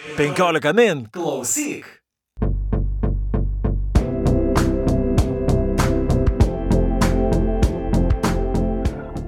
[0.00, 1.84] 15 min klausyk.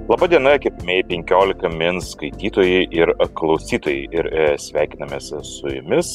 [0.08, 4.06] Labadiena, gerbėjai 15 min skaitytojai ir klausytojai.
[4.16, 6.14] Ir e, sveikinamės su jumis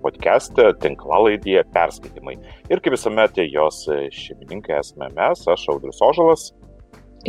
[0.00, 2.38] podcast'e, tinklalaidėje perskaitimai.
[2.72, 3.84] Ir kaip visuomet jos
[4.16, 6.48] šeimininkai esame mes, aš Audrius Ožalas.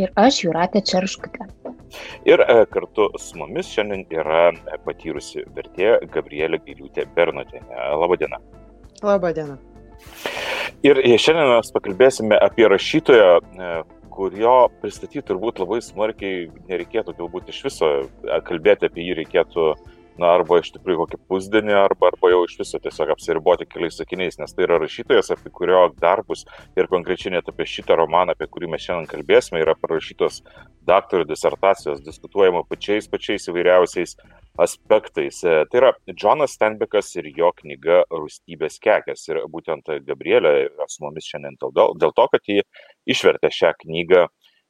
[0.00, 1.46] Ir aš Juratė Čerškutė.
[2.28, 4.46] Ir e, kartu su mumis šiandien yra
[4.86, 7.66] patyrusi vertėja Gabrielė Gailiūtė Bernotinė.
[8.00, 8.40] Labadiena.
[9.04, 9.58] Labadiena.
[10.86, 13.34] Ir e, šiandien mes pakalbėsime apie rašytoją,
[14.12, 17.90] kurio pristatyti turbūt labai smarkiai nereikėtų, galbūt iš viso
[18.48, 19.68] kalbėti apie jį reikėtų,
[20.20, 24.38] na, arba iš tikrųjų kokį pusdienį, arba, arba jau iš viso tiesiog apsiriboti keliais sakiniais,
[24.40, 26.44] nes tai yra rašytojas, apie kurio darbus
[26.78, 30.42] ir konkrečiai net apie šitą romaną, apie kurį mes šiandien kalbėsime, yra parašytos
[30.88, 34.16] daktarų disertacijos, diskutuojama pačiais pačiais įvairiausiais
[34.60, 35.40] aspektais.
[35.42, 39.24] Tai yra Džonas Stenbekas ir jo knyga Rūstybės kekės.
[39.30, 42.64] Ir būtent Gabrielė su mumis šiandien dėl, dėl to, kad ji
[43.08, 44.26] išvertė šią knygą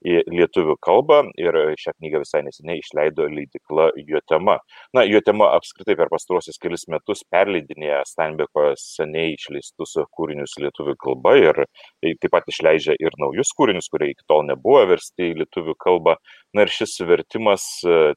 [0.06, 4.58] į lietuvių kalbą ir šią knygą visai neseniai išleido leidikla Juotema.
[4.96, 11.62] Na, Juotema apskritai per pastaruosius kelis metus perleidinėja Steinbeko seniai išleistus kūrinius lietuvių kalba ir
[12.02, 16.16] taip pat išleidžia ir naujus kūrinius, kurie iki tol nebuvo versti į lietuvių kalbą.
[16.52, 17.64] Na ir šis vertimas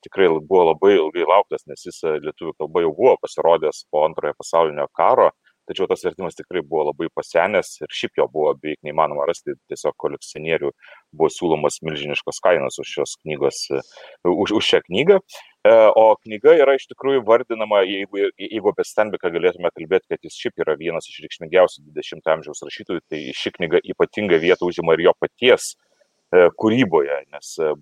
[0.03, 4.89] tikrai buvo labai ilgai lauktas, nes jis lietuvių kalba jau buvo pasirodęs po antrojo pasaulinio
[4.95, 5.31] karo
[5.69, 9.95] tačiau tas vertimas tikrai buvo labai pasenęs ir šiaip jo buvo beveik neįmanoma rasti, tiesiog
[10.01, 10.71] kolekcionierių
[11.15, 13.65] buvo siūlomas milžiniškos kainos už šios knygos,
[14.23, 15.19] už, už šią knygą.
[15.65, 20.37] E, o knyga yra iš tikrųjų vardinama, jeigu, jeigu apie Stenbeką galėtume kalbėti, kad jis
[20.37, 25.07] šiaip yra vienas iš reikšmingiausių 20-ojo amžiaus rašytojų, tai ši knyga ypatingą vietą užima ir
[25.07, 27.73] jo paties e, kūryboje, nes e,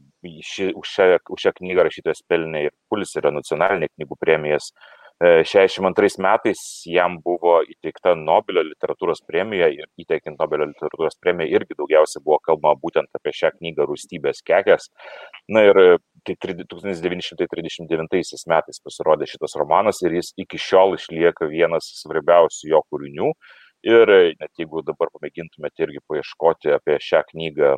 [0.54, 4.72] ši, už, šią, už šią knygą rašytojas pelnė ir Pulserio nacionalinė knygų premijas
[5.22, 12.24] 62 metais jam buvo įteikta Nobelio literatūros premija ir įteikiant Nobelio literatūros premiją irgi daugiausiai
[12.26, 14.90] buvo kalbama būtent apie šią knygą Rūstybės kekės.
[15.48, 15.76] Na ir
[16.28, 23.30] tai 1939 metais pasirodė šitas romanas ir jis iki šiol išlieka vienas svarbiausių jo kūrinių.
[23.84, 24.08] Ir
[24.40, 27.74] net jeigu dabar pamėgintumėte irgi paieškoti apie šią knygą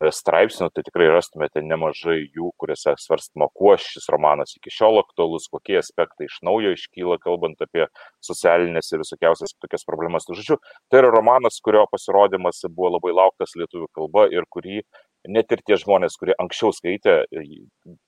[0.00, 5.76] straipsnių, tai tikrai rastumėte nemažai jų, kuriuose svarstama, kuo šis romanas iki šiol aktualus, kokie
[5.80, 7.84] aspektai iš naujo iškyla, kalbant apie
[8.24, 10.24] socialinės ir visokiausias tokias problemas.
[10.24, 10.56] Tai žodžiu,
[10.88, 14.80] tai yra romanas, kurio pasirodymas buvo labai lauktas lietuvių kalba ir kurį
[15.28, 17.18] net ir tie žmonės, kurie anksčiau skaitė,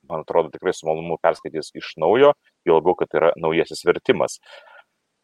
[0.09, 2.33] man atrodo, tikrai su malonumu perskaitys iš naujo,
[2.65, 4.39] jo labiau, kad tai yra naujasis vertimas.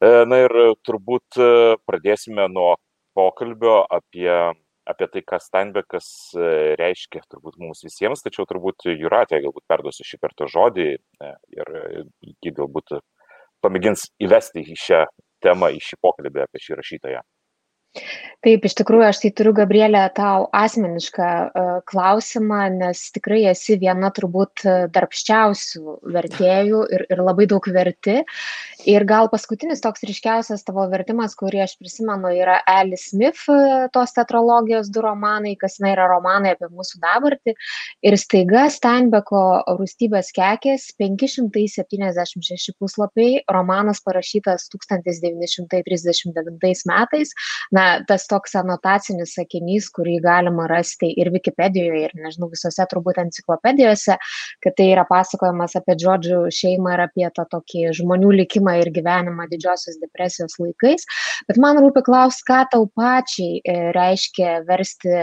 [0.05, 0.53] Na ir
[0.85, 1.41] turbūt
[1.89, 2.75] pradėsime nuo
[3.17, 4.29] pokalbio apie
[4.89, 6.49] apie tai, ką Steinbekas e,
[6.81, 11.73] reiškia turbūt mums visiems, tačiau turbūt Juratė galbūt perduosiu šį kartą žodį e, ir
[12.25, 12.99] ji galbūt
[13.65, 15.03] pamėgins įvesti į šią
[15.45, 17.23] temą, į šį pokalbį apie šį rašytoją.
[18.47, 24.13] Taip, iš tikrųjų, aš tai turiu, Gabrielė, tau asmenišką uh, klausimą, nes tikrai esi viena
[24.15, 24.63] turbūt
[24.95, 28.23] darbščiausių vertėjų ir, ir labai daug verti.
[28.87, 33.43] Ir gal paskutinis toks ryškiausias tavo vertimas, kurį aš prisimenu, yra Alice Smith,
[33.93, 37.57] tos tetralogijos du romanai, kas na, yra romanai apie mūsų dabartį.
[38.07, 39.43] Ir staiga Steinbeko
[39.81, 47.35] rūstybės kekės 576 puslapiai, romanas parašytas 1939 metais.
[47.79, 54.15] Na, tas toks anotacinis sakinys, kurį galima rasti ir Wikipedijoje, ir nežinau, visose turbūt enciklopedijose,
[54.65, 59.45] kad tai yra pasakojimas apie Džodžių šeimą ir apie tą tokį žmonių likimą ir gyvenimą
[59.53, 61.03] didžiosios depresijos laikais.
[61.51, 63.65] Bet man rūpi klausti, ką tau pačiai e,
[63.95, 65.15] reiškia versti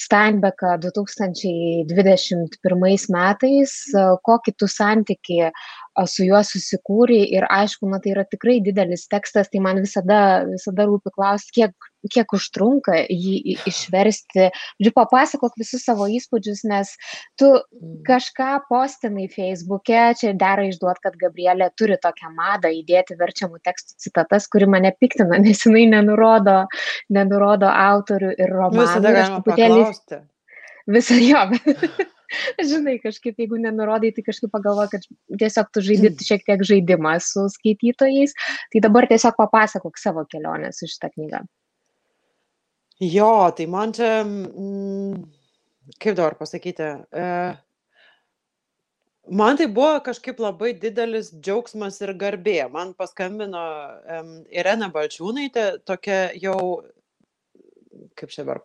[0.00, 3.72] Steinbecką 2021 metais,
[4.24, 5.38] kokį tu santyki
[6.08, 10.86] su juo susikūrė ir aišku, na tai yra tikrai didelis tekstas, tai man visada, visada
[10.88, 14.48] rūpi klausti, kiek, kiek užtrunka jį išversti.
[14.80, 16.92] Žiūrėk, papasakok visus savo įspūdžius, nes
[17.40, 18.00] tu mm.
[18.06, 24.48] kažką postinai Facebook'e, čia dera išduot, kad Gabrielė turi tokią madą įdėti verčiamų tekstų citatas,
[24.50, 26.62] kuri mane piktina, nes jinai nenurodo,
[27.12, 28.86] nenurodo autorių ir romanų.
[28.86, 30.24] Visada galima paklausti.
[30.90, 31.42] Visą jo,
[32.70, 35.06] žinai, kažkaip, jeigu nenurodai, tai kažkaip pagalvoju, kad
[35.42, 36.26] tiesiog tu žaidži mm.
[36.26, 38.36] šiek tiek žaidimą su skaitytojais.
[38.72, 41.44] Tai dabar tiesiog papasakok savo kelionę su šitą knygą.
[43.00, 45.22] Jo, tai man čia, mm,
[45.96, 47.56] kaip dabar pasakyti, e,
[49.32, 52.58] man tai buvo kažkaip labai didelis džiaugsmas ir garbė.
[52.68, 53.64] Man paskambino
[54.18, 56.84] um, Irena Balčiūnaitė, tokia jau
[58.20, 58.60] kaip čia dabar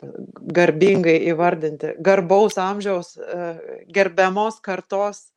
[0.59, 3.51] garbingai įvardinti, garbaus amžiaus, e,
[3.87, 5.29] gerbiamos kartos,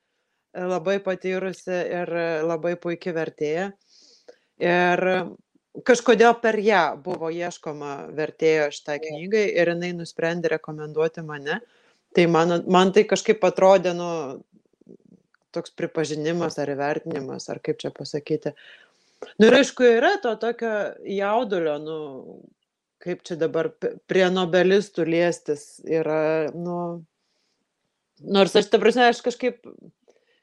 [0.54, 3.72] e, labai patyrusi ir labai puikia vertėja.
[4.58, 5.04] Ir
[5.86, 11.60] kažkodėl per ją buvo ieškoma vertėjo šitai knygai ir jinai nusprendė rekomenduoti mane.
[12.16, 14.10] Tai man, man tai kažkaip atrodė, nu,
[15.54, 18.54] toks pripažinimas ar įvertinimas, ar kaip čia pasakyti.
[19.40, 20.72] Nu ir aišku, yra to tokio
[21.04, 21.98] jaudulio, nu,
[23.02, 23.70] kaip čia dabar
[24.10, 27.04] prie nobelistų liestis yra, nu,
[28.22, 29.60] nors aš, ta prasme, aš kažkaip,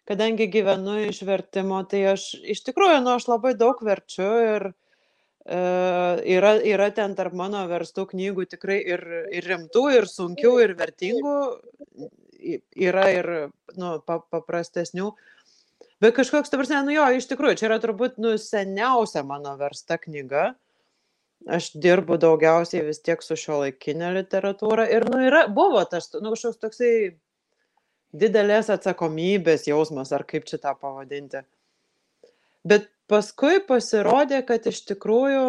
[0.10, 4.70] kadangi gyvenu iš vertimo, tai aš iš tikrųjų, nu, aš labai daug verčiu ir
[5.45, 9.06] yra, yra ten tarp mano verstų knygų tikrai ir,
[9.36, 11.38] ir rimtų, ir sunkių, ir vertingų,
[12.81, 13.31] yra ir,
[13.77, 15.12] nu, paprastesnių.
[16.01, 20.00] Bet kažkoks, ta prasme, nu jo, iš tikrųjų, čia yra turbūt, nu, seniausia mano versta
[20.01, 20.53] knyga
[21.45, 26.62] aš dirbu daugiausiai vis tiek su šiuolaikine literatūra ir, nu, yra, buvo tas, nu, kažkoks
[26.62, 26.92] toksai
[28.15, 31.44] didelės atsakomybės jausmas, ar kaip čia tą pavadinti.
[32.65, 35.46] Bet paskui pasirodė, kad iš tikrųjų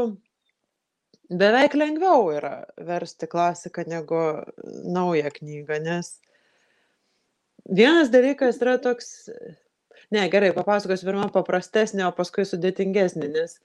[1.30, 4.22] beveik lengviau yra versti klasiką negu
[4.86, 6.16] naują knygą, nes
[7.66, 9.30] vienas dalykas yra toks,
[10.14, 13.58] ne, gerai, papasakosiu pirmą paprastesnį, o paskui sudėtingesnį, nes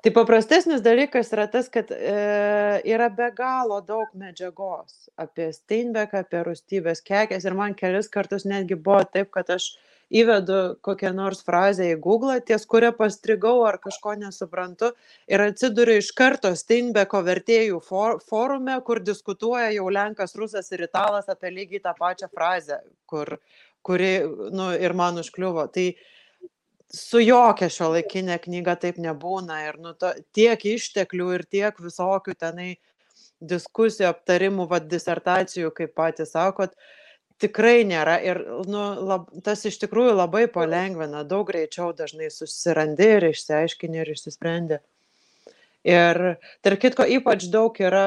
[0.00, 2.12] Tai paprastesnis dalykas yra tas, kad e,
[2.88, 8.78] yra be galo daug medžiagos apie Steinbeką, apie rūstybės kekės ir man kelis kartus netgi
[8.80, 9.74] buvo taip, kad aš
[10.10, 14.90] įvedu kokią nors frazę į Google, ties kurią pastrigau ar kažko nesuprantu
[15.30, 21.30] ir atsiduriu iš karto Steinbeko vertėjų for, forume, kur diskutuoja jau Lenkas, Rusas ir Italas
[21.30, 23.36] apie lygiai tą pačią frazę, kur,
[23.86, 24.14] kuri
[24.50, 25.68] nu, ir man užkliuvo.
[25.74, 25.86] Tai,
[26.90, 32.72] su jokia šiuolaikinė knyga taip nebūna ir nu, to, tiek išteklių ir tiek visokių tenai
[33.40, 36.74] diskusijų, aptarimų, vad disertacijų, kaip patys sakot,
[37.40, 43.28] tikrai nėra ir nu, lab, tas iš tikrųjų labai palengvina, daug greičiau dažnai susirandi ir
[43.32, 44.80] išsiaiškini ir išsisprendi.
[45.88, 46.20] Ir
[46.64, 48.04] tarp kitko, ypač daug yra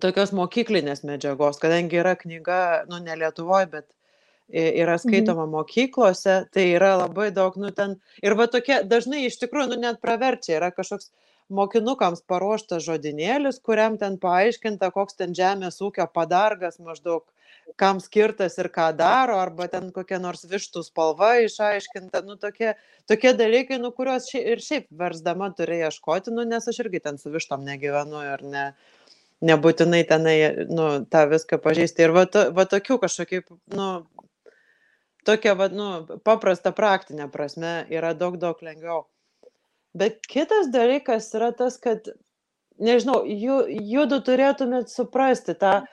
[0.00, 3.86] tokios mokyklinės medžiagos, kadangi yra knyga, nu ne Lietuvoje, bet
[4.52, 5.02] yra Mhm.
[5.02, 9.80] skaitoma mokyklose, tai yra labai daug, nu ten, ir va tokie dažnai iš tikrųjų, nu
[9.80, 11.10] net praverčia, yra kažkoks
[11.50, 17.24] mokinukams paruoštas žodinėlis, kuriam ten paaiškinta, koks ten žemės ūkio padargas maždaug,
[17.80, 22.74] kam skirtas ir ką daro, arba ten kokia nors vištų spalva išaiškinta, nu tokie,
[23.10, 27.18] tokie dalykai, nu kuriuos ši, ir šiaip versdama turi ieškoti, nu nes aš irgi ten
[27.18, 28.66] su vištom negyvenu ir ne,
[29.44, 30.36] nebūtinai tenai,
[30.70, 32.06] nu, tą viską pažįsti.
[32.06, 33.42] Ir va, to, va tokių kažkokių,
[33.74, 33.88] nu,
[35.26, 35.88] tokia, va, nu,
[36.26, 39.04] paprasta praktinė prasme yra daug, daug lengviau.
[39.94, 42.08] Bet kitas dalykas yra tas, kad,
[42.82, 45.84] nežinau, judu turėtumėt suprasti tą,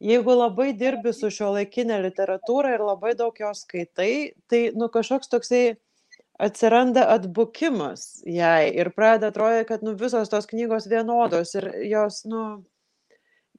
[0.00, 5.30] jeigu labai dirbi su šio laikinė literatūra ir labai daug jos skaitai, tai, nu, kažkoks
[5.32, 5.62] toksai
[6.38, 12.44] atsiranda atbukimas jai ir pradeda atrodyti, kad, nu, visos tos knygos vienodos ir jos, nu,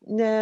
[0.07, 0.33] ne,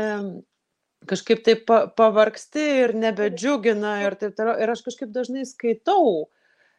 [1.09, 4.57] kažkaip taip pa, pavargsti ir nebedžiugina ir taip toliau.
[4.61, 6.27] Ir aš kažkaip dažnai skaitau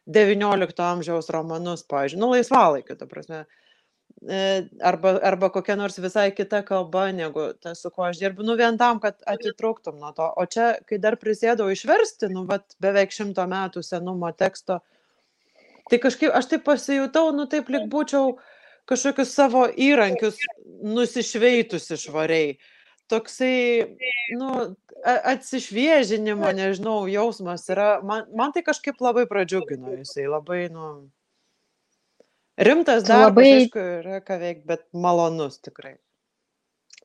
[0.09, 3.43] XIX amžiaus romanus, pavyzdžiui, nu laisvalaikiu, ta prasme.
[3.43, 3.59] E,
[4.83, 8.77] arba, arba kokia nors visai kita kalba negu tas, su kuo aš dirbu, nu vien
[8.77, 10.27] tam, kad atitrūktum nuo to.
[10.35, 14.81] O čia, kai dar prisėdau išversti, nu, vat, beveik šimto metų senumo teksto,
[15.89, 18.35] tai kažkaip aš taip pasijutau, nu, taip lik būčiau
[18.89, 20.41] kažkokius savo įrankius
[20.83, 22.57] nusišveitus išvariai.
[23.09, 23.95] Toksai,
[24.37, 31.09] nu, atsišviežinimo, nežinau, jausmas yra, man, man tai kažkaip labai pradžiugino jisai, labai, nu,
[32.59, 33.49] rimtas darbas, labai...
[33.63, 35.97] aišku, yra ką veikti, bet malonus tikrai.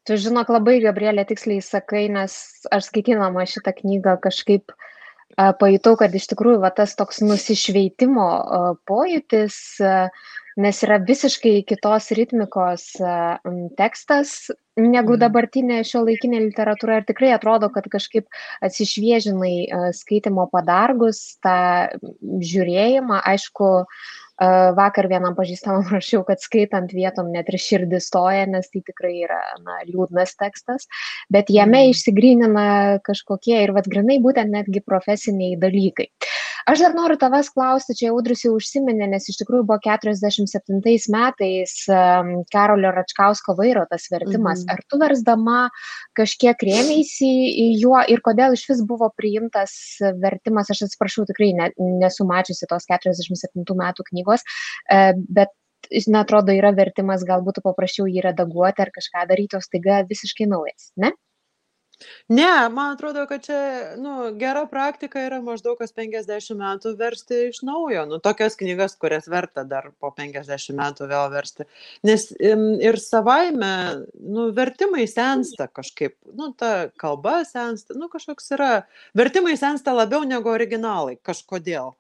[0.05, 2.35] Tu žinok, labai, Gabrielė, tiksliai sakai, nes
[2.75, 8.63] aš skaitydama šitą knygą kažkaip a, pajutau, kad iš tikrųjų va, tas toks nusišveitimo a,
[8.89, 9.95] pojūtis a,
[10.61, 12.85] nes yra visiškai kitos ritmikos
[13.79, 14.35] tekstas
[14.79, 15.21] negu mhm.
[15.23, 18.29] dabartinė šiuolaikinė literatūra ir tikrai atrodo, kad kažkaip
[18.65, 21.57] atsišviežinai skaitimo padargus, tą
[22.23, 23.71] žiūrėjimą, aišku,
[24.35, 29.41] Vakar vienam pažįstamam rašiau, kad skaitant vietom net ir širdis stoja, nes tai tikrai yra
[29.63, 30.89] na, liūdnas tekstas,
[31.31, 31.95] bet jame mm.
[31.95, 32.67] išsigrynina
[33.07, 36.11] kažkokie ir vad grinai būtent netgi profesiniai dalykai.
[36.65, 40.79] Aš dar noriu tavęs klausti, čia Audrius jau užsiminė, nes iš tikrųjų buvo 47
[41.13, 41.75] metais
[42.53, 44.63] Karolio Račkausko vairo tas vertimas.
[44.65, 44.73] Mhm.
[44.73, 45.59] Ar tu versdama
[46.17, 47.29] kažkiek rėmėsi
[47.83, 49.75] juo ir kodėl iš vis buvo priimtas
[50.23, 51.69] vertimas, aš atsiprašau, tikrai ne,
[52.01, 54.47] nesu mačiusi tos 47 metų knygos,
[54.89, 55.53] e, bet
[56.09, 60.49] na, atrodo, yra vertimas, gal būtų paprasčiau jį redaguoti ar kažką daryti, o staiga visiškai
[60.49, 61.13] naujas, ne?
[62.29, 67.61] Ne, man atrodo, kad čia nu, gera praktika yra maždaug kas 50 metų versti iš
[67.67, 68.05] naujo.
[68.11, 71.69] Nu, tokias knygas, kurias verta dar po 50 metų vėl versti.
[72.07, 73.75] Nes ir savaime
[74.19, 78.73] nu, vertimai sensta kažkaip, nu, ta kalba sensta, nu, kažkoks yra.
[79.17, 81.95] Vertimai sensta labiau negu originalai, kažkodėl.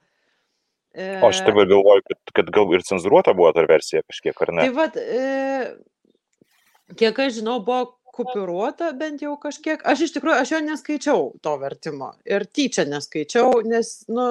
[0.95, 1.19] E...
[1.21, 4.67] O aš taip galvoju, kad, kad gal ir cenzuruota buvo ta versija kažkiek, ar ne?
[4.69, 6.95] Tai vad, e...
[6.99, 9.83] kiek aš žinau, buvo kupiūruota bent jau kažkiek.
[9.87, 14.26] Aš iš tikrųjų, aš jo neskaičiau to vertimo ir tyčia neskaičiau, nes, nu,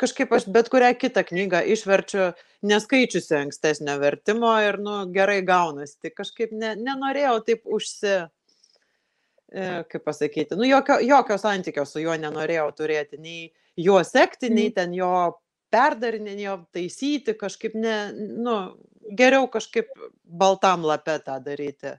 [0.00, 2.30] kažkaip aš bet kurią kitą knygą išverčiu
[2.66, 5.98] neskaičiusi ankstesnio vertimo ir, nu, gerai gaunasi.
[6.02, 8.14] Tai kažkaip ne, nenorėjau taip užsi,
[9.52, 14.70] e, kaip pasakyti, nu, jokio, jokio santykio su juo nenorėjau turėti, nei juo sekti, nei
[14.70, 14.76] mhm.
[14.80, 15.12] ten jo
[15.74, 18.58] perdarinį, jo taisyti, kažkaip ne, nu,
[19.18, 19.90] geriau kažkaip
[20.24, 21.96] baltam lapę tą daryti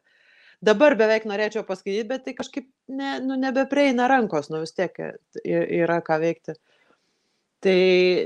[0.63, 4.95] dabar beveik norėčiau paskaityti, bet tai kažkaip ne, nu, nebeprieina rankos, nu vis tiek
[5.43, 6.55] yra ką veikti.
[7.65, 7.77] Tai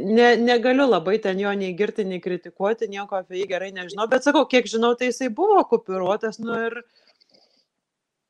[0.03, 4.25] ne, negaliu labai ten jo nei girti, nei kritikuoti, nieko apie jį gerai nežinau, bet
[4.27, 6.75] sakau, kiek žinau, tai jisai buvo kupiruotas, nu ir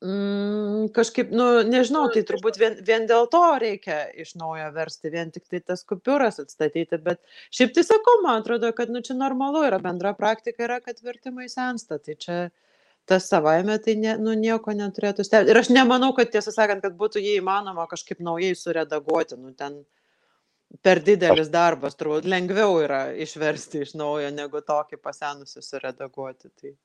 [0.05, 5.33] mm, kažkaip, nu nežinau, tai turbūt vien, vien dėl to reikia iš naujo versti, vien
[5.33, 9.65] tik tai tas kupiūras atstatyti, bet šiaip tai sakau, man atrodo, kad nu čia normalu
[9.71, 12.41] yra, bendra praktika yra, kad vertimai sensta, tai čia
[13.09, 15.53] tas savaime tai ne, nu, nieko neturėtų stebėti.
[15.53, 19.37] Ir aš nemanau, kad tiesą sakant, kad būtų jį įmanoma kažkaip naujai suredaguoti.
[19.41, 19.79] Nu, ten
[20.85, 26.53] per didelis darbas, turbūt lengviau yra išversti iš naujo, negu tokį pasenusi suredaguoti.
[26.53, 26.75] Tai...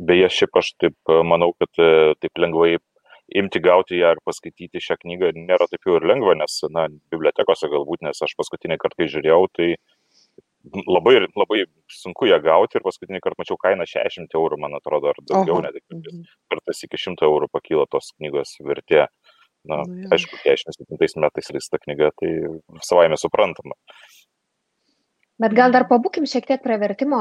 [0.00, 2.74] Beje, šiaip aš taip e, manau, kad e, taip lengvai
[3.42, 7.68] imti gauti ją ir paskaityti šią knygą nėra taip jau ir lengva, nes, na, bibliotekose
[7.72, 9.91] galbūt, nes aš paskutinį kartą, kai žiūrėjau, tai uh,
[10.86, 15.20] labai, labai sunku ją gauti ir paskutinį kartą mačiau kainą 60 eurų, man atrodo, ar
[15.28, 16.24] daugiau, net mhm.
[16.52, 19.06] kartais iki 100 eurų pakyla tos knygos vertė.
[19.68, 22.32] Na, nu, aišku, 67 metais leista knyga, tai
[22.82, 23.76] savaime suprantama.
[25.42, 27.20] Bet gal dar pabūkim šiek tiek prie vertimo,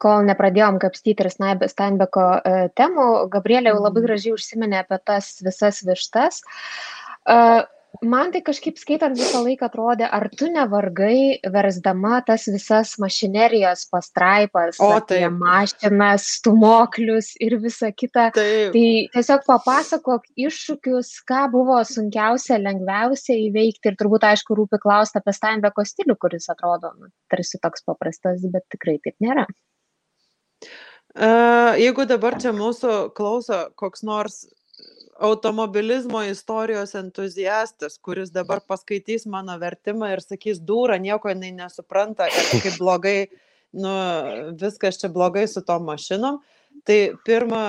[0.00, 3.08] kol nepradėjom kapstyti ir Steinbeko e, temų.
[3.32, 4.06] Gabrielė jau labai mhm.
[4.06, 6.44] gražiai užsiminė apie tas visas vištas.
[7.28, 7.64] Uh,
[8.02, 14.80] man tai kažkaip skaitant visą laiką atrodė, ar tu nevargai versdama tas visas mašinerijos pastraipas,
[14.82, 18.28] o tai mašinas, stumoklius ir visa kita.
[18.36, 18.74] Taip.
[18.74, 25.34] Tai tiesiog papasakok iššūkius, ką buvo sunkiausia, lengviausia įveikti ir turbūt aišku rūpi klausti apie
[25.36, 29.48] Steinbeko stilių, kuris atrodo nu, tarsi toks paprastas, bet tikrai taip nėra.
[31.78, 34.44] Jeigu dabar čia mūsų klauso koks nors
[35.18, 42.28] automobilizmo istorijos entuziastas, kuris dabar paskaitys mano vertimą ir sakys, dūra, nieko jinai nesupranta,
[42.62, 43.18] kaip blogai,
[43.74, 43.94] nu,
[44.60, 46.38] viskas čia blogai su tom mašinom.
[46.86, 47.62] Tai pirmą,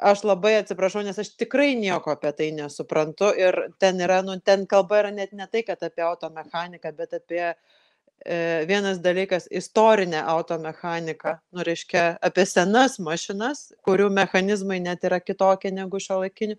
[0.00, 4.64] aš labai atsiprašau, nes aš tikrai nieko apie tai nesuprantu ir ten yra, nu, ten
[4.66, 7.56] kalba yra net ne tai, kad apie automechaniką, bet apie e,
[8.66, 16.00] vienas dalykas- istorinę automechaniką, nu, reiškia apie senas mašinas, kurių mechanizmai net yra kitokie negu
[16.00, 16.56] šio laikinių.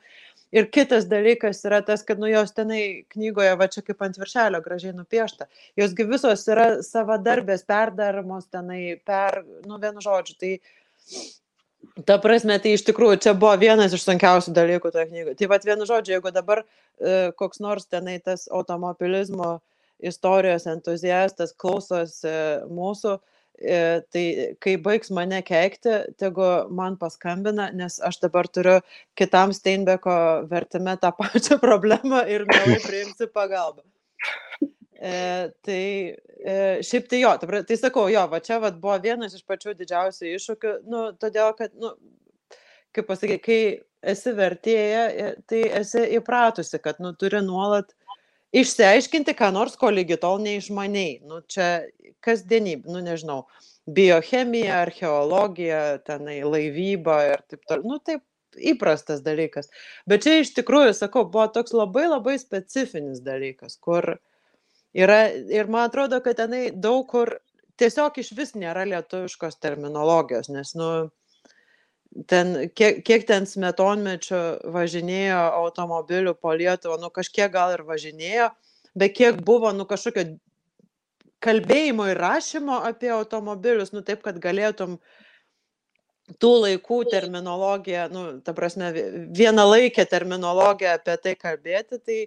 [0.52, 4.62] Ir kitas dalykas yra tas, kad nu jos tenai knygoje, va čia kaip ant viršelio
[4.64, 10.54] gražiai nupiešta, josgi visos yra savadarbės, perdaromos tenai, per, nu vienu žodžiu, tai
[12.06, 15.36] Ta prasme, tai iš tikrųjų čia buvo vienas iš sunkiausių dalykų toje knygoje.
[15.40, 19.60] Tai vad vienu žodžiu, jeigu dabar e, koks nors tenai tas automobilizmo
[20.00, 22.34] istorijos entuziastas klausosi
[22.70, 23.18] mūsų,
[23.58, 23.80] e,
[24.14, 24.26] tai
[24.64, 28.80] kai baigs mane keikti, tegu man paskambina, nes aš dabar turiu
[29.18, 30.18] kitam Steinbeko
[30.52, 33.86] vertime tą pačią problemą ir mielai priimsiu pagalbą.
[34.98, 35.82] E, tai
[36.42, 39.76] e, šiaip tai jo, tai, tai sakau, jo, va čia va, buvo vienas iš pačių
[39.78, 41.92] didžiausių iššūkių, nu, todėl, kad, nu,
[42.98, 43.60] kaip pasakyti, kai
[44.14, 47.94] esi vertėja, e, tai esi įpratusi, kad, nu, turi nuolat
[48.56, 51.20] išsiaiškinti, ką nors, ko lygi tol neišmaniai.
[51.28, 51.88] Nu, čia
[52.26, 53.42] kasdienybė, nu, nežinau,
[53.88, 57.96] biochemija, archeologija, tenai laivyba ir taip toliau.
[57.96, 58.24] Nu, taip
[58.58, 59.70] įprastas dalykas.
[60.10, 64.16] Bet čia iš tikrųjų, sakau, buvo toks labai labai specifinis dalykas, kur
[64.98, 67.36] yra ir man atrodo kad tenai daug kur
[67.78, 70.90] tiesiog išvis nėra lietuviškos terminologijos nes nu
[72.28, 74.42] ten kiek kiek ten smetonmečio
[74.74, 78.50] važinėjo automobilių po lietuvą nu kažkiek gal ir važinėjo
[78.98, 80.38] bet kiek buvo nu kažkokio
[81.44, 84.98] kalbėjimo ir rašymo apie automobilius nu taip kad galėtum
[86.42, 88.90] tų laikų terminologiją nu ta prasme
[89.38, 92.20] vienalaikę terminologiją apie tai kalbėti tai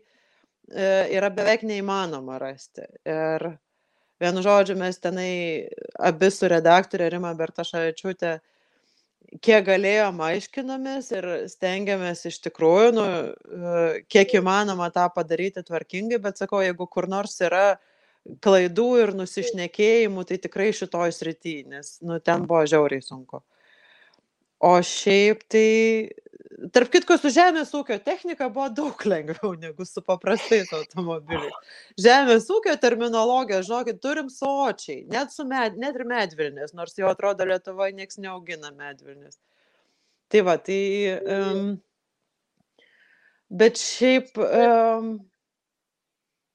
[0.71, 2.85] E, yra beveik neįmanoma rasti.
[3.09, 3.47] Ir
[4.23, 5.33] vienu žodžiu, mes tenai
[5.99, 8.37] abi su redaktorė Rima Bertašavičiūtė
[9.39, 16.43] kiek galėjom aiškinomės ir stengiamės iš tikrųjų, nu, e, kiek įmanoma tą padaryti tvarkingai, bet
[16.43, 17.79] sakau, jeigu kur nors yra
[18.45, 23.43] klaidų ir nusišnekėjimų, tai tikrai šitoj srity, nes nu, ten buvo žiauriai sunku.
[24.61, 26.11] O šiaip tai,
[26.75, 31.77] tarp kitko, su žemės ūkio technika buvo daug lengviau negu su paprastais automobiliais.
[32.01, 37.95] Žemės ūkio terminologija, žinokit, turim sočiai, net, med, net ir medvilnės, nors jau atrodo Lietuvoje
[37.99, 39.39] nieks neaugina medvilnės.
[40.31, 40.83] Tai va, tai...
[41.27, 41.75] Um,
[43.51, 44.35] bet šiaip...
[44.39, 45.15] Um,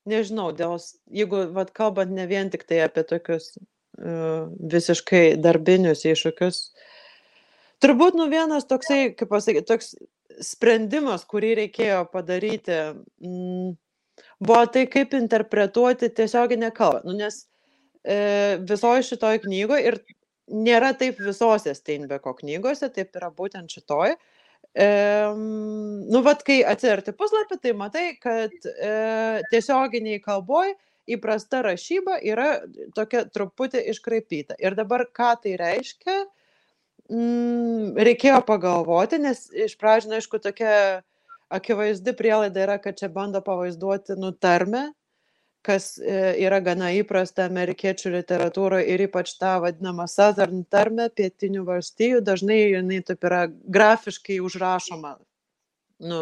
[0.05, 0.77] nežinau, dėl,
[1.09, 6.61] jeigu vat, kalbant ne vien tik tai apie tokius uh, visiškai darbinius iššūkius,
[7.83, 9.95] turbūt nu vienas toksai, kaip pasakyti, toks
[10.43, 12.77] sprendimas, kurį reikėjo padaryti,
[13.23, 13.73] mm,
[14.43, 17.03] buvo tai, kaip interpretuoti tiesioginę kalbą.
[17.07, 17.45] Nu, nes
[18.03, 19.99] e, visoje šitoje knygoje ir
[20.51, 24.17] nėra taip visose Steinbeko knygose, taip yra būtent šitoje.
[24.75, 24.87] E,
[25.35, 28.91] nu, vad, kai atsiverti puslapį, tai matai, kad e,
[29.51, 30.73] tiesioginiai kalboj
[31.15, 32.49] įprasta rašyba yra
[32.97, 34.57] tokia truputį iškraipyta.
[34.59, 36.23] Ir dabar ką tai reiškia,
[37.11, 40.75] mm, reikėjo pagalvoti, nes iš pradžių, aišku, tokia
[41.53, 44.87] akivaizdi prielaida yra, kad čia bando pavaizduoti nutarmę,
[45.65, 52.21] kas e, yra gana įprasta amerikiečių literatūroje ir ypač tą vadinamą Southern tarmę pietinių valstijų,
[52.25, 55.15] dažnai jinai taip yra grafiškai užrašoma,
[56.11, 56.21] nu,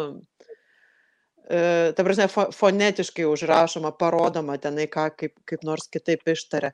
[1.44, 6.72] e, ta prasme, fonetiškai užrašoma, parodoma tenai, ką kaip, kaip nors kitaip ištaria.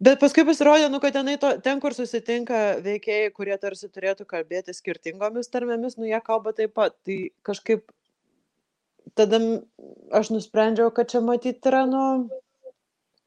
[0.00, 4.72] Bet paskui pasirodė, nu, kad tenai to, ten, kur susitinka veikėjai, kurie tarsi turėtų kalbėti
[4.72, 6.96] skirtingomis tarmėmis, nu, jie kalba taip pat.
[7.04, 7.84] Tai kažkaip
[9.18, 9.40] tada
[10.16, 12.04] aš nusprendžiau, kad čia matyti yra, nu,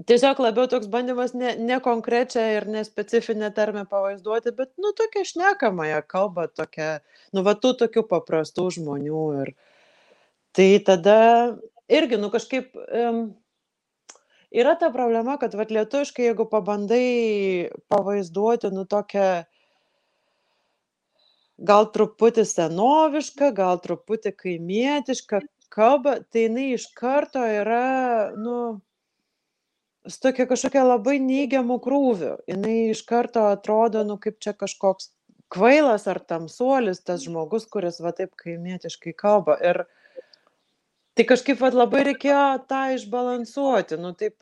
[0.09, 6.01] tiesiog labiau toks bandymas ne, ne konkrečią ir nespecifinę tarmę pavaizduoti, bet, nu, tokia šnekamąją
[6.09, 6.89] kalbą, tokia,
[7.37, 9.23] nu, va, tų tokių paprastų žmonių.
[9.43, 9.53] Ir
[10.57, 11.19] tai tada
[11.85, 13.27] irgi, nu, kažkaip um,
[14.53, 19.27] yra ta problema, kad, va, lietuškai, jeigu pabandai pavaizduoti, nu, tokią
[21.69, 28.57] gal truputį senovišką, gal truputį kaimietišką, kalbą, tai jinai iš karto yra, nu,
[30.07, 32.33] su tokia kažkokia labai neigiamų krūvių.
[32.51, 35.11] Jinai iš karto atrodo, nu, kaip čia kažkoks
[35.53, 39.57] kvailas ar tamsuolis tas žmogus, kuris va taip kaimietiškai kalba.
[39.61, 39.83] Ir
[41.17, 44.37] tai kažkaip va labai reikėjo tą išbalansuoti, nu, taip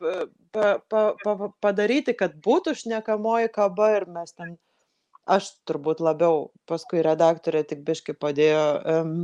[0.52, 4.56] pa, pa, pa, padaryti, kad būtų šnekamoji kalba ir mes ten,
[5.28, 9.16] aš turbūt labiau, paskui redaktorė tik biški padėjo um,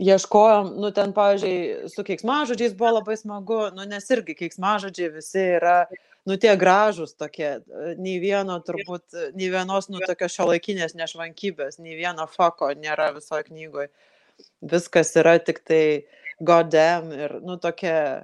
[0.00, 5.82] ieškojom, nu ten, pavyzdžiui, su keiksmažodžiais buvo labai smagu, nu nes irgi keiksmažodžiai visi yra,
[6.28, 7.58] nu tie gražus tokie,
[8.00, 13.48] nei vieno turbūt, nei vienos, nu tokios šio laikinės nešvankybės, nei vieno fako nėra visoje
[13.50, 13.90] knygoje.
[14.60, 15.84] Viskas yra tik tai
[16.40, 18.22] godem ir, nu tokie e,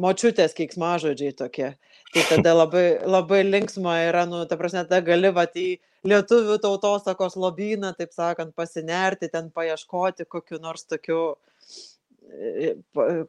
[0.00, 1.74] močiutės keiksmažodžiai tokie.
[2.14, 5.68] Tai tada labai, labai linksma yra, nu, ta prasme, tada gali va į
[6.06, 11.22] lietuvių tautosakos lobyną, taip sakant, pasinerti, ten paieškoti kokiu nors tokiu,
[12.30, 12.74] e,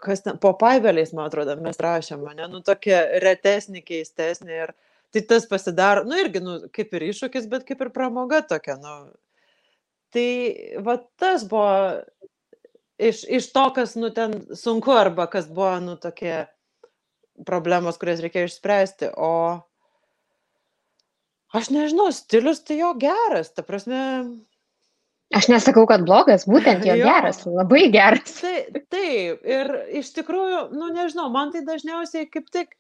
[0.03, 4.75] kas ten, po paiveliais, man atrodo, mes rašėme, ne, nu tokie retesni, keistesni ir
[5.15, 8.99] tai tas pasidaro, nu irgi, nu, kaip ir iššūkis, bet kaip ir pramoga tokia, nu.
[10.15, 10.30] Tai
[10.86, 11.72] va tas buvo
[12.98, 16.46] iš, iš to, kas, nu, ten sunku arba kas buvo, nu, tokie
[17.46, 19.34] problemos, kurias reikėjo išspręsti, o
[21.56, 24.00] Aš nežinau, stilius tai jo geras, ta prasme.
[25.36, 27.08] Aš nesakau, kad blogas, būtent jo, jo.
[27.08, 28.36] geras, labai geras.
[28.41, 32.76] Tai, taip, ir iš tikrųjų, nu nežinau, man tai dažniausiai kaip tik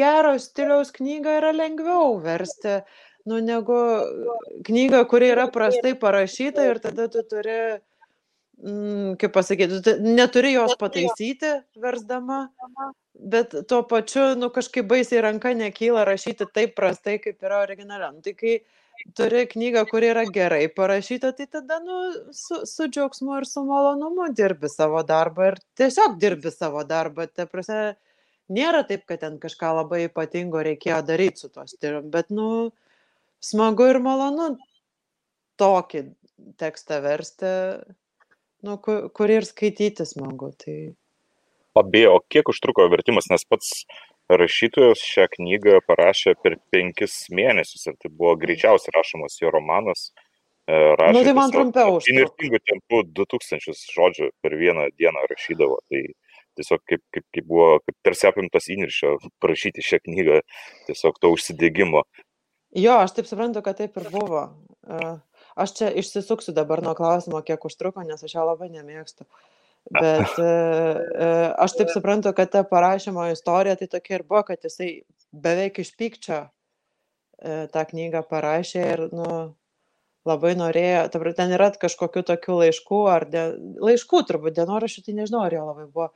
[0.00, 2.80] gero stiliaus knygą yra lengviau versti,
[3.30, 3.78] nu negu
[4.66, 7.60] knyga, kuri yra prastai parašyta ir tada tu turi,
[8.64, 12.42] mm, kaip pasakyti, tu neturi jos pataisyti versdama,
[13.14, 18.18] bet tuo pačiu, nu, kažkaip baisiai ranka nekyla rašyti taip prastai, kaip yra originaliam.
[18.18, 18.58] Nu, tai kai
[19.16, 22.00] turi knygą, kuri yra gerai parašyta, tai tada, nu,
[22.36, 27.26] su, su džiaugsmu ir su malonumu dirbi savo darbą ir tiesiog dirbi savo darbą.
[27.34, 27.94] Tai prasme,
[28.52, 32.70] nėra taip, kad ten kažką labai ypatingo reikėjo daryti su to stiliumi, bet, nu,
[33.44, 34.54] smagu ir malonu
[35.60, 36.04] tokį
[36.60, 37.50] tekstą versti,
[38.66, 40.52] nu, kurį ir skaityti smagu.
[40.60, 40.76] Tai
[41.80, 43.84] abėjo, kiek užtruko vertimas, nes pats
[44.30, 50.10] rašytojas šią knygą parašė per penkis mėnesius ir tai buvo greičiausiai rašomas jo romanas.
[50.70, 51.96] Rašė, nu, tai man trumpiau.
[52.12, 55.80] Inertingų tempų 2000 žodžių per vieną dieną rašydavo.
[55.90, 56.02] Tai
[56.58, 60.38] tiesiog kaip, kaip, kaip buvo, kaip tarsi apimtas įniršio parašyti šią knygą,
[60.86, 62.04] tiesiog to užsidėgymo.
[62.76, 64.44] Jo, aš taip suprantu, kad taip ir buvo.
[64.86, 65.14] E,
[65.58, 69.26] aš čia išsisuksiu dabar nuo klausimo, kiek užtruko, nes aš jo labai nemėgstu.
[69.90, 71.30] Bet e, e,
[71.66, 75.00] aš taip suprantu, kad ta parašymo istorija tai tokia ir buvo, kad jisai
[75.32, 76.46] beveik iš pykčio
[77.40, 79.26] tą knygą parašė ir, nu,
[80.28, 81.06] labai norėjo,
[81.36, 83.44] ten yra kažkokių tokių laiškų, ar de,
[83.80, 86.10] laiškų turbūt dienoraščių, tai nežinau, ar jo labai buvo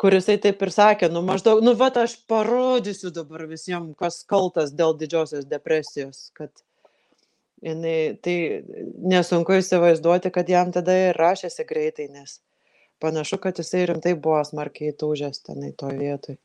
[0.00, 4.96] kurisai taip ir sakė, nu maždaug, nu va, aš parodysiu dabar visiems, kas kaltas dėl
[4.98, 6.50] didžiosios depresijos, kad
[7.64, 8.36] jinai, tai
[9.14, 12.40] nesunku įsivaizduoti, kad jam tada ir rašėsi greitai, nes
[13.02, 16.40] panašu, kad jisai rimtai buvo smarkiai tūžęs tenai toje vietoje.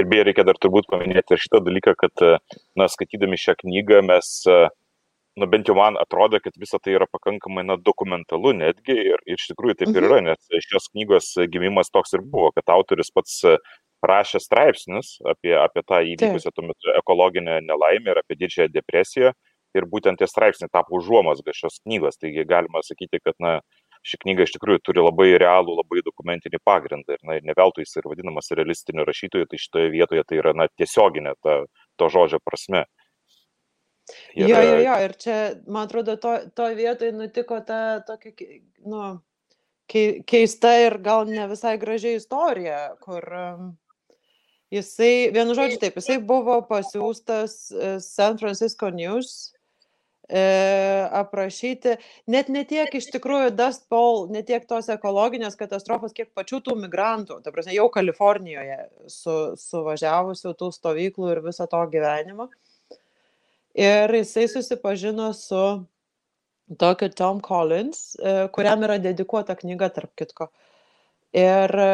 [0.00, 2.24] Ir beje, reikia dar turbūt paminėti ir šitą dalyką, kad,
[2.78, 4.72] na, skaitydami šią knygą mes uh,
[5.36, 9.40] nu bent jau man atrodo, kad visa tai yra pakankamai na, dokumentalu netgi ir, ir
[9.40, 10.06] iš tikrųjų taip ir mhm.
[10.08, 13.42] yra, nes šios knygos gimimas toks ir buvo, kad autoris pats
[14.06, 19.32] rašė straipsnius apie, apie tą įvykusią tuo metu ekologinę nelaimę ir apie didžiąją depresiją
[19.76, 23.58] ir būtent tie straipsniai tapo užuomasga šios knygos, taigi galima sakyti, kad na,
[24.06, 27.84] ši knyga iš tikrųjų turi labai realų, labai dokumentinį pagrindą ir, na, ir ne veltui
[27.84, 31.58] jis ir vadinamas realistiniu rašytoju, tai šitoje vietoje tai yra na, tiesioginė ta,
[32.00, 32.84] to žodžio prasme.
[34.34, 34.48] Ir...
[34.48, 39.00] Jo, jo, jo, ir čia, man atrodo, to, to vietoj nutiko ta tokia, nu,
[39.86, 43.74] keista ir gal ne visai gražiai istorija, kur um,
[44.74, 49.52] jisai, vienu žodžiu taip, jisai buvo pasiūstas e, San Francisco News
[50.28, 50.42] e,
[51.14, 56.62] aprašyti, net ne tiek iš tikrųjų Dust Bowl, ne tiek tos ekologinės katastrofos, kiek pačių
[56.66, 58.80] tų migrantų, ta prasme, jau Kalifornijoje
[59.12, 62.50] su, suvažiavusių tų stovyklų ir viso to gyvenimo.
[63.76, 65.62] Ir jisai susipažino su
[66.80, 70.48] tokiu Tom Collins, e, kuriam yra dedikuota knyga, tarp kitko.
[71.36, 71.90] Ir e,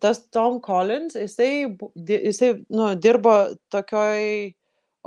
[0.00, 3.34] tas Tom Collins, jisai, jisai nu, dirbo
[3.72, 4.52] tokioj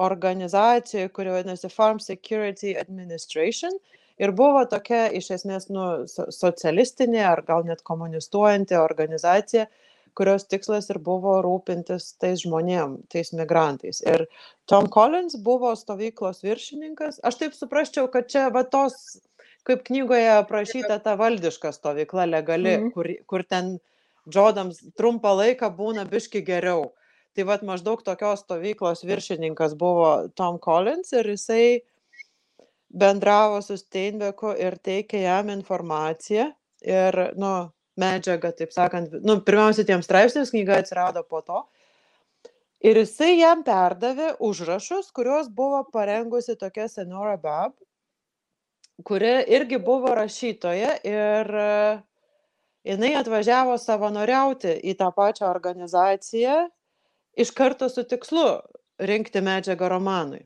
[0.02, 3.78] organizacijoje, kuri vadinasi Farm Security Administration.
[4.18, 9.68] Ir buvo tokia iš esmės nu, socialistinė ar gal net komunistuojanti organizacija,
[10.17, 14.02] kurios tikslas ir buvo rūpintis tais žmonėm, tais migrantais.
[14.06, 14.26] Ir
[14.69, 17.19] Tom Collins buvo stovyklos viršininkas.
[17.23, 19.19] Aš taip suprasčiau, kad čia va tos,
[19.67, 22.93] kaip knygoje aprašyta ta valdiška stovykla legali, -hmm.
[22.93, 23.78] kur, kur ten
[24.30, 26.93] džodams trumpą laiką būna biški geriau.
[27.34, 31.82] Tai vad maždaug tokios stovyklos viršininkas buvo Tom Collins ir jisai
[32.93, 36.52] bendravo su Steinbeku ir teikė jam informaciją.
[36.84, 41.64] Ir, nu, medžiagą, taip sakant, nu, pirmiausia, tiems straipsniams knyga atsirado po to.
[42.84, 47.78] Ir jisai jam perdavė užrašus, kuriuos buvo parengusi tokia senora Bab,
[49.08, 51.70] kuri irgi buvo rašytoja ir e,
[52.92, 56.58] jinai atvažiavo savanoriauti į tą pačią organizaciją
[57.40, 58.48] iš karto su tikslu
[59.00, 60.44] rinkti medžiagą romanui.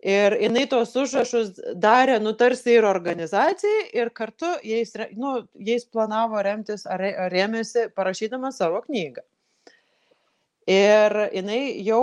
[0.00, 6.40] Ir jinai tos užrašus darė, nu, tarsi ir organizacijai, ir kartu jais, nu, jais planavo
[6.40, 9.20] remtis ar rėmėsi parašydama savo knygą.
[10.70, 12.00] Ir jinai jau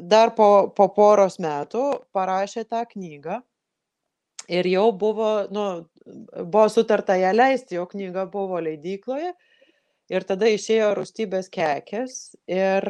[0.00, 1.84] dar po, po poros metų
[2.16, 3.42] parašė tą knygą
[4.48, 5.68] ir jau buvo, nu,
[6.40, 9.34] buvo sutarta ją leisti, jo knyga buvo leidykloje.
[10.08, 12.86] Ir tada išėjo rūstybės kekės ir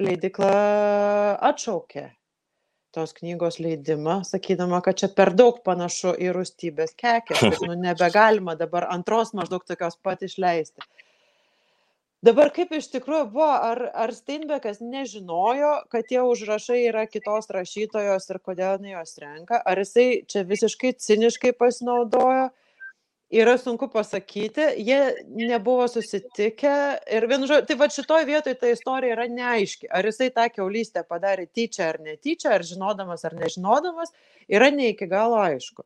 [0.00, 0.54] leidikla
[1.44, 2.15] atšaukė
[2.96, 8.56] tos knygos leidimą, sakydama, kad čia per daug panašu į rūstybės kekės, kad nu, nebegalima
[8.58, 10.84] dabar antros maždaug tokios pat išleisti.
[12.24, 18.30] Dabar kaip iš tikrųjų buvo, ar, ar Steinbekas nežinojo, kad tie užrašai yra kitos rašytojos
[18.32, 22.48] ir kodėl ne jos renka, ar jisai čia visiškai ciniškai pasinaudojo,
[23.30, 26.76] yra sunku pasakyti, jie nebuvo susitikę
[27.16, 29.90] ir vienu žodžiu, tai va šitoj vietoj ta istorija yra neaiški.
[29.90, 34.14] Ar jisai tą keulystę padarė tyčia ar netyčia, ar žinodamas ar nežinodamas,
[34.48, 35.82] yra ne iki galo aišku.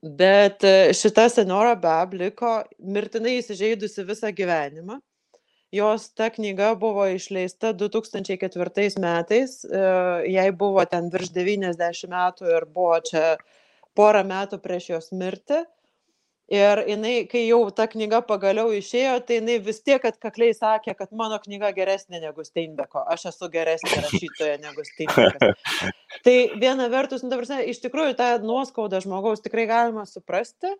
[0.00, 4.96] Bet e, šita senora Bab liko mirtinai įsižeidusi visą gyvenimą.
[5.70, 9.82] Jos ta knyga buvo išleista 2004 metais, e,
[10.32, 13.36] jai buvo ten virš 90 metų ir buvo čia
[13.94, 15.60] porą metų prieš jos mirtį.
[16.50, 21.12] Ir jinai, kai jau ta knyga pagaliau išėjo, tai jinai vis tiek atkakliai sakė, kad
[21.14, 25.68] mano knyga geresnė negu Steinbeko, aš esu geresnė rašytoja negu Steinbekas.
[26.26, 30.72] tai viena vertus, nu, prasme, iš tikrųjų tą nuoskaudą žmogaus tikrai galima suprasti,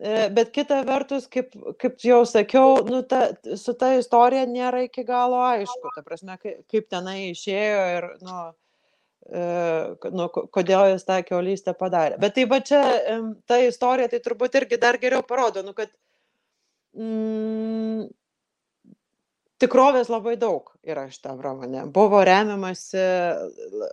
[0.00, 5.04] e, bet kita vertus, kaip, kaip jau sakiau, nu, ta, su ta istorija nėra iki
[5.04, 8.40] galo aišku, ta prasme, kaip, tenai išėjo ir, nu,
[9.28, 12.16] nu, kodėl jis tą keulystę padarė.
[12.20, 12.80] Bet tai va čia
[13.48, 15.92] ta istorija tai turbūt irgi dar geriau parodo, nu, kad
[16.96, 18.08] mm,
[19.60, 21.84] tikrovės labai daug yra šitam romane.
[21.92, 23.04] Buvo remiamasi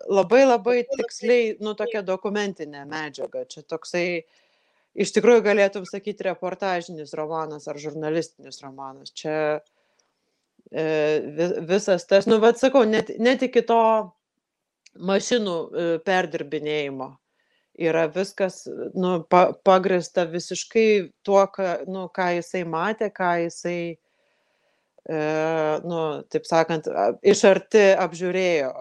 [0.07, 3.45] labai labai tiksliai, nu, tokia dokumentinė medžiaga.
[3.49, 4.07] Čia toksai,
[4.95, 9.11] iš tikrųjų galėtum sakyti, reportažinis romanas ar žurnalistinis romanas.
[9.11, 9.37] Čia
[10.71, 10.85] e,
[11.67, 13.81] visas tas, nu, vad sakau, net, net iki to
[14.95, 17.11] mašinų e, perdirbinėjimo
[17.75, 18.63] yra viskas
[18.95, 25.19] nu, pa, pagrista visiškai tuo, ką, nu, ką jisai matė, ką jisai e,
[25.83, 26.87] nu, taip sakant,
[27.23, 28.71] iš arti apžiūrėjo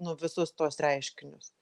[0.00, 1.52] nu, visus tos reiškinius.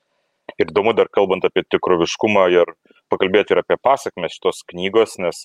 [0.61, 2.75] Ir įdomu dar kalbant apie tikroviškumą ir
[3.13, 5.41] pakalbėti ir apie pasakmes šitos knygos, nes,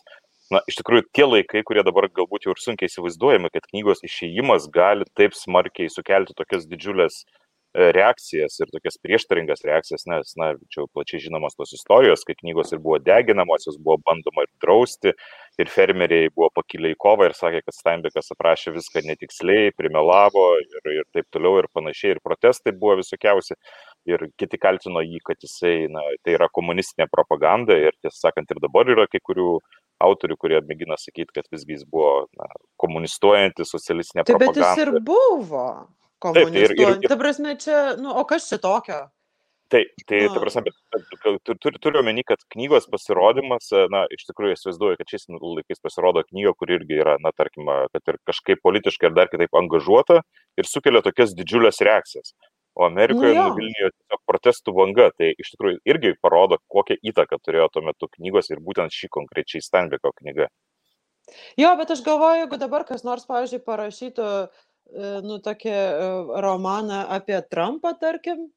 [0.52, 4.68] na, iš tikrųjų, tie laikai, kurie dabar galbūt jau ir sunkiai įsivaizduojami, kad knygos išėjimas
[4.74, 7.24] gali taip smarkiai sukelti tokias didžiulės
[7.74, 12.82] reakcijas ir tokias prieštaringas reakcijas, nes, na, čia plačiai žinomos tos istorijos, kai knygos ir
[12.82, 15.14] buvo deginamos, jos buvo bandoma ir drausti,
[15.62, 20.90] ir fermeriai buvo pakilę į kovą ir sakė, kad Steinbekas aprašė viską netiksliai, primelavo ir,
[20.96, 23.60] ir taip toliau ir panašiai, ir protestai buvo visokiausi,
[24.10, 28.64] ir kiti kaltino jį, kad jisai, na, tai yra komunistinė propaganda, ir tiesą sakant, ir
[28.66, 29.60] dabar yra kai kurių
[30.02, 32.50] autorių, kurie mėgina sakyti, kad visgi jis buvo na,
[32.82, 34.58] komunistuojanti socialistinė tai, propaganda.
[34.58, 35.70] Bet jis ir buvo
[36.24, 36.76] komunistuojant.
[36.76, 37.12] Tai, ir, ir, ir...
[37.12, 39.08] Ta prasme, čia, nu, o kas čia tokio?
[39.70, 40.34] Taip, tai, nu.
[40.34, 45.28] ta prasme, bet turiu, turiu omeny, kad knygos pasirodymas, na, iš tikrųjų įsivaizduoju, kad šiais
[45.30, 49.54] laikais pasirodo knyga, kur irgi yra, na, tarkim, kad ir kažkaip politiškai ar dar kitaip
[49.60, 50.24] angažuota
[50.58, 52.34] ir sukelia tokias didžiulės reakcijas.
[52.80, 57.68] O Amerikoje nu, nuvilnijo tiesiog protestų banga, tai iš tikrųjų irgi parodo, kokią įtaką turėjo
[57.76, 60.50] tuo metu knygos ir būtent šį konkrečiai Steinbeko knygą.
[61.62, 64.69] Jo, bet aš galvoju, jeigu dabar kas nors, pavyzdžiui, parašytų uh, E,
[65.26, 65.90] nu, tokį e,
[66.46, 68.48] romaną apie Trumpą, tarkim,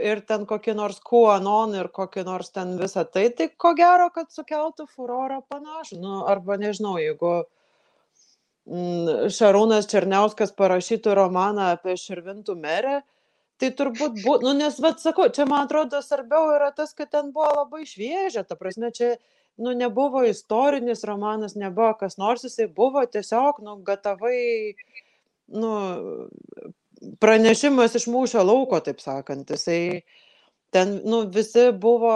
[0.00, 4.32] ir ten kokį nors QAnon ir kokį nors ten visą tai, tai ko gero, kad
[4.32, 6.00] sukeltų furorą panašų.
[6.00, 7.34] Nu, arba nežinau, jeigu
[8.70, 13.02] mm, Šarūnas Černiauskas parašytų romaną apie Širvintų merę,
[13.60, 17.30] tai turbūt būtų, nu, nes, vad sakau, čia man atrodo svarbiau yra tas, kad ten
[17.34, 19.14] buvo labai šviežia, ta prasme, čia,
[19.60, 24.74] nu, nebuvo istorinis romanas, nebuvo kas nors, jisai buvo tiesiog, nu, gatavai
[25.52, 25.72] nu,
[27.20, 29.50] pranešimas iš mūšio lauko, taip sakant.
[29.50, 30.04] Jisai
[30.74, 32.14] ten, nu, visi buvo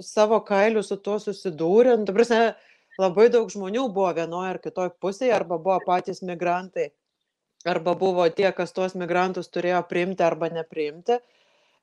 [0.00, 1.98] savo kailių su tuo susidūrę.
[2.00, 2.54] Nu, prasme,
[3.00, 6.90] labai daug žmonių buvo vienoje ar kitoje pusėje, arba buvo patys migrantai,
[7.68, 11.20] arba buvo tie, kas tuos migrantus turėjo priimti arba nepriimti.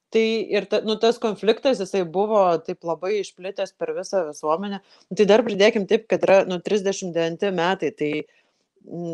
[0.09, 4.79] Tai ir ta, nu, tas konfliktas, jisai buvo taip labai išplitęs per visą visuomenę.
[5.13, 8.09] Tai dar pridėkim taip, kad yra nu, 39 metai, tai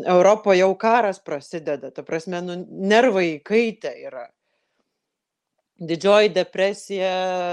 [0.06, 4.26] Europoje jau karas prasideda, ta prasme, nu, nervai įkaitę yra.
[5.76, 7.10] Didžioji depresija,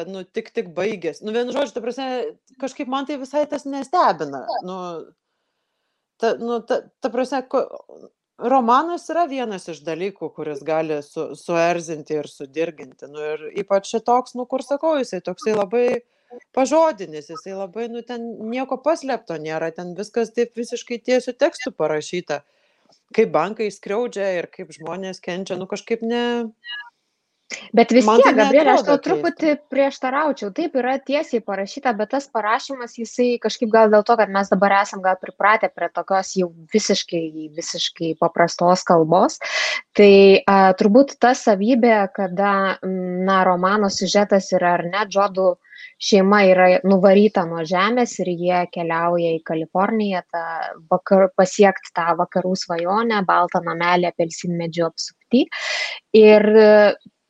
[0.08, 1.20] nu, tik tik baigės.
[1.26, 2.08] Nu, vienu žodžiu, ta prasme,
[2.62, 4.46] kažkaip man tai visai tas nestebina.
[4.64, 4.78] Nu,
[6.22, 7.66] ta, nu, ta, ta prasme, ko,
[8.40, 13.12] romanas yra vienas iš dalykų, kuris gali su, suerzinti ir sudirginti.
[13.12, 15.88] Nu, ir ypač šitoks, nu, kur sakau, jisai toksai labai
[16.56, 22.42] pažodinis, jisai labai, nu, ten nieko paslėpto nėra, ten viskas taip visiškai tiesių tekstų parašyta,
[23.16, 26.24] kaip bankai skriaudžia ir kaip žmonės kenčia, nu, kažkaip ne,
[27.74, 30.52] Bet vis Man tiek, tai Gabrielė, aš tau truputį prieštaraučiau.
[30.56, 34.78] Taip yra tiesiai parašyta, bet tas parašymas, jisai kažkaip gal dėl to, kad mes dabar
[34.82, 37.24] esam gal pripratę prie tokios jau visiškai,
[37.58, 39.40] visiškai paprastos kalbos.
[39.98, 40.14] Tai
[40.50, 45.54] a, turbūt ta savybė, kada, na, romano siužetas yra ar ne, džodų
[46.04, 50.44] šeima yra nuvaryta nuo žemės ir jie keliauja į Kaliforniją tą
[50.92, 55.46] vakar, pasiekti tą vakarų svajonę, baltą namelį apelsinmedžio apsupti.
[56.20, 56.50] Ir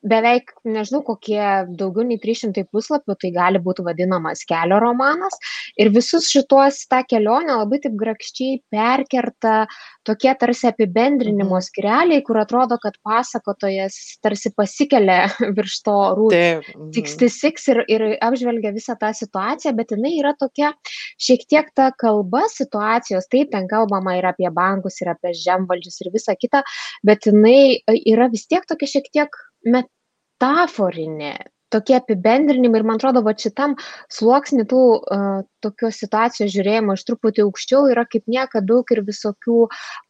[0.04, 1.42] beveik nežinau kokie
[1.80, 5.38] daugiau nei trys šimtai puslapių tai gali būt vadinamas kelio romanas
[5.80, 9.66] ir visus šituos tą kelionę labai taip grakščiai perkerta
[10.04, 11.66] tokie tarsi apibendrinimo Mhm.
[11.68, 16.76] skyreliai kur atrodo kad pasakotojas tarsi pasikelia virš to route taip.
[16.76, 16.92] mhm.
[16.92, 20.74] 66 ir, ir apžvelgia visą tą situaciją, bet jinai yra tokia
[21.22, 26.12] šiek tiek ta kalba situacijos, taip, ten kalbama ir apie bankus, ir apie žemvaldžius, ir
[26.14, 26.64] visa kita,
[27.04, 29.30] bet jinai e, yra vis tiek tokia šiek tiek
[29.66, 31.34] metaforinė,
[31.74, 33.76] tokie apibendrinimai ir man atrodo, va šitam
[34.14, 39.60] sluoksnį tų uh, tokios situacijos žiūrėjimo iš truputį aukščiau yra kaip niekada daug ir visokių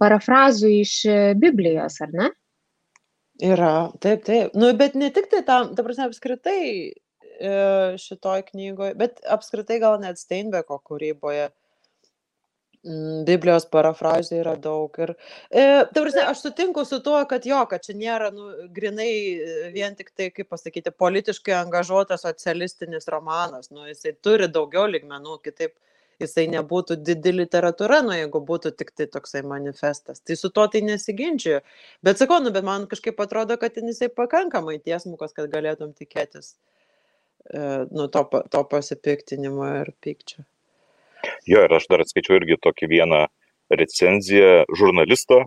[0.02, 2.30] parafrazų iš e, Biblijos, ar ne?
[3.44, 4.54] Yra, taip, taip.
[4.58, 6.62] Nu, bet ne tik tai tam, ta prasme, apskritai
[6.94, 7.54] e,
[8.02, 11.50] šitoj knygoje, bet apskritai gal net Steinbeko kūryboje
[12.84, 14.98] Biblijos parafrazė yra daug.
[15.00, 15.14] Ir,
[15.48, 19.70] e, ta prasme, aš sutinku su tuo, kad jo, kad čia nėra nu, grinai e,
[19.72, 23.72] vien tik tai, kaip pasakyti, politiškai angažuotas socialistinis romanas.
[23.72, 25.78] Nu, jisai turi daugiau ligmenų, kitaip
[26.20, 30.20] jisai nebūtų didi literatūra, nu jeigu būtų tik tai toksai manifestas.
[30.20, 31.62] Tai su to tai nesiginčiu.
[32.04, 36.58] Bet sakau, nu, bet man kažkaip atrodo, kad jisai pakankamai tiesmukas, kad galėtum tikėtis
[37.48, 40.44] e, nu, to, to pasipiktinimo ir pykčio.
[41.50, 43.26] Jo, ir aš dar atskaičiau irgi tokį vieną
[43.74, 45.44] recenziją žurnalisto,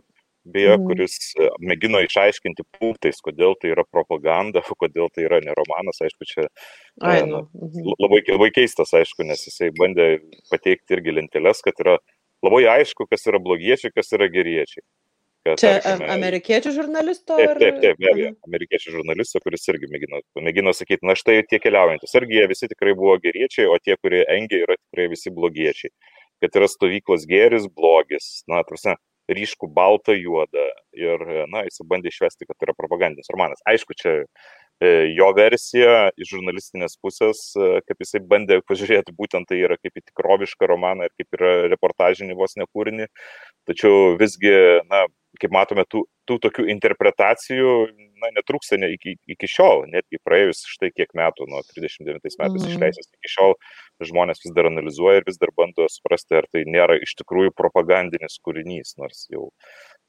[0.47, 0.85] beje, mm.
[0.87, 6.29] kuris e, mėgino išaiškinti punktais, kodėl tai yra propaganda, kodėl tai yra ne romanas, aišku,
[6.29, 6.47] čia
[7.03, 7.45] Ai, nu.
[7.51, 7.97] mhm.
[8.05, 10.17] labai, labai keistas, aišku, nes jisai bandė
[10.53, 11.99] pateikti irgi lenteles, kad yra
[12.47, 14.85] labai aišku, kas yra blogiečiai, kas yra geriečiai.
[15.47, 17.39] Kad, čia tarkime, amerikiečių žurnalisto?
[17.39, 21.61] Taip, taip, taip, be abejo, amerikiečių žurnalisto, kuris irgi mėgino, mėgino sakyti, na štai tie
[21.63, 25.95] keliaujantis, argi jie visi tikrai buvo geriečiai, o tie, kurie engia, yra tikrai visi blogiečiai.
[26.43, 28.97] Kad yra stovyklos geris, blogis, na, tarsi,
[29.33, 30.69] ryškų baltą, juodą.
[30.97, 33.63] Ir, na, jis bandė išvesti, kad tai yra propagandinis romanas.
[33.69, 39.61] Aišku, čia e, jo versija iš žurnalistinės pusės, e, kaip jisai bandė pažiūrėti, būtent tai
[39.65, 43.11] yra kaip į tikrovišką romaną ir kaip yra reportažinį vos nekūrinį.
[43.69, 44.55] Tačiau visgi,
[44.91, 45.07] na,
[45.41, 47.73] kaip matome, tų, tų tokių interpretacijų
[48.23, 52.69] na, netrūksta ne, iki, iki šiol, netgi praėjus štai kiek metų, nuo 39 metais mm.
[52.73, 53.57] išleisęs, iki šiol
[54.11, 58.39] žmonės vis dar analizuoja ir vis dar bando suprasti, ar tai nėra iš tikrųjų propagandinis
[58.45, 59.51] kūrinys, nors jau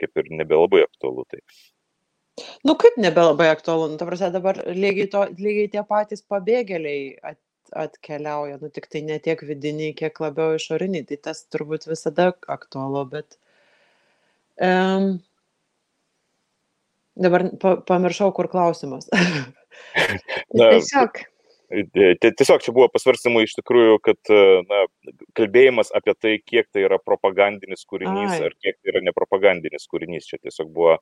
[0.01, 1.41] kaip ir nebelabai aktualu tai.
[2.67, 7.39] Nu kaip nebelabai aktualu, nu, ta prasme dabar lygiai, to, lygiai tie patys pabėgėliai at,
[7.73, 13.03] atkeliauja, nu tik tai ne tiek vidiniai, kiek labiau išoriniai, tai tas turbūt visada aktualu,
[13.17, 13.39] bet
[14.57, 15.17] Um,
[17.17, 19.09] dabar pa, pamiršau, kur klausimas.
[20.57, 21.21] Na, tiesiog.
[21.67, 24.31] Tiesiog čia buvo pasvarstymų iš tikrųjų, kad
[24.69, 24.85] na,
[25.35, 28.45] kalbėjimas apie tai, kiek tai yra propagandinis kūrinys Ai.
[28.47, 30.95] ar kiek tai yra nepropagandinis kūrinys, čia tiesiog buvo,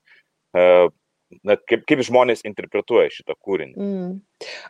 [0.55, 3.77] na, kaip, kaip žmonės interpretuoja šitą kūrinį.
[3.77, 4.17] Mm.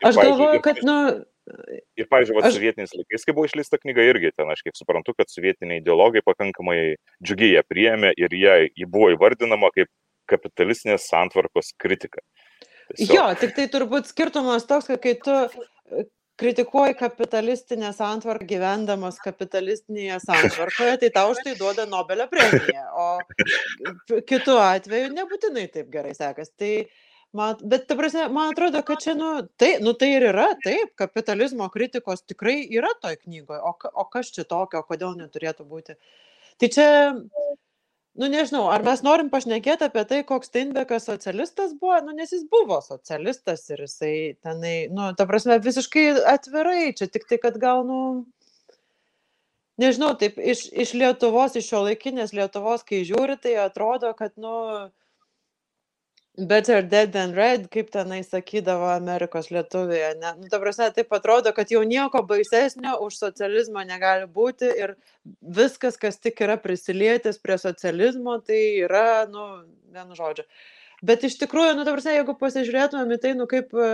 [0.03, 2.55] Aš galvoju, kad, na, nu, Ir, pavyzdžiui, aš...
[2.57, 6.79] sovietiniais laikais, kai buvo išleista knyga, irgi ten, aš kiek suprantu, kad sovietiniai ideologai pakankamai
[7.21, 9.91] džiugiai ją priėmė ir jie, jį buvo įvardinama kaip
[10.31, 12.23] kapitalistinės santvarkos kritika.
[12.95, 13.13] Tiesiog...
[13.13, 16.05] Jo, tik tai turbūt skirtumas toks, kad kai tu e,
[16.41, 24.57] kritikuoji kapitalistinę santvarką gyvendamas kapitalistinėje santvarkoje, tai tau už tai duoda Nobelio premiją, o kitu
[24.61, 26.51] atveju nebūtinai taip gerai sekas.
[26.57, 26.73] Tai
[27.35, 30.93] Man, bet, ta prasme, man atrodo, kad čia, nu tai, nu, tai ir yra, taip,
[30.99, 35.97] kapitalizmo kritikos tikrai yra toj knygoje, o, o kas čia tokio, kodėl neturėtų būti.
[36.61, 36.87] Tai čia,
[38.21, 42.47] nu nežinau, ar mes norim pašnekėti apie tai, koks Steinbekas socialistas buvo, nu nes jis
[42.47, 47.83] buvo socialistas ir jisai tenai, nu, ta prasme, visiškai atvirai, čia tik tai, kad gal,
[47.89, 48.01] nu,
[49.81, 54.55] nežinau, taip, iš, iš Lietuvos, iš šio laikinės Lietuvos, kai žiūri, tai atrodo, kad, nu,
[56.37, 60.17] Better dead than red, kaip tenai sakydavo Amerikos lietuviai.
[60.19, 60.33] Ne?
[60.41, 64.97] Nu, ta prasme, taip atrodo, kad jau nieko baisesnio už socializmą negali būti ir
[65.39, 69.45] viskas, kas tik yra prisilietęs prie socializmo, tai yra, nu,
[69.95, 70.43] vienu žodžiu.
[71.05, 73.89] Bet iš tikrųjų, nu, ta prasme, jeigu pasižiūrėtumėm į tai, nu, kaip e,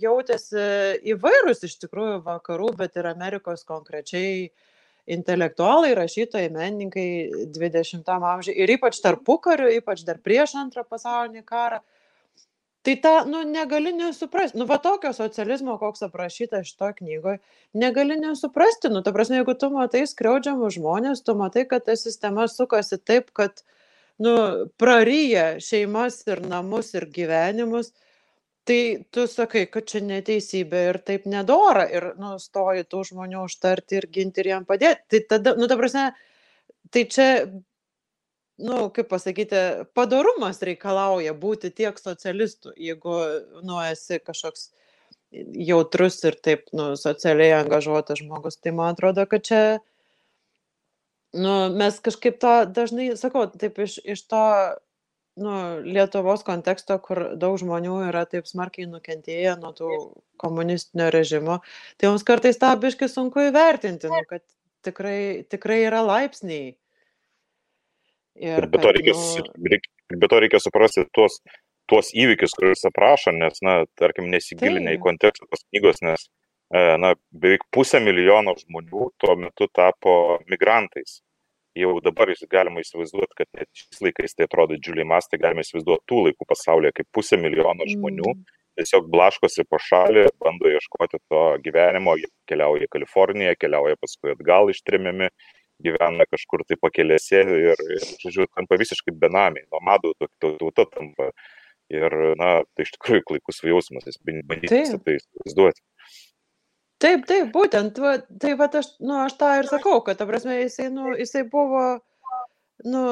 [0.00, 0.66] jautėsi
[1.12, 4.48] įvairūs iš tikrųjų vakarų, bet ir Amerikos konkrečiai
[5.06, 7.06] intelektualai, rašytojai, menininkai
[7.54, 11.80] 20-am amžiui ir ypač tarpu kariu, ypač dar prieš antrą pasaulinį karą.
[12.82, 17.38] Tai tą, nu, negali nesuprasti, nu, va tokio socializmo, koks aprašyta šitoje knygoje,
[17.78, 22.48] negali nesuprasti, nu, ta prasme, jeigu tu matai skriaudžiamus žmonės, tu matai, kad ta sistema
[22.50, 23.62] sukasi taip, kad,
[24.22, 24.34] nu,
[24.82, 27.92] praryja šeimas ir namus ir gyvenimus,
[28.64, 33.98] tai tu sakai kad čia neteisybė ir taip nedora ir nu stoji tų žmonių užtarti
[33.98, 35.02] ir ginti ir jiem padėt.
[35.10, 36.10] Tai tada nu ta prasme
[36.94, 37.28] tai čia
[38.62, 39.62] nu kaip pasakyti
[39.96, 43.18] padorumas reikalauja būti tiek socialistu jeigu
[43.66, 44.70] nu esi kažkoks
[45.66, 48.60] jautrus ir taip nu socialiai angažuotas žmogus.
[48.60, 49.62] Tai man atrodo kad čia
[51.32, 54.44] nu mes kažkaip to dažnai sakau taip iš iš to
[55.40, 59.88] nu lietuvos konteksto kur daug žmonių yra taip smarkiai nukentėję nuo tų
[60.40, 61.60] komunistinio režimo
[61.96, 64.44] tai mums kartais tą biškį sunku įvertinti nu kad
[64.84, 66.74] tikrai tikrai yra laipsniai.
[68.42, 71.40] Ir be to reikia nu be to reikia suprasti tuos
[71.90, 77.14] tuos įvykius kuriuos aprašo nes na tarkim nesigilinę į kontekstą tos knygos nes e, na
[77.32, 80.14] beveik pusė milijono žmonių tuo metu tapo
[80.48, 81.20] migrantais
[81.78, 86.26] jau dabar galima įsivaizduoti, kad net šiais laikais tai atrodo didžiuliai mastai, galime įsivaizduoti tų
[86.28, 88.44] laikų pasaulyje, kaip pusė milijono žmonių mm.
[88.80, 92.16] tiesiog blaškosi po šalį, bando ieškoti to gyvenimo,
[92.50, 95.30] keliauja į Kaliforniją, keliauja paskui atgal ištrimiami,
[95.82, 101.32] gyvena kažkur tai pakelėse ir, ir žodžiu, tampa visiškai benamiai, nomadų tauta tampa.
[101.92, 105.82] Ir, na, tai iš tikrųjų klaikus jausmas, jis bandyti tai įsivaizduoti.
[107.02, 110.60] Taip, taip, būtent, va, tai va, aš, nu, aš tą ir sakau, kad, ta prasme,
[110.60, 111.82] jisai, nu, jisai buvo,
[112.86, 113.02] nu,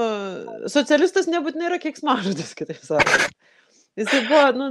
[0.70, 3.34] socialistas nebūtinai yra keiksmažodis, kitaip sakant.
[3.98, 4.66] Jisai buvo nu,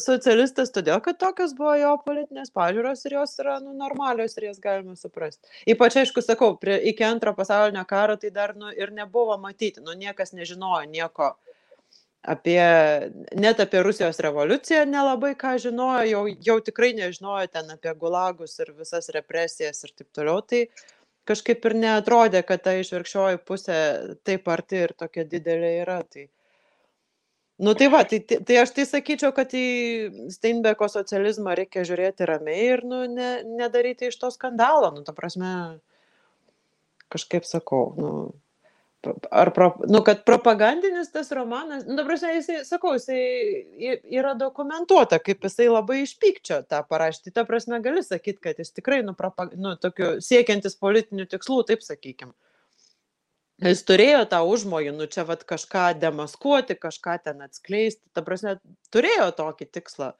[0.00, 4.60] socialistas todėl, kad tokios buvo jo politinės pažiūros ir jos yra nu, normalios ir jas
[4.62, 5.50] galima suprasti.
[5.74, 9.96] Ypač, aišku, sakau, prie, iki antro pasaulinio karo tai dar nu, ir nebuvo matyti, nu,
[9.98, 11.34] niekas nežinojo nieko
[12.22, 12.62] apie,
[13.34, 18.74] net apie Rusijos revoliuciją nelabai ką žinojo, jau, jau tikrai nežinojo ten apie gulagus ir
[18.78, 20.42] visas represijas ir taip toliau.
[20.46, 20.66] Tai
[21.28, 23.80] kažkaip ir neatrodė, kad ta išvirkščioji pusė
[24.26, 26.02] taip arti ir tokia didelė yra.
[26.06, 26.28] Tai,
[27.62, 29.66] Nu tai va, tai, tai, tai aš tai sakyčiau, kad į
[30.34, 33.28] Steinbeko socializmą reikia žiūrėti ramiai ir nu, ne,
[33.60, 34.88] nedaryti iš to skandalo.
[34.90, 35.52] Nu, ta prasme,
[37.12, 38.10] kažkaip sakau, nu,
[39.30, 45.42] ar, pro, nu, kad propagandinis tas romanas, nu, prasme, jisai, sakau, jisai yra dokumentuota, kaip
[45.48, 47.34] jisai labai iš pykčio tą parašyti.
[47.34, 51.84] Ta prasme, gali sakyti, kad jis tikrai, nu, propag, nu tokiu, siekiantis politinių tikslų, taip
[51.86, 52.34] sakykime
[53.70, 58.56] jis turėjo tą užmojį, nu čia vat kažką demaskuoti, kažką ten atskleisti, ta prasme,
[58.94, 60.12] turėjo tokį tikslą.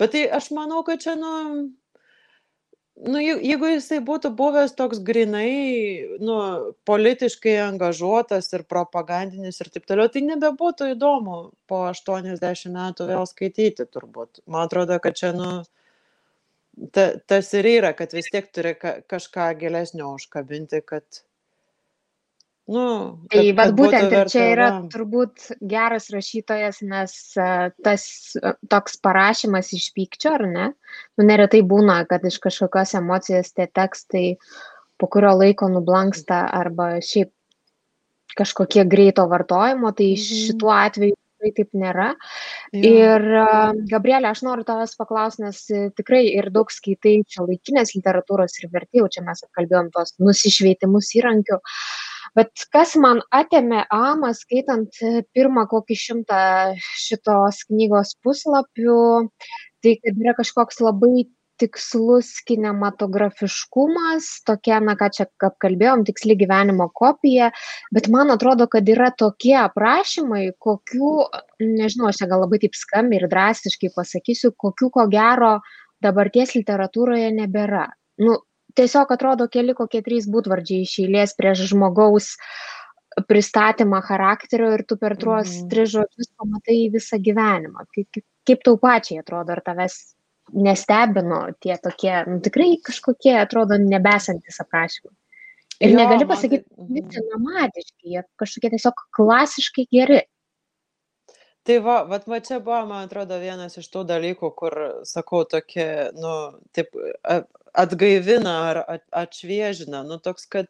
[0.00, 1.32] Bet tai aš manau, kad čia, nu,
[3.08, 5.50] nu jeigu jisai būtų buvęs toks grinai,
[6.20, 6.36] nu,
[6.88, 11.40] politiškai angažuotas ir propagandinis ir taip toliau, tai nebebūtų įdomu
[11.70, 14.42] po 80 metų vėl skaityti turbūt.
[14.46, 15.50] Man atrodo, kad čia, nu,
[16.92, 21.22] ta, tas ir yra, kad vis tiek turi ka, kažką gilesnio užkabinti, kad
[22.68, 27.14] Nu, tai kad, vad būtent ir čia yra turbūt geras rašytojas, nes
[27.82, 28.04] tas
[28.70, 30.66] toks parašymas iš pykčio, ar ne?
[31.18, 34.26] Nu, neretai būna, kad iš kažkokios emocijos tie tekstai
[35.00, 37.32] po kurio laiko nublanksta arba šiaip
[38.38, 40.28] kažkokie greito vartojimo, tai mhm.
[40.44, 42.06] šituo atveju tikrai taip nėra.
[42.76, 42.84] Ja.
[42.84, 43.26] Ir
[43.90, 45.64] Gabrielė, aš noriu tavęs paklausti, nes
[45.98, 51.58] tikrai ir daug skaitai čia laikinės literatūros ir vertėjų, čia mes apkalbėjom tos nusišvietimus įrankių.
[51.58, 52.08] Uh,
[52.38, 56.40] Bet kas man atėmė amą, skaitant e, pirmą kokį šimtą
[56.78, 59.02] šitos knygos puslapių,
[59.82, 61.26] tai kad yra kažkoks labai
[61.60, 67.50] tikslus kinematografiškumas, tokia, na ką čia apkalbėjom, tiksli gyvenimo kopija,
[67.94, 71.12] bet man atrodo, kad yra tokie aprašymai, kokių,
[71.60, 75.58] nežinau, aš čia gal labai taip skambiai ir drastiškai pasakysiu, kokių ko gero
[76.00, 77.90] dabarties literatūroje nebėra.
[78.24, 78.38] Nu,
[78.76, 82.34] tiesiog atrodo keli kokie trys būdvardžiai iš eilės prieš žmogaus
[83.28, 85.68] pristatymą charakterio ir tu per tuos mm.
[85.72, 87.86] tris žodžius pamatai visą gyvenimą.
[87.94, 89.98] Kaip, kaip tau pačiai atrodo, ar tavęs
[90.54, 95.14] nestebino tie tokie, nu, tikrai kažkokie atrodo nebesantis aprašymai.
[95.80, 96.90] Ir jo, negali pasakyti, kad tai...
[96.98, 100.20] visi nomadiški, jie kažkokie tiesiog klasiškai geri.
[101.68, 104.76] Tai va, vat va čia buvo, man atrodo, vienas iš tų dalykų, kur,
[105.08, 106.34] sakau, tokie, nu,
[106.76, 106.96] taip,
[107.72, 108.80] atgaivina ar
[109.22, 110.02] atšviežina.
[110.06, 110.68] Nu, toks, kad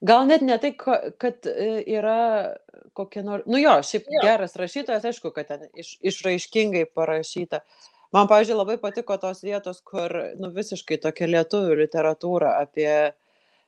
[0.00, 2.56] gal net ne tai, kad e, yra
[2.96, 4.24] kokia nors, nu jo, šiaip jo.
[4.24, 7.62] geras rašytojas, aišku, kad ten iš, išraiškingai parašyta.
[8.10, 13.12] Man, pavyzdžiui, labai patiko tos vietos, kur, nu, visiškai tokia lietuvių literatūra apie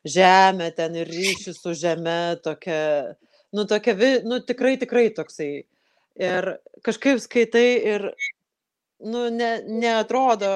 [0.03, 3.15] žemę ten ir ryšį su žeme, tokia,
[3.55, 3.95] nu, tokia,
[4.27, 5.53] nu, tikrai, tikrai toksai.
[6.19, 6.49] Ir
[6.85, 8.11] kažkaip skaitai ir
[9.03, 10.51] nu, ne, neatrodo,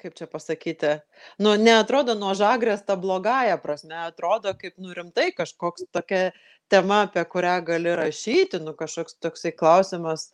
[0.00, 0.96] kaip čia pasakyti,
[1.44, 6.30] nu, neatrodo nuo žagrės ta blogąją prasme, atrodo kaip nurimtai kažkoks tokia
[6.72, 10.30] tema, apie kurią gali rašyti, nu, kažkoks toksai klausimas,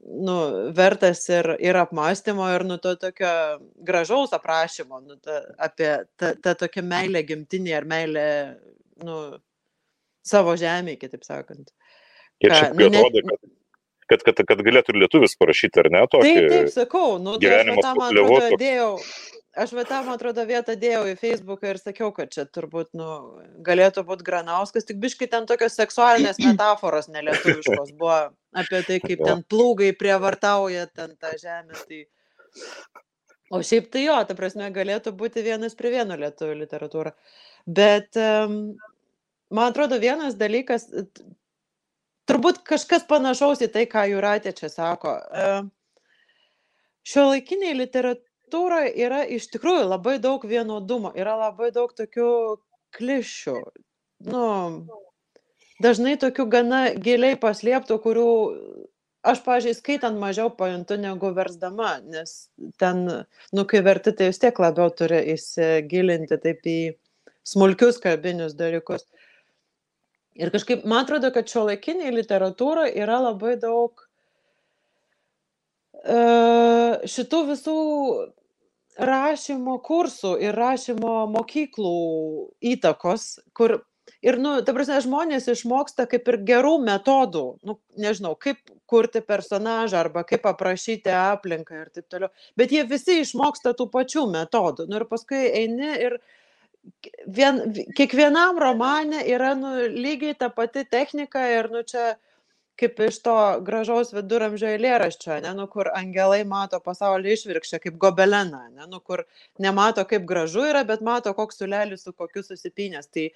[0.00, 0.36] nu,
[0.76, 3.30] vertas ir, ir apmąstymo, ir, nu, to tokio
[3.86, 8.26] gražaus aprašymo, nu, ta, apie tą, tą tokią meilę gimtinį ar meilę,
[9.06, 9.20] nu,
[10.26, 11.72] savo žemėje, kitaip sakant.
[12.40, 13.59] Ir šiaip nu, atrodo, kad
[14.10, 16.02] kad, kad, kad galėtų ir lietuvis parašyti, ar ne?
[16.10, 19.12] Tokį taip, taip, sakau, nu, tai aš va, tam, atrodo, toks...
[19.64, 23.10] aš va tam, atrodo, vietą dėjau į Facebooką ir sakiau, kad čia turbūt, nu,
[23.66, 28.18] galėtų būti Granauskas, tik biškai ten tokios seksualinės metaforos nelietuviškos buvo
[28.56, 31.86] apie tai, kaip ten plūgai prievartauja ten tą žemę.
[31.86, 32.02] Tai...
[33.50, 37.16] O šiaip tai jo, ta prasme, galėtų būti vienas prie vieno lietuvių literatūra.
[37.66, 38.60] Bet um,
[39.50, 40.86] man atrodo, vienas dalykas,
[42.28, 45.14] turbūt kažkas panašaus į tai, ką Juratė čia sako.
[47.06, 52.30] Šio laikiniai literatūroje yra iš tikrųjų labai daug vienodumo, yra labai daug tokių
[52.96, 53.56] klišių.
[54.28, 54.44] Nu,
[55.80, 58.30] dažnai tokių gana giliai paslėptų, kurių
[59.26, 62.50] aš, pažiūrėjau, skaitant mažiau pajuntu negu versdama, nes
[62.80, 63.06] ten,
[63.52, 66.78] nu, kai verti, tai vis tiek labiau turi įsigilinti taip į
[67.48, 69.06] smulkius kalbinius dalykus.
[70.38, 74.04] Ir kažkaip, man atrodo, kad šio laikiniai literatūra yra labai daug
[76.04, 76.20] e,
[77.10, 77.76] šitų visų
[79.00, 81.94] rašymo kursų ir rašymo mokyklų
[82.72, 83.80] įtakos, kur
[84.22, 88.60] ir, nu, ta prasme, žmonės išmoksta kaip ir gerų metodų, nu, nežinau, kaip
[88.90, 94.26] kurti personažą arba kaip aprašyti aplinką ir taip toliau, bet jie visi išmoksta tų pačių
[94.32, 94.88] metodų.
[94.90, 96.20] Nu, ir paskui eini ir
[97.26, 97.60] vien,
[97.96, 102.14] kiekvienam romane yra nu, lygiai ta pati technika ir, nu, čia
[102.80, 108.62] kaip iš to gražaus viduramžio eilėraščio, ne, nu, kur angelai mato pasaulį išvirkščią kaip gobeleną,
[108.72, 109.26] ne, nu, kur
[109.60, 113.10] nemato kaip gražu yra, bet mato, koks sulelis su kokiu susipinės.
[113.12, 113.28] Tai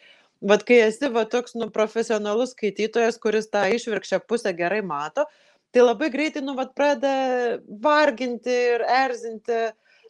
[0.52, 5.26] vad kai esi va toks nu, profesionalus skaitytojas, kuris tą išvirkščią pusę gerai mato,
[5.74, 9.64] tai labai greitai, nu, vad pradeda varginti ir erzinti.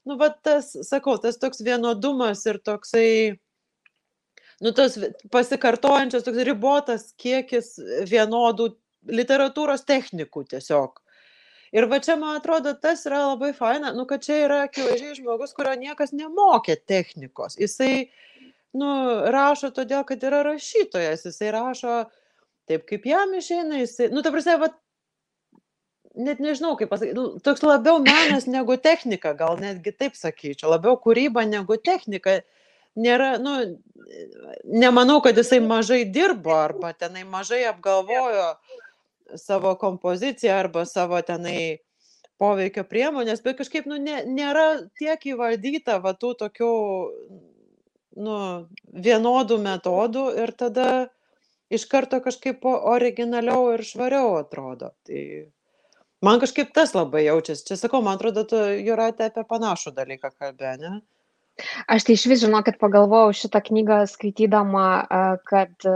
[0.05, 3.09] Nu, vad tas, sakau, tas toks vienodumas ir toksai,
[4.61, 4.99] nu, tas
[5.33, 7.75] pasikartojančias, toks ribotas kiekis
[8.11, 8.75] vienodų
[9.09, 11.01] literatūros technikų tiesiog.
[11.75, 15.57] Ir va čia, man atrodo, tas yra labai faina, nu, kad čia yra akivaizdžiai žmogus,
[15.57, 17.57] kurio niekas nemokė technikos.
[17.59, 18.13] Jisai,
[18.79, 18.91] nu,
[19.35, 21.97] rašo todėl, kad yra rašytojas, jisai rašo
[22.71, 24.71] taip, kaip jam išeina, jisai, nu, ta prasme, va,
[26.15, 30.99] net nežinau, kaip pasakyti, nu, toks labiau menas negu technika, gal netgi taip sakyčiau, labiau
[31.01, 32.41] kūryba negu technika.
[32.95, 33.57] Nėra, nu,
[34.71, 38.53] nemanau, kad jisai mažai dirbo arba tenai mažai apgalvojo
[39.41, 41.81] savo kompoziciją arba savo tenai
[42.39, 44.67] poveikio priemonės, bet kažkaip nu, nė, nėra
[44.99, 46.71] tiek įvaldyta va tų tokių
[48.23, 48.39] nu,
[49.07, 50.89] vienodų metodų ir tada
[51.75, 54.93] iš karto kažkaip originaliau ir švariau atrodo.
[55.07, 55.21] Tai
[56.27, 57.67] man kažkaip tas labai jaučiasi.
[57.71, 60.95] Čia sakau, man atrodo, tu Juratė apie panašų dalyką kalbė, ne?
[61.87, 64.87] Aš tai iš vis žinau, kad pagalvojau šitą knygą skaitydama,
[65.47, 65.87] kad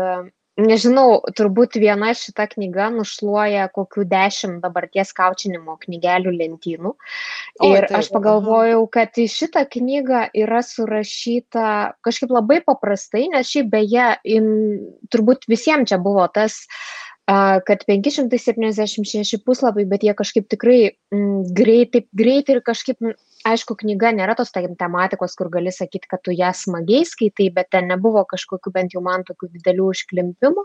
[0.58, 6.94] nežinau turbūt viena šita knyga nušluoja kokių dešimt dabarties kaučinimo knygelių lentynų.
[7.68, 13.70] Ir o, aš pagalvojau, kad į šitą knygą yra surašyta kažkaip labai paprastai, nes šiaip
[13.74, 14.48] beje, in,
[15.14, 16.64] turbūt visiems čia buvo tas
[17.28, 20.78] kad 576 puslapiai, bet jie kažkaip tikrai
[21.12, 23.02] m, greitai, greitai ir kažkaip
[23.48, 27.88] aišku, knyga nėra tos tematikos, kur gali sakyti, kad tu ją smagiai skaitai, bet ten
[27.92, 30.64] nebuvo kažkokių bent jau man tokių didelių užklimpimų.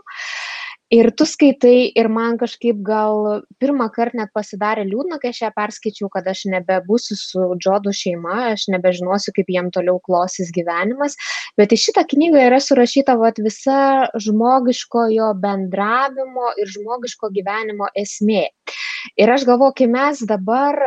[0.94, 5.50] Ir tu skaitai ir man kažkaip gal pirmą kartą net pasidarė liūdna, kai aš ją
[5.56, 11.16] perskaičiau, kad aš nebebūsiu su Džodu šeima, aš nebežinosiu, kaip jiem toliau klosis gyvenimas.
[11.58, 13.78] Bet į šitą knygą yra surašyta vat, visa
[14.22, 18.46] žmogiškojo bendravimo ir žmogiško gyvenimo esmė.
[19.18, 20.78] Ir aš galvoju, kai mes dabar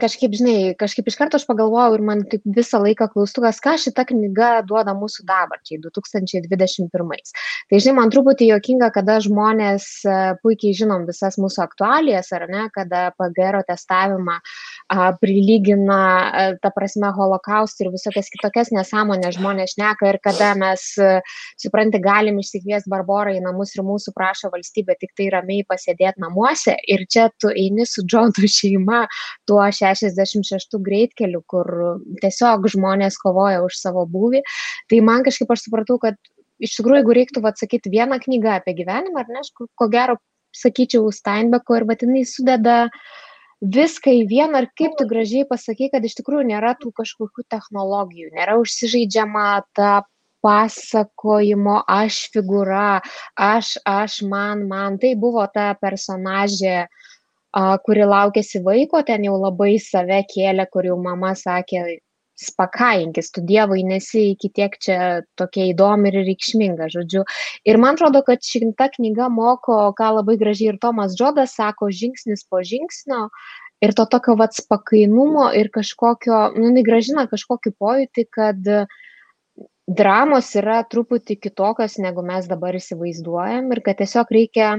[0.00, 4.04] kažkaip, žinai, kažkaip iš karto aš pagalvojau ir man taip visą laiką klaustukas, ką šita
[4.08, 7.32] knyga duoda mūsų dabarčiai 2021.
[7.70, 12.66] Tai, žinai, man truputį jokinga, kada žmonės e, puikiai žinom visas mūsų aktualijas, ar ne,
[12.74, 19.76] kada PGR testavimą a, prilygina, a, e, ta prasme, holokaustą ir visokias kitokias nesąmonės žmonės
[19.76, 21.20] šneka ir kada mes, e,
[21.62, 26.76] supranti, galim išsikviesti barborą į namus ir mūsų prašo valstybė tik tai ramiai pasėdėti namuose
[26.86, 29.04] ir čia tu eini su Džonų šeima
[29.48, 31.68] tuo šią 66 greitkeliu, kur
[32.22, 34.42] tiesiog žmonės kovoja už savo būvį.
[34.90, 36.18] Tai man kažkaip aš supratau, kad
[36.62, 40.18] iš tikrųjų, jeigu reiktų atsakyti vieną knygą apie gyvenimą, ar ne, aš ko gero
[40.56, 42.86] sakyčiau Steinbeko ir vatinai sudeda
[43.60, 48.32] viską į vieną ir kaip tu gražiai pasakai, kad iš tikrųjų nėra tų kažkokių technologijų,
[48.36, 50.04] nėra užsižaidžiama ta
[50.44, 53.00] pasakojimo aš figūra,
[53.34, 55.00] aš, aš, man, man.
[55.02, 57.05] Tai buvo ta personažė uh,
[57.86, 61.98] kuri laukėsi vaiko, ten jau labai save kėlė, kur jau mama sakė,
[62.36, 67.24] spakainkis, tu dievai nesi iki tiek čia tokia įdomi ir reikšminga, žodžiu.
[67.64, 72.44] Ir man atrodo, kad šimta knyga moko, ką labai gražiai ir Tomas Džodas sako, žingsnis
[72.50, 73.26] po žingsnio.
[73.84, 78.70] Ir to tokio vats pakainumo ir kažkokio, nu, negražina kažkokį pojūtį, kad
[79.86, 84.70] dramos yra truputį kitokios, negu mes dabar įsivaizduojam ir kad tiesiog reikia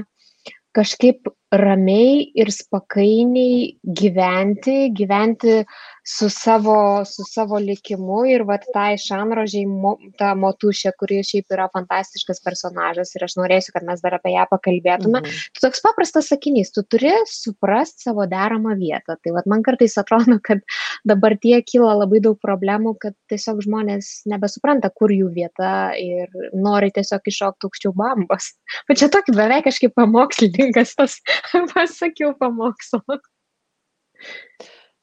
[0.76, 5.62] kažkaip ramiai ir spakainiai gyventi, gyventi
[6.08, 11.66] su savo, su savo likimu ir vat tai šanrožiai, mo, ta motušė, kuri šiaip yra
[11.72, 15.20] fantastiškas personažas ir aš norėsiu, kad mes dar apie ją pakalbėtume.
[15.20, 15.42] Mhm.
[15.56, 19.18] Tu toks paprastas sakinys, tu turi suprasti savo deramą vietą.
[19.20, 20.64] Tai vat man kartais atrodo, kad
[21.08, 26.92] dabar tie kyla labai daug problemų, kad tiesiog žmonės nebesupranta, kur jų vieta ir nori
[26.96, 28.52] tiesiog iššokti aukščiau bambos.
[28.88, 31.20] Bet čia tokį beveik kažkaip pamokslininkas tas
[31.74, 33.18] pasakiau pamokslą.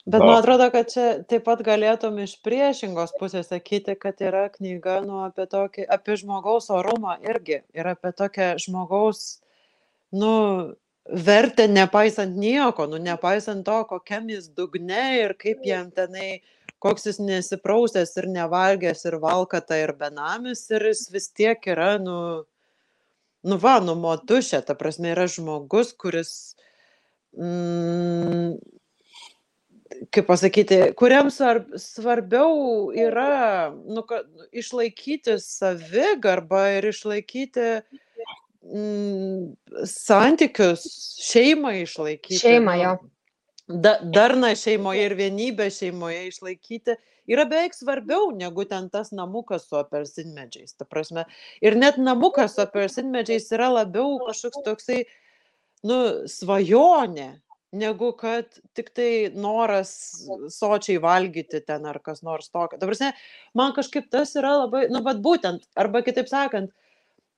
[0.05, 4.99] Bet man atrodo, kad čia taip pat galėtum iš priešingos pusės sakyti, kad yra knyga
[5.01, 9.23] nu, apie, tokį, apie žmogaus orumą irgi ir apie tokią žmogaus,
[10.13, 10.33] nu,
[11.09, 16.43] vertę nepaisant nieko, nu nepaisant to, kokiam jis dugne ir kaip jam tenai,
[16.81, 22.45] koks jis nesiprausęs ir nevalgęs ir valkata ir benamis ir jis vis tiek yra, nu,
[23.45, 26.31] nu va, nu motušė, ta prasme yra žmogus, kuris,
[27.37, 28.55] mm,
[30.13, 34.23] kaip pasakyti, kuriam svarb, svarbiau yra nu, ka,
[34.55, 37.67] išlaikyti savigarbą ir išlaikyti
[38.65, 39.51] mm,
[39.93, 40.87] santykius,
[41.29, 42.41] šeimą išlaikyti.
[42.41, 42.95] Šeimą jo.
[43.65, 46.97] Da, darną šeimoje ir vienybę šeimoje išlaikyti
[47.29, 50.75] yra beveik svarbiau negu ten tas namukas su apelsinmedžiais.
[50.77, 51.25] Ta prasme,
[51.61, 55.01] ir net namukas su apelsinmedžiais yra labiau kažkoks toksai,
[55.85, 55.99] nu,
[56.29, 57.31] svajonė,
[57.75, 58.47] negu kad
[58.77, 59.91] tik tai noras
[60.53, 62.79] sočiai valgyti ten ar kas nors tokio.
[62.79, 62.95] Dabar,
[63.53, 66.71] man kažkaip tas yra labai, nu, bet būtent, arba kitaip sakant,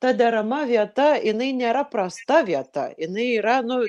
[0.04, 3.82] ta derama vieta, jinai nėra prasta vieta, jinai yra, nu,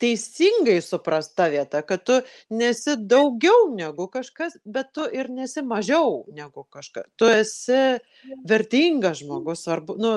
[0.00, 2.18] teisingai suprasta vieta, kad tu
[2.50, 7.08] nesi daugiau negu kažkas, bet tu ir nesi mažiau negu kažkas.
[7.20, 7.82] Tu esi
[8.48, 10.14] vertingas žmogus, svarbu, nu,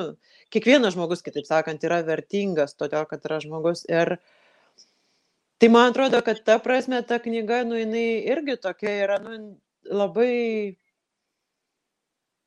[0.53, 4.17] kiekvienas žmogus, kitaip sakant, yra vertingas, todėl kad yra žmogus ir
[5.63, 9.37] Tai man atrodo, kad ta prasme ta knyga, nu, jinai irgi tokia yra, nu,
[9.87, 10.75] labai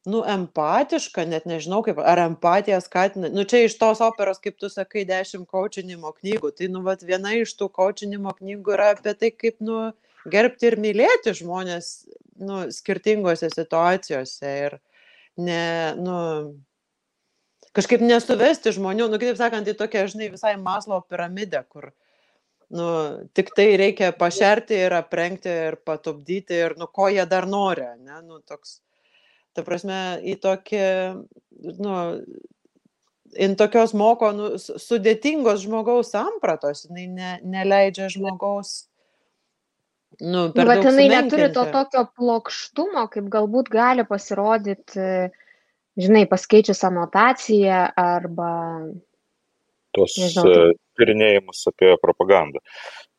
[0.07, 4.71] nu, empatiška, net nežinau kaip, ar empatija skatina, nu, čia iš tos operos, kaip tu
[4.71, 9.33] sakai, dešimt kočinimo knygų, tai, nu, vat, viena iš tų kočinimo knygų yra apie tai,
[9.35, 9.89] kaip, nu,
[10.31, 11.91] gerbti ir mylėti žmonės,
[12.39, 14.79] nu, skirtingose situacijose ir
[15.43, 15.67] ne,
[15.99, 16.17] nu,
[17.75, 21.91] kažkaip nesuvesti žmonių, nu, kitaip sakant, į tokią, žinai, visai maslo piramidę, kur,
[22.71, 22.89] nu,
[23.35, 28.23] tik tai reikia pašerti ir aprengti ir patupdyti ir, nu, ko jie dar nori, ne,
[28.23, 28.85] nu, toks
[29.57, 30.83] ta prasme, į tokį,
[31.81, 31.97] nu,
[33.37, 38.85] in tokios moko nu, sudėtingos žmogaus sampratos, jinai ne, neleidžia žmogaus.
[40.21, 45.09] Nu, nu, bet jinai neturi to tokio plokštumo, kaip galbūt gali pasirodyti,
[46.01, 48.53] žinai, paskaičius anotaciją arba...
[49.97, 52.63] Tos nežinau, tyrinėjimus apie propagandą,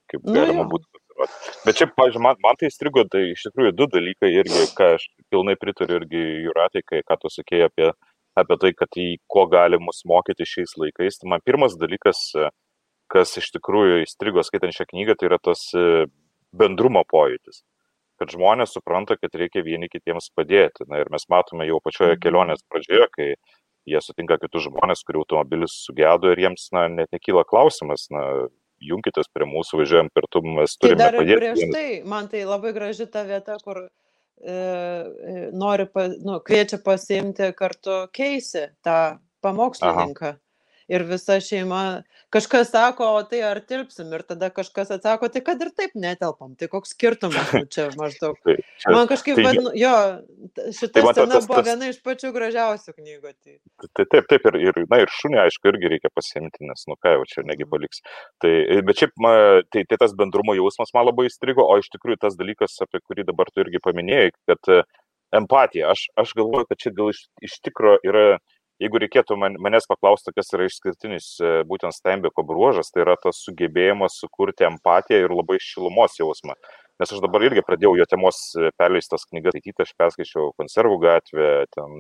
[0.10, 0.70] kaip nu, galima jo.
[0.74, 0.97] būtų
[1.66, 5.08] Bet čia, pažiūrėjau, man, man tai strigo, tai iš tikrųjų du dalykai irgi, ką aš
[5.34, 7.90] pilnai pritariu irgi Juratai, kai ką tu sakėjai apie,
[8.38, 11.18] apie tai, kad į ko gali mus mokyti šiais laikais.
[11.22, 12.22] Tai man pirmas dalykas,
[13.12, 16.06] kas iš tikrųjų įstrigo skaitant šią knygą, tai yra tas e,
[16.56, 17.64] bendrumo pojūtis.
[18.18, 20.88] Kad žmonės supranta, kad reikia vieni kitiems padėti.
[20.90, 22.22] Na ir mes matome jau pačioje mhm.
[22.26, 23.30] kelionės pradžioje, kai
[23.88, 28.24] jie sutinka kitus žmonės, kurių automobilis sugedo ir jiems na, net nekyla klausimas, na,
[28.84, 31.38] junkitės prie mūsų, važiuojam kartu, mes tai turime tai padėti.
[31.42, 33.88] Prieš tai, man tai labai graži ta vieta, kur e,
[34.52, 39.00] e nori, pa, nu, kviečia pasiimti kartu keisi tą
[39.46, 40.36] pamokslininką.
[40.36, 40.42] Aha
[40.92, 41.82] ir visa šeima,
[42.34, 46.54] kažkas sako, o tai ar tilpsim, ir tada kažkas atsako, tai kad ir taip netelpam,
[46.60, 48.38] tai koks skirtumas nu, čia maždaug.
[48.44, 49.94] Tai, čia, man kažkaip, tai, vadinu, jo,
[50.80, 53.34] šita tai scena tas, buvo tas, viena iš pačių gražiausių knygų.
[53.36, 53.58] Tai.
[53.88, 57.18] Tai, taip, taip, ir, ir, na, ir šunį, aišku, irgi reikia pasiimti, nes, nu ką
[57.18, 58.04] jau čia negi paliks.
[58.44, 58.54] Tai,
[58.88, 59.34] bet šiaip, ma,
[59.74, 63.28] tai, tai tas bendrumo jausmas man labai įstrigo, o iš tikrųjų tas dalykas, apie kurį
[63.28, 64.72] dabar tu irgi paminėjai, kad
[65.36, 68.38] empatija, aš, aš galvoju, kad čia gal iš, iš tikro yra
[68.84, 73.42] jeigu reikėtų man, manęs paklausti, kas yra išskirtinis e, būtent Steinbeko bruožas, tai yra tas
[73.46, 76.58] sugebėjimas sukurti empatiją ir labai šilumos jausmą.
[76.98, 81.52] Nes aš dabar irgi pradėjau jo temos e, perleistas knygas skaityti, aš perskaičiau konservų gatvę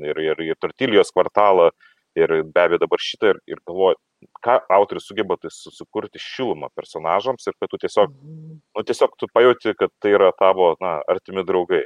[0.10, 1.72] ir, ir, ir Tortilijos kvartalą
[2.18, 3.98] ir be abejo dabar šitą ir, ir galvoju,
[4.46, 8.58] ką autorius sugeba tai sukurti šilumą personažams ir kad tu tiesiog, mhm.
[8.78, 11.84] nu, tiesiog tu pajauti, kad tai yra tavo na, artimi draugai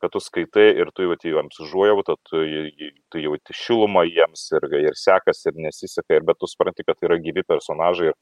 [0.00, 2.42] kad tu skaitai ir tu jauti jiems užuojautą, tu,
[3.12, 7.10] tu jauti šilumą jiems ir, ir sekas ir nesiseka, ir bet tu supranti, kad tai
[7.10, 8.12] yra gyvi personažai.
[8.12, 8.18] Ir,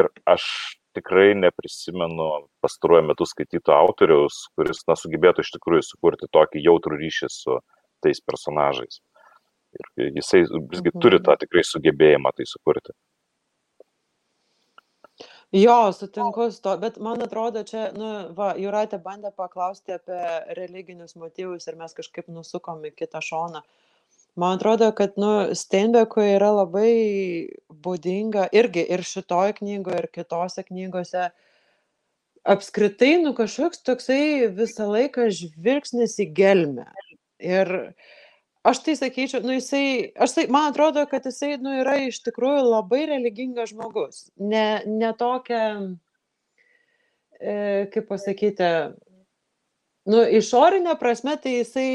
[0.00, 0.46] ir aš
[0.96, 2.28] tikrai neprisimenu
[2.64, 7.58] pastaruoju metu skaityto autoriaus, kuris na, sugebėtų iš tikrųjų sukurti tokį jautrų ryšį su
[8.04, 9.02] tais personažais.
[9.76, 11.00] Ir jisai visgi mhm.
[11.02, 12.94] turi tą tikrai sugebėjimą tai sukurti.
[15.52, 20.18] Jo, sutinku su to, bet man atrodo, čia, nu, va, Juratė bandė paklausti apie
[20.58, 23.62] religinius motyvus ir mes kažkaip nusukom į kitą šoną.
[24.36, 26.90] Man atrodo, kad, nu, Steinbekui yra labai
[27.70, 31.30] būdinga irgi ir šitoj knygoje, ir kitose knygose
[32.44, 36.90] apskritai, nu, kažkoks toksai visą laiką žvilgsnis į gelmę.
[37.38, 37.72] Ir
[38.66, 42.64] aš tai sakyčiau, nu jisai, aš tai, man atrodo, kad jisai, nu, yra iš tikrųjų
[42.66, 44.26] labai religingas žmogus.
[44.36, 45.62] Ne, ne tokia,
[47.40, 47.56] e,
[47.94, 48.70] kaip pasakyti,
[50.10, 51.90] nu, išorinė prasme, tai jisai,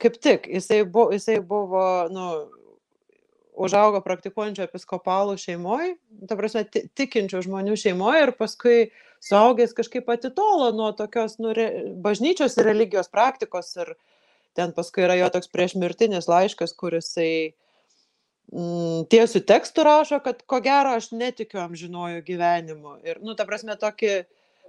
[0.00, 1.84] kaip tik, jisai buvo, jisai buvo,
[2.14, 2.30] nu,
[3.58, 5.96] užaugo praktikuojančių episkopalų šeimoje,
[6.30, 6.64] ta prasme,
[6.98, 8.76] tikinčių žmonių šeimoje ir paskui
[9.24, 11.68] suaugęs kažkaip atitolo nuo tokios nu, re,
[12.04, 13.96] bažnyčios ir religijos praktikos ir
[14.58, 17.30] ten paskui yra jo toks priešmirtinis laiškas, kuris jisai
[18.52, 22.98] mm, tiesių tekstų rašo, kad ko gero aš netikiu amžinuoju gyvenimu.
[23.06, 24.18] Ir, nu, ta prasme, tokį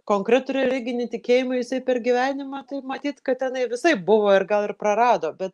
[0.09, 4.73] konkretų religinį tikėjimą jisai per gyvenimą, tai matyt, kad tenai visai buvo ir gal ir
[4.77, 5.53] prarado, bet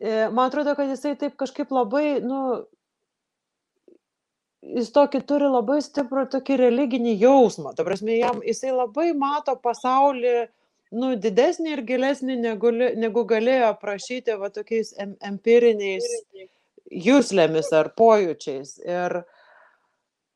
[0.00, 2.40] e, man atrodo, kad jisai taip kažkaip labai, nu,
[4.62, 7.74] jis tokį turi labai stiprų tokį religinį jausmą.
[7.76, 10.48] Ta prasme, jam, jisai labai mato pasaulį,
[10.94, 16.06] nu, didesnį ir gilesnį, negu, negu galėjo aprašyti va tokiais em, empiriniais
[16.88, 18.78] jūslėmis ar pojūčiais.
[18.86, 19.20] Ir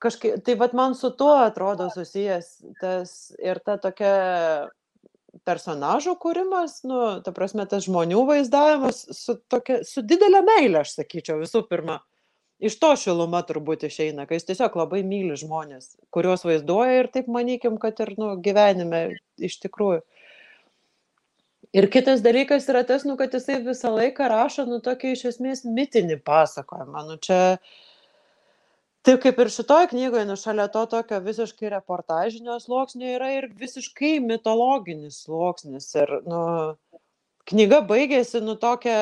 [0.02, 4.14] kažkaip, tai vad man su tuo atrodo susijęs tas ir ta tokia
[5.48, 11.40] personažų kūrimas, nu, ta prasme, tas žmonių vaizdavimas su, tokia, su didelė meilė, aš sakyčiau,
[11.40, 12.02] visų pirma.
[12.62, 17.30] Iš to šiluma turbūt išeina, kai jis tiesiog labai myli žmonės, kuriuos vaizduoja ir taip
[17.32, 19.00] manykim, kad ir nu, gyvenime
[19.42, 20.04] iš tikrųjų.
[21.72, 25.64] Ir kitas dalykas yra tas, nu, kad jisai visą laiką rašo, nu, tokį iš esmės
[25.64, 27.04] mitinį pasakojimą.
[27.08, 27.38] Nu, čia,
[29.08, 34.18] taip kaip ir šitoj knygoje, nu, šalia to tokio visiškai reportažinio sluoksnio yra ir visiškai
[34.20, 35.88] mitologinis sluoksnis.
[36.02, 36.42] Ir, nu,
[37.48, 38.98] knyga baigėsi, nu, tokia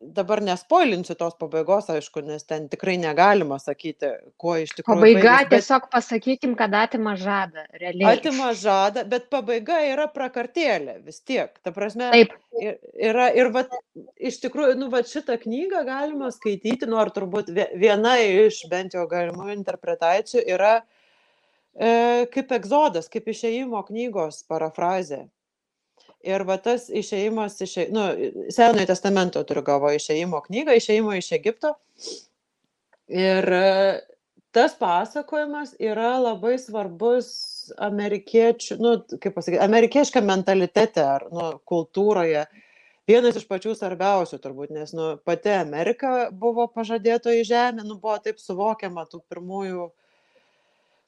[0.00, 4.98] dabar nespoilinsiu tos pabaigos, aišku, nes ten tikrai negalima sakyti, kuo iš tikrųjų.
[5.00, 5.52] Pabaiga, baigis, bet...
[5.54, 8.16] tiesiog pasakykim, kad atima žadą, realiai.
[8.16, 11.54] Atima žadą, bet pabaiga yra prakartėlė vis tiek.
[11.64, 12.34] Ta prasme, Taip.
[12.94, 13.72] yra ir vat,
[14.16, 19.06] iš tikrųjų, nu, vat, šitą knygą galima skaityti, nors nu, turbūt viena iš bent jau
[19.08, 25.24] galimų interpretacijų yra e, kaip egzodas, kaip išėjimo knygos parafrazė.
[26.24, 28.06] Ir va tas išėjimas iš, nu,
[28.54, 31.74] Senojo testamento turiu galvo išėjimo knygą, išėjimo iš Egipto.
[33.12, 33.46] Ir
[34.56, 37.28] tas pasakojimas yra labai svarbus
[37.82, 42.46] amerikiečių, nu, kaip pasakyti, amerikiečiam mentalitete ar nu, kultūroje.
[43.06, 48.40] Vienas iš pačių svarbiausių turbūt, nes nu, pati Amerika buvo pažadėtoji žemė, nu, buvo taip
[48.42, 49.94] suvokiama tų pirmųjų uh,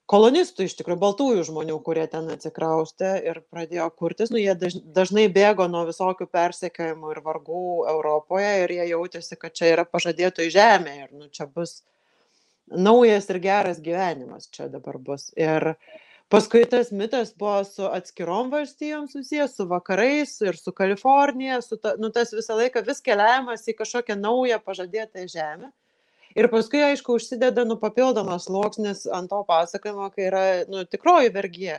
[0.09, 4.32] kolonistų iš tikrųjų baltųjų žmonių kurie ten atsikraustė ir pradėjo kurtis.
[4.32, 9.56] Nu jie daž dažnai bėgo nuo visokių persekiojimų ir vargų europoje ir jie jautėsi kad
[9.59, 11.82] čia yra pažadėtoji žemė ir nu čia bus
[12.68, 15.28] naujas ir geras gyvenimas čia dabar bus.
[15.36, 15.74] Ir
[16.32, 21.94] paskui tas mitas buvo su atskirom valstijom susijęs su vakarais ir su kalifornija su ta
[22.00, 25.70] nu tas visą laiką vis keliavimas į kažkokią naują pažadėtąją žemę
[26.37, 31.79] ir paskui aišku užsideda nu papildomas sluoksnis ant to pasakojimo kai yra nu tikroji vergija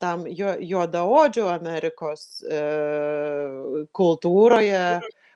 [0.00, 2.60] tam jo juodaodžių Amerikos e,
[3.96, 4.82] kultūroje,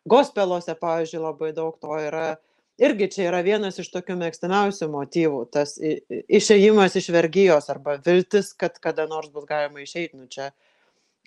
[0.09, 2.35] gospeluose, pavyzdžiui, labai daug to yra.
[2.81, 8.81] Irgi čia yra vienas iš tokių mėgstamiausių motyvų, tas išėjimas iš vergyjos arba viltis, kad
[8.83, 10.19] kada nors bus galima išeiti.
[10.19, 10.51] Nu, čia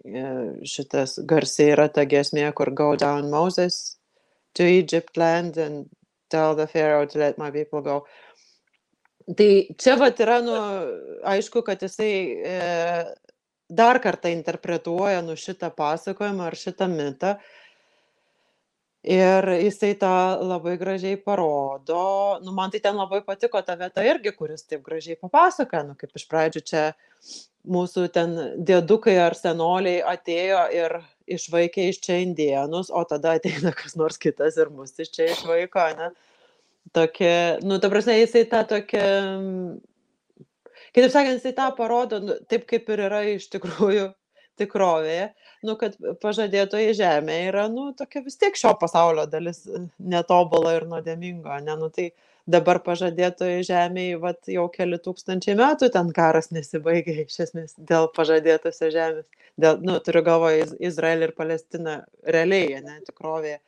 [0.03, 0.25] e,
[0.67, 3.97] šitas garsiai yra ta gesmė, kur go down Moses
[4.57, 5.87] to Egypt land and
[6.29, 8.05] tell the Pharaoh to let my people go.
[9.27, 10.55] Tai čia vat yra, nu,
[11.27, 12.11] aišku, kad jisai
[12.47, 12.59] e,
[13.67, 17.35] dar kartą interpretuoja nu šitą pasakojimą ar šitą mitą.
[19.07, 20.13] Ir jisai tą
[20.43, 22.39] labai gražiai parodo.
[22.43, 25.83] Nu, man tai ten labai patiko ta vieta irgi, kuris taip gražiai papasakoja.
[25.91, 26.87] Nu, kaip iš pradžių čia
[27.67, 28.35] mūsų ten
[28.67, 30.97] dėdukai ar senoliai atėjo ir
[31.27, 35.85] išvaikė iš čia indienus, o tada ateina kas nors kitas ir mus iš čia išvaiko,
[35.99, 36.11] ne?
[36.95, 39.07] Tokia, nu, ta prasme, jisai tą tokia,
[40.95, 44.07] kitaip sakant, jisai tą parodo, nu, taip kaip ir yra iš tikrųjų
[44.61, 45.25] tikrovėje,
[45.67, 49.65] nu, kad pažadėtoji žemė yra, nu, tokia vis tiek šio pasaulio dalis
[49.99, 52.13] netobula ir nuodėmingo, ne, nu, tai
[52.47, 58.93] dabar pažadėtoji žemėje, vat, jau keli tūkstančiai metų ten karas nesibaigė iš esmės dėl pažadėtosios
[58.95, 59.25] žemės
[59.59, 63.59] dėl, nu, turiu galvoje Izraelį ir Palestiną realiai, ne, tikrovėje.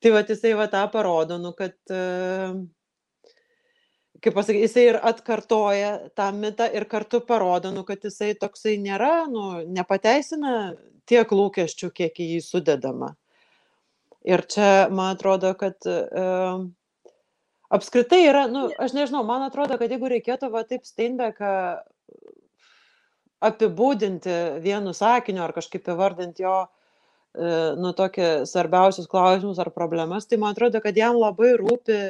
[0.00, 1.74] Tai va, jisai va tą parodo, nu, kad,
[4.24, 9.26] kaip pasakyti, jisai ir atkartoja tą mitą ir kartu parodo, nu, kad jisai toksai nėra,
[9.32, 10.74] nu, nepateisina
[11.08, 13.14] tiek lūkesčių, kiek į jį sudedama.
[14.28, 16.66] Ir čia, man atrodo, kad uh,
[17.70, 21.54] apskritai yra, nu, aš nežinau, man atrodo, kad jeigu reikėtų va taip Steinbeką
[23.46, 30.40] apibūdinti vienu sakiniu ar kažkaip įvardinti jo, e, nu, tokie svarbiausius klausimus ar problemas, tai
[30.42, 32.00] man atrodo, kad jam labai rūpi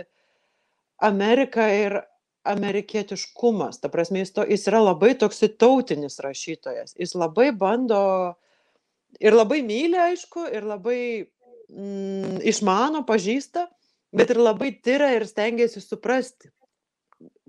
[1.06, 2.00] Amerika ir
[2.50, 3.80] amerikietiškumas.
[3.82, 6.96] Ta prasme, jis, to, jis yra labai toks tautinis rašytojas.
[6.98, 8.00] Jis labai bando
[9.20, 11.00] ir labai myli, aišku, ir labai
[11.68, 13.66] mm, išmano, pažįsta,
[14.12, 16.50] bet ir labai tyria ir stengiasi suprasti,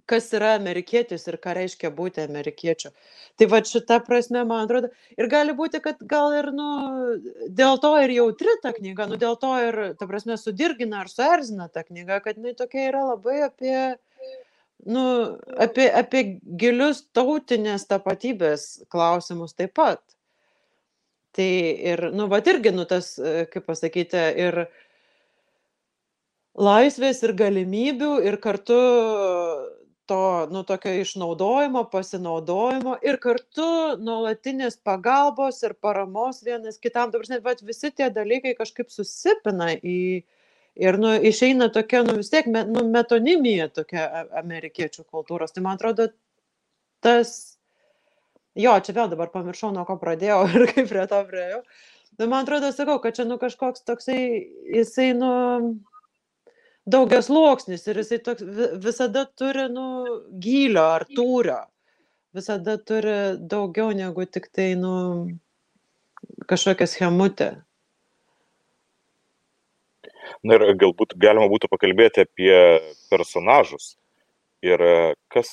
[0.10, 2.92] kas yra amerikietis ir ką reiškia būti amerikiečiu.
[3.40, 6.70] Tai va šita prasme, man atrodo, ir gali būti, kad gal ir, nu,
[7.48, 11.70] dėl to ir jautri ta knyga, nu, dėl to ir, ta prasme, sudirgina ar suerzina
[11.72, 13.76] ta knyga, kad jinai tokia yra labai apie,
[14.86, 15.06] nu,
[15.68, 16.26] apie, apie
[16.60, 20.04] gilius tautinės tapatybės klausimus taip pat.
[21.32, 21.52] Tai
[21.94, 23.14] ir, nu, va irgi, nu, tas,
[23.54, 24.66] kaip pasakyti, ir
[26.62, 28.80] laisvės ir galimybių ir kartu
[30.12, 33.68] to, nu, tokio išnaudojimo, pasinaudojimo ir kartu
[34.02, 37.14] nuolatinės pagalbos ir paramos vienas kitam.
[37.14, 40.02] Dabar, net visi tie dalykai kažkaip susipina į,
[40.84, 44.10] ir, nu, išeina tokia, nu, vis tiek, nu, metonimija tokia
[44.42, 45.56] amerikiečių kultūros.
[45.56, 46.10] Tai man atrodo,
[47.06, 47.34] tas,
[48.60, 51.64] jo, čia vėl dabar pamiršau, nuo ko pradėjau ir kaip prie to prieėjau.
[52.20, 54.20] Bet man atrodo, sakau, kad čia, nu, kažkoks toksai,
[54.76, 55.32] jisai, nu,
[56.86, 58.46] daugias sluoksnis ir jisai toks
[58.84, 59.86] visada turi, nu,
[60.44, 61.62] gylio ar tūrio.
[62.36, 63.18] Visada turi
[63.52, 64.94] daugiau negu tik tai, nu,
[66.48, 67.52] kažkokią schemutę.
[70.48, 72.54] Na ir galbūt galima būtų pakalbėti apie
[73.12, 73.96] personažus.
[74.62, 74.82] Ir
[75.34, 75.50] kas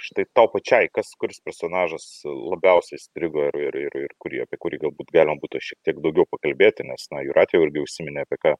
[0.00, 4.78] štai tau pačiai, kas, kuris personažas labiausiai strigo ir, ir, ir, ir kurį, apie kurį
[4.86, 8.54] galbūt galima būtų šiek tiek daugiau pakalbėti, nes, na, Juratė irgi užsiminė, apie ką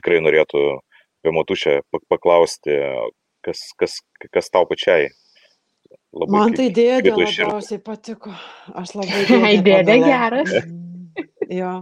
[0.00, 0.62] tikrai norėtų
[1.28, 2.70] apie Matušę paklausti,
[3.44, 4.00] kas, kas,
[4.32, 5.08] kas tau pačiai
[6.12, 6.32] labai.
[6.32, 8.32] Man tai dėdė labiausiai patiko.
[8.74, 9.60] Aš labai dėdė.
[9.64, 10.54] dėdė geras.
[11.60, 11.74] jo.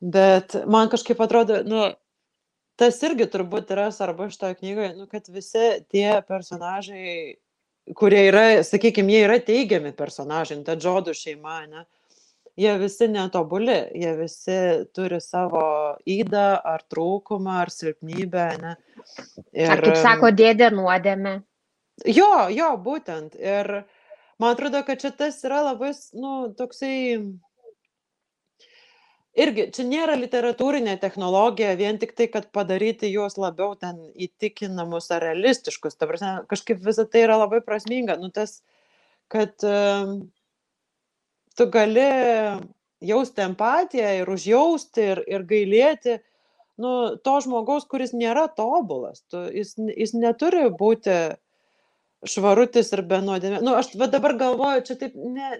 [0.00, 1.90] Bet man kažkaip atrodo, nu,
[2.80, 7.36] tas irgi turbūt yra svarbu šitoje knygoje, nu, kad visi tie personažai,
[7.96, 11.84] kurie yra, sakykime, jie yra teigiami personažai, ta džodų šeima, ne,
[12.60, 14.56] jie visi netobuli, jie visi
[14.94, 15.64] turi savo
[16.08, 18.46] įdą ar trūkumą ar silpnybę.
[18.60, 18.74] Ne?
[19.52, 21.40] Ir, ar kaip sako, dėdė nuodėme.
[22.08, 23.36] Jo, jo, būtent.
[23.36, 23.70] Ir
[24.40, 26.96] man atrodo, kad čia tas yra labai, nu, toksai
[29.40, 35.24] irgi čia nėra literatūrinė technologija vien tik tai, kad padaryti juos labiau ten įtikinamus ar
[35.28, 35.96] realistiškus.
[35.96, 38.18] Ta prasme, kažkaip visą tai yra labai prasminga.
[38.20, 38.60] Nu, tas,
[39.32, 39.56] kad
[41.60, 42.08] tu gali
[43.04, 46.18] jausti empatiją ir užjausti ir, ir gailėti
[46.80, 49.20] nu, to žmogaus, kuris nėra tobulas.
[49.28, 51.16] Tu, jis, jis neturi būti
[52.28, 53.60] švarutis ir be nuodėmė.
[53.64, 55.52] Nu, aš dabar galvoju, čia taip, ne,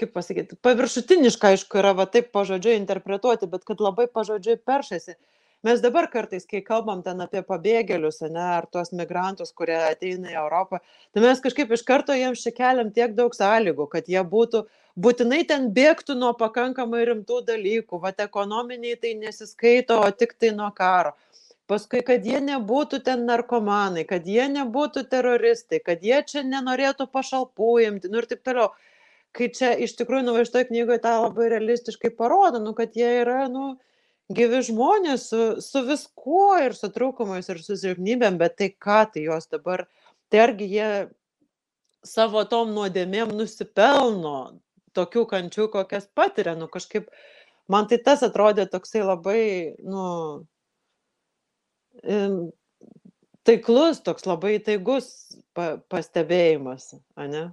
[0.00, 5.18] kaip pasakyti, paviršutiniška, aišku, yra va taip pažodžiui interpretuoti, bet kad labai pažodžiui peršasi.
[5.64, 10.34] Mes dabar kartais, kai kalbam ten apie pabėgėlius, ne, ar tuos migrantus, kurie ateina į
[10.36, 10.80] Europą,
[11.16, 14.60] tai mes kažkaip iš karto jiems čia keliam tiek daug sąlygų, kad jie būtų
[15.06, 20.68] būtinai ten bėgtų nuo pakankamai rimtų dalykų, va, ekonominiai tai nesiskaito, o tik tai nuo
[20.76, 21.14] karo.
[21.64, 27.70] Paskui, kad jie nebūtų ten narkomanai, kad jie nebūtų teroristai, kad jie čia nenorėtų pašalpų
[27.86, 28.74] imti, nu ir taip toliau.
[29.34, 33.78] Kai čia iš tikrųjų nuvežtoje knygoje tą labai realistiškai parodo, nu, kad jie yra, nu,
[34.32, 39.26] gyvi žmonės su, su viskuo ir su trūkumais ir su silpnybėm, bet tai ką tai
[39.26, 39.86] jos dabar,
[40.32, 40.90] tai argi jie
[42.04, 44.60] savo tom nuodėmėm nusipelno
[44.96, 47.08] tokių kančių, kokias patiria, nu kažkaip,
[47.68, 49.42] man tai tas atrodė toksai labai,
[49.82, 50.04] nu,
[53.44, 55.10] taiklus, toks labai taigus
[55.56, 57.48] pa, pastebėjimas, ne?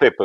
[0.00, 0.22] Taip,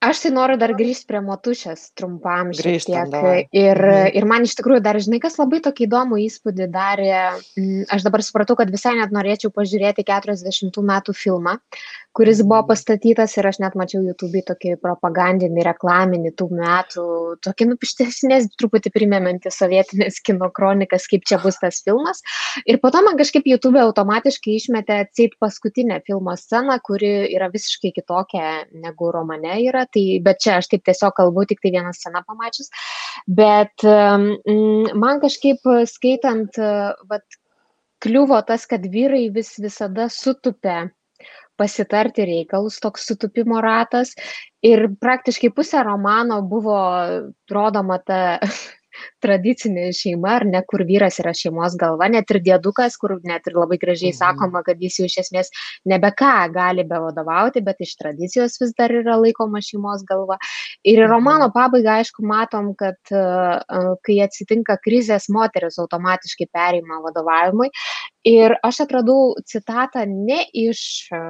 [0.00, 3.48] Aš tai noriu dar grįžti prie motušės trumpam šiek tiek.
[3.52, 4.16] Ir, Mhm.
[4.16, 8.20] ir man iš tikrųjų dar, žinai, kas labai tokį įdomų įspūdį darė, mm, aš dabar
[8.24, 11.58] supratau, kad visai net norėčiau pažiūrėti 40 metų filmą,
[12.16, 12.68] kuris buvo Mhm.
[12.70, 19.52] pastatytas ir aš net mačiau YouTube tokį propagandinį, reklaminį tų metų, tokį nupištesnės, truputį primenantį
[19.52, 22.22] sovietinės kino kronikas, kaip čia bus tas filmas.
[22.64, 27.92] Ir po to man kažkaip YouTube automatiškai išmetė atseit paskutinę filmo sceną, kuri yra visiškai
[27.92, 29.86] kitokia negu romane yra.
[29.94, 32.70] Tai, bet čia aš taip tiesiog kalbu, tik tai vieną sceną pamačius.
[33.26, 36.58] Bet mm, man kažkaip skaitant,
[37.10, 37.40] vat,
[38.00, 40.86] kliuvo tas, kad vyrai vis visada sutupia
[41.60, 44.14] pasitarti reikalus, toks sutupimo ratas.
[44.64, 46.78] Ir praktiškai pusę romano buvo
[47.52, 48.38] rodoma ta
[49.24, 53.58] tradicinė šeima, ar ne, kur vyras yra šeimos galva, net ir dėdukas, kur net ir
[53.58, 55.52] labai gražiai sakoma, kad jis jau iš esmės
[55.88, 60.38] nebe ką gali be vadovauti, bet iš tradicijos vis dar yra laikoma šeimos galva.
[60.86, 67.70] Ir į romano pabaigą, aišku, matom, kad uh, kai atsitinka krizės, moteris automatiškai perima vadovavimui.
[68.28, 71.20] Ir aš atradau citatą ne iš e,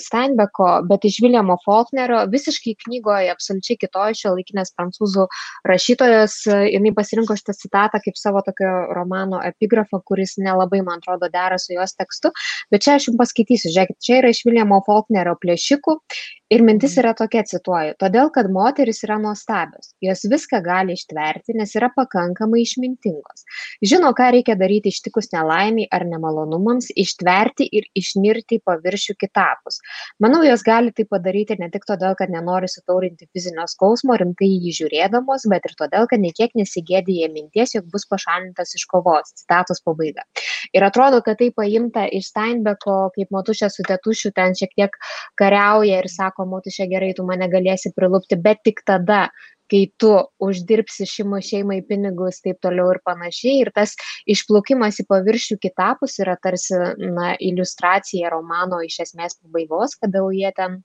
[0.00, 5.26] Steinbecko, bet iš Viljamo Faulknerio, visiškai knygoje, absoliučiai kitoje šio laikinės prancūzų
[5.68, 6.38] rašytojos.
[6.72, 11.76] Jis pasirinko šitą citatą kaip savo tokio romano epigrafą, kuris nelabai, man atrodo, dera su
[11.76, 12.32] jos tekstu.
[12.72, 16.00] Bet čia aš jums paskaitysiu, žiūrėkit, čia yra iš Viljamo Faulknerio plėšikų
[16.48, 21.74] Ir mintis yra tokia, cituoju, todėl, kad moteris yra nuostabios, jos viską gali ištverti, nes
[21.76, 23.44] yra pakankamai išmintingos.
[23.84, 29.76] Žino, ką reikia daryti ištikus nelaimiai ar nemalonumams, ištverti ir išnirti į paviršių kitapus.
[30.24, 34.72] Manau, jos gali tai padaryti ne tik todėl, kad nenori sutaurinti fizinio skausmo rimtai jį
[34.80, 39.34] žiūrėdamos, bet ir todėl, kad niekiek nesigėdė minties, jog bus pašalintas iš kovos.
[39.36, 40.24] Citatos pabaiga.
[40.72, 44.96] Ir atrodo, kad tai paimta iš Steinbeko, kaip motušė su tetušiu ten šiek tiek
[45.36, 49.30] kariauja ir sako, sako, motušė gerai, tu mane galėsi prilupti, bet tik tada,
[49.70, 53.62] kai tu uždirbsi šimo šeimai pinigus, taip toliau ir panašiai.
[53.62, 53.94] Ir tas
[54.26, 60.52] išplaukimas į paviršių kitapus yra tarsi na, iliustracija romano iš esmės pabaigos, kada jau jie
[60.56, 60.82] ten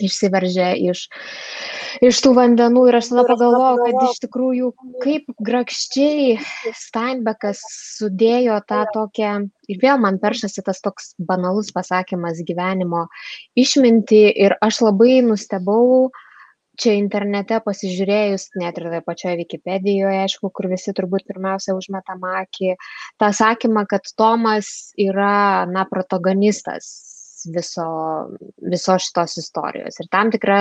[0.00, 1.04] išsiveržė iš,
[2.04, 4.72] iš tų vandenų ir aš tada pagalvojau, kad iš tikrųjų
[5.04, 6.38] kaip grakščiai
[6.78, 7.62] Steinbeckas
[7.98, 9.36] sudėjo tą tokią,
[9.68, 13.06] ir vėl man peršasi tas toks banalus pasakymas gyvenimo
[13.58, 16.10] išminti ir aš labai nustebau,
[16.80, 22.76] čia internete pasižiūrėjus, net ir toje pačioje Wikipedijoje, aišku, kur visi turbūt pirmiausia užmetam akį,
[23.20, 27.11] tą sakymą, kad Tomas yra, na, protagonistas
[27.54, 27.86] viso,
[28.62, 29.98] visos šitos istorijos.
[30.00, 30.60] Ir tam tikra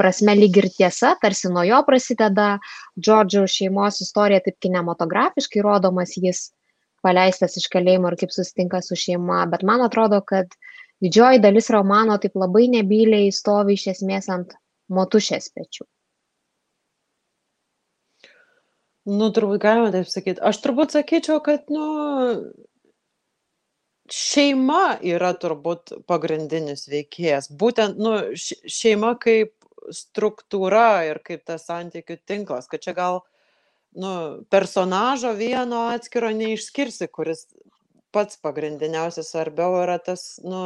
[0.00, 2.56] prasme lyg ir tiesa, tarsi nuo jo prasideda
[2.98, 6.48] Džordžio šeimos istorija, taip kinematografiškai rodomas jis
[7.02, 10.54] paleistas iš kalėjimo ir kaip susitinka su šeima, bet man atrodo, kad
[11.02, 14.54] didžioji dalis romano taip labai nebyliai stovi iš esmės ant
[14.92, 15.86] motušės pečių.
[19.10, 20.38] Nu, turbūt galima taip sakyti.
[20.46, 21.86] Aš turbūt sakyčiau, kad, nu,
[24.12, 27.48] šeima yra turbūt pagrindinis veikėjas.
[27.58, 29.54] Būtent, nu, šeima kaip
[29.92, 33.22] struktūra ir kaip tas santykių tinklas, kad čia gal,
[33.98, 34.12] nu,
[34.52, 37.46] personažo vieno atskiro neišskirsi, kuris
[38.12, 40.62] pats pagrindiniausias svarbiau yra tas, nu,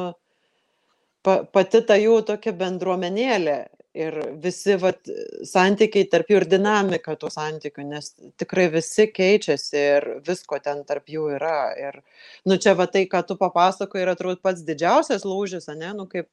[1.22, 3.58] pa, pati ta jų tokia bendruomenėlė
[3.96, 5.08] ir visi vat
[5.46, 11.08] santykiai tarp jų ir dinamika tų santykių, nes tikrai visi keičiasi ir visko ten tarp
[11.12, 11.70] jų yra.
[11.80, 12.00] Ir,
[12.48, 16.28] nu, čia va tai, ką tu papasakoji, yra turbūt pats didžiausias lūžis, ne, nu, kaip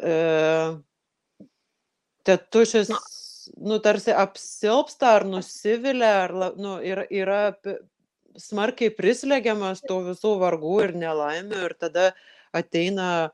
[0.00, 0.16] e,
[2.26, 2.92] tetušis,
[3.56, 7.42] nu, tarsi apsilpsta ar nusivilia, ar, nu, yra, yra
[8.40, 12.10] smarkiai prislegiamas tų visų vargų ir nelaimių ir tada
[12.56, 13.30] ateina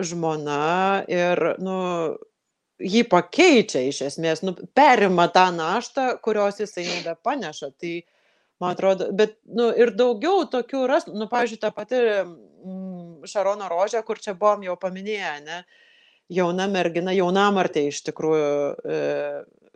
[0.00, 1.76] žmona ir, nu,
[2.82, 7.70] jį pakeičia iš esmės, nu, perima tą naštą, kurios jisai nebepaneša.
[7.80, 7.94] Tai,
[8.62, 14.02] man atrodo, bet, nu, ir daugiau tokių ras, nu, pavyzdžiui, ta pati mm, Šarono rožė,
[14.06, 15.60] kur čia buvom jau paminėję, ne,
[16.34, 18.48] jauna mergina, jauna martė iš tikrųjų,
[18.84, 18.98] e,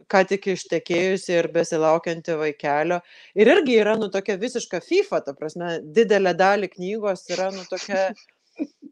[0.08, 3.02] ką tik ištekėjusi ir besilaukianti vaikelio.
[3.38, 8.08] Ir irgi yra, nu, tokia visiška FIFA, ta prasme, didelė dalį knygos yra, nu, tokia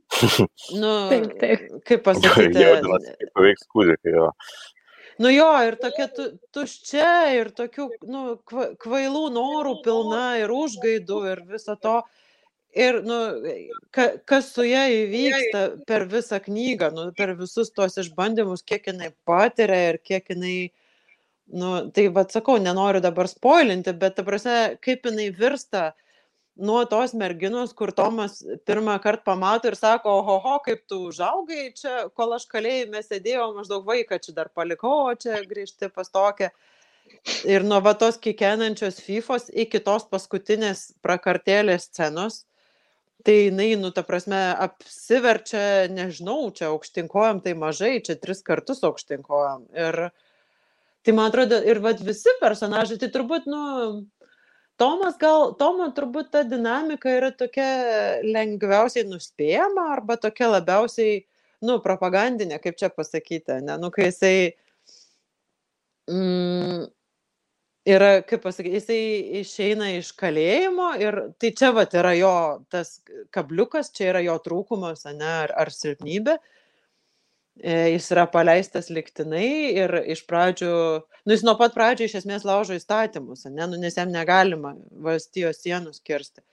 [0.83, 1.67] Nu, taip, taip.
[1.87, 2.63] Kaip pasakyti?
[2.63, 4.31] Jaudinas, kaip paveiks kūdikį jo.
[5.23, 8.23] Nu jo, ir tokia tu, tuščia, ir tokių nu,
[8.83, 11.99] kvailų norų pilna, ir užgaidų, ir viso to.
[12.77, 13.19] Ir, nu,
[13.97, 19.15] ka, kas su ja įvyksta per visą knygą, nu, per visus tuos išbandymus, kiek jinai
[19.25, 20.57] patiria ir kiek jinai,
[21.57, 26.06] nu, tai vad sakau, nenoriu dabar spoilinti, bet, ta prasme, kaip jinai virsta uh,
[26.57, 32.09] nuo tos merginos, kur Tomas pirmą kartą pamato ir sako, oho, kaip tu užaugai čia,
[32.17, 36.51] kol aš kalėjime sėdėjau, maždaug vaiką čia dar palikau, o čia grįžti pas tokią.
[37.47, 42.45] Ir nuo va tos kikenančios FIFOS iki tos paskutinės prakartėlės scenos,
[43.27, 49.67] tai jinai, nu, ta prasme, apsiverčia, nežinau, čia aukštinkojam, tai mažai, čia tris kartus aukštinkojam.
[49.75, 50.01] Ir
[51.07, 53.63] tai man atrodo, ir vad visi personažai, tai turbūt, nu,
[54.77, 57.69] Tomas gal, Tomo turbūt ta dinamika yra tokia
[58.25, 61.23] lengviausiai nuspėjama arba tokia labiausiai,
[61.65, 64.35] nu, propagandinė, kaip čia pasakyti, ne, nu, kai jisai
[66.13, 66.85] mm,
[67.89, 69.01] yra, kaip pasakyti, jisai
[69.41, 72.35] išeina iš kalėjimo ir tai čia va yra jo
[72.69, 72.99] tas
[73.33, 76.37] kabliukas, čia yra jo trūkumas, ne, ar, ar silpnybė.
[77.57, 79.49] E, jis yra paleistas liktinai
[79.81, 80.73] ir iš pradžių,
[81.25, 84.75] nu jis nuo pat pradžio iš esmės laužo įstatymus, ne, nu, nes jam negalima
[85.07, 86.45] valstijos sienus kirsti.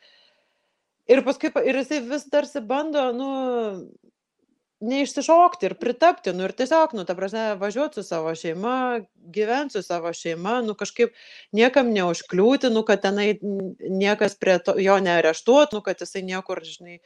[1.11, 3.29] Ir paskui, ir jisai vis tarsi bando, nu,
[4.83, 9.01] neišsišokti ir pritapti, nu ir tiesiog, nu, ta prasme, važiuoti su savo šeima,
[9.35, 11.11] gyventi su savo šeima, nu kažkaip
[11.55, 16.99] niekam neužkliūti, nu, kad tenai niekas prie to, jo neareštuotų, nu, kad jisai niekur, žinai.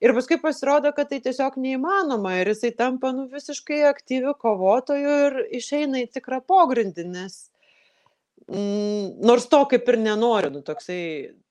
[0.00, 5.40] Ir paskui pasirodo, kad tai tiesiog neįmanoma ir jisai tampa nu, visiškai aktyviu kovotoju ir
[5.60, 7.36] išeina į tikrą pogrindį, nes
[8.48, 11.02] mm, nors to kaip ir nenoriu, nu, toksai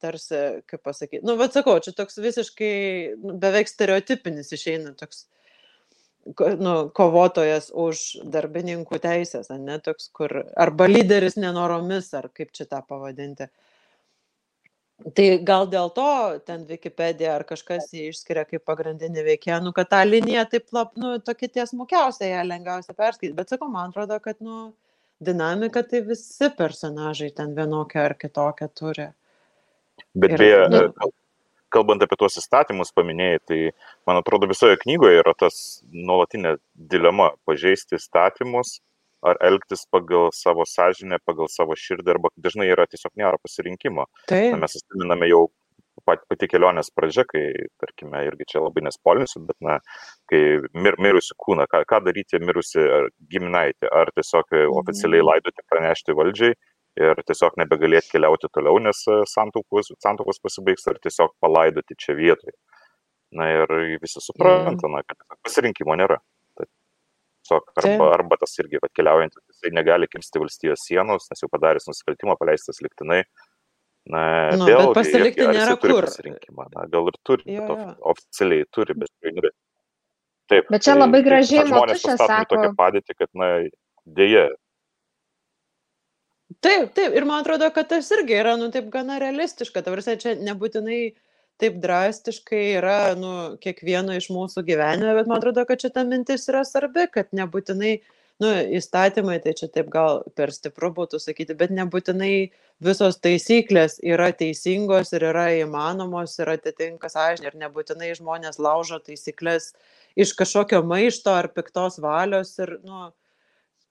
[0.01, 2.73] tarsi, kaip pasakyti, nu, vad sakau, čia toks visiškai
[3.21, 5.27] nu, beveik stereotipinis išeina toks
[6.59, 12.81] nu, kovotojas už darbininkų teisės, ne toks, kur arba lyderis nenoromis, ar kaip čia tą
[12.85, 13.49] pavadinti.
[14.99, 16.09] Tai gal dėl to
[16.47, 20.91] ten Wikipedia ar kažkas jį išskiria kaip pagrindinį veikėją, nu, kad tą liniją taip, lab,
[20.99, 23.35] nu, tokia tiesmukiausia, ją lengviausia perskaityti.
[23.37, 24.73] Bet sakau, man atrodo, kad, nu,
[25.23, 29.07] dinamika tai visi personažai ten vienokią ar kitokią turi.
[30.19, 31.11] Bet Ir, beje, nu,
[31.71, 33.59] kalbant apie tuos įstatymus paminėjai, tai
[34.09, 38.79] man atrodo visoje knygoje yra tas nuolatinė dilema- pažeisti įstatymus
[39.25, 44.05] ar elgtis pagal savo sąžinę, pagal savo širdį, arba dažnai yra tiesiog nėra pasirinkimo.
[44.05, 45.47] Na, taip, mes atsiminame jau
[46.07, 47.43] pat, pati kelionės pradžia, kai,
[47.81, 49.77] tarkime, irgi čia labai nespolinsiu, bet, na,
[50.31, 50.41] kai
[50.73, 52.85] mir, mirusi kūną, ką, ką daryti mirusi
[53.31, 56.55] giminaitį, ar tiesiog oficialiai laidoti pranešti valdžiai
[56.99, 62.55] ir tiesiog nebegalėti keliauti toliau, nes santaukos, santaukos pasibaigs, ar tiesiog palaidoti čia vietoje.
[63.35, 66.17] Na ir visi supranta, na, kad pasirinkimo nėra.
[67.49, 71.87] Tai Tiesiog arba, arba tas irgi atkeliaujantis, jisai negali kirsti valstijos sienos, nes jau padaręs
[71.89, 73.23] nusikaltimą paleistas liktinai.
[74.09, 74.21] Na,
[74.57, 75.93] Nu, bet vėlgi, pasilikti irgi, nėra kur.
[76.05, 76.67] pasirinkimą.
[76.75, 77.89] Na, gal ir turi, Jo, bet jo.
[77.89, 79.51] of, oficialiai turi, bet tikrai nėra.
[80.49, 80.69] Taip.
[80.73, 83.49] Bet čia labai gražiai tiesiog žmonės į tokią sako- padėtį, kad, na,
[84.05, 84.47] dėja,
[86.65, 89.83] Taip, taip, ir man atrodo, kad tas irgi yra, nu, taip gana realistiška.
[89.85, 91.13] Tavrasi, čia nebūtinai
[91.59, 93.33] taip drastiškai yra, nu,
[93.63, 97.91] kiekvieno iš mūsų gyvenime, bet man atrodo, kad čia ta mintis yra svarbi, kad nebūtinai,
[98.43, 102.33] nu, įstatymai, tai čia taip gal per stipru būtų sakyti, bet nebūtinai
[102.83, 109.73] visos taisyklės yra teisingos ir yra įmanomos ir atitinka sąžinė ir nebūtinai žmonės laužo taisyklės
[110.19, 113.09] iš kažkokio maišto ar piktos valios ir, nu,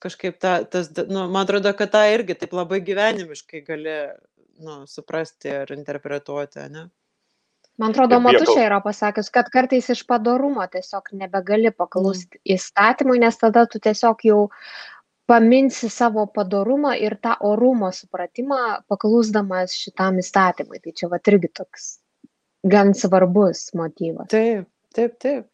[0.03, 3.99] kažkaip ta, tas, nu, man atrodo, kad tą irgi taip labai gyvenimiškai gali,
[4.65, 6.89] nu, suprasti ir interpretuoti, ne?
[7.79, 13.39] Man atrodo, Ir Matušė yra pasakęs, kad kartais iš padarumo tiesiog nebegali paklusti įstatymui, nes
[13.39, 14.41] tada tu tiesiog jau
[15.31, 20.81] paminsi savo padarumą ir tą orumo supratimą paklusdamas šitam įstatymui.
[20.83, 21.87] Tai čia va irgi toks
[22.67, 24.27] gan svarbus motyvas.
[24.33, 24.67] Taip,
[24.97, 25.47] taip, taip.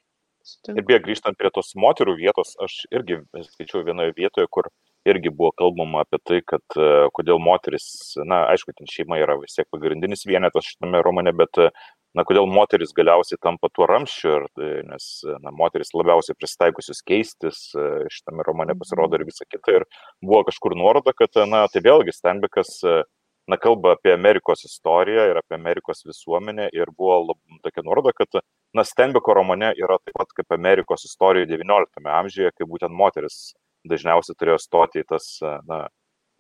[0.45, 0.85] Ir Sutinku.
[0.89, 3.17] beje, grįžtant prie tos moterų vietos, aš irgi
[3.47, 4.69] skaičiau vienoje vietoje, kur
[5.09, 7.87] irgi buvo kalbama apie tai, kad e, kodėl moteris,
[8.29, 11.71] na, aišku, ten šeima yra vis tiek pagrindinis vienetas šitame romane, bet, e,
[12.15, 17.03] na, kodėl moteris galiausiai tampa tuo ramščiu, ir, e, nes, e, na, moteris labiausiai pristaikusius
[17.07, 19.81] keistis e, šitame romane pasirodo ir visa kita.
[19.81, 19.87] Ir
[20.23, 25.59] buvo kažkur nuoroda, kad, na, tai vėlgi Stenbekas na, kalba apie Amerikos istoriją ir apie
[25.59, 28.41] Amerikos visuomenę ir buvo lab, tokia nuoroda, kad
[28.77, 33.53] na, Stenbeko romane yra taip pat kaip Amerikos istorija XIX amžiuje, kai būtent moteris
[33.91, 35.27] dažniausiai turėjo stoti į tas,
[35.69, 35.85] na,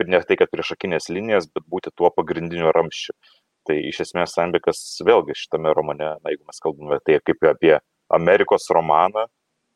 [0.03, 3.13] ne tai, kad priešakinės linijas, bet būti tuo pagrindiniu ramščiu.
[3.65, 7.79] Tai iš esmės Stenbekas vėlgi šitame romane, na, jeigu mes kalbame tai kaip apie
[8.13, 9.25] Amerikos romaną,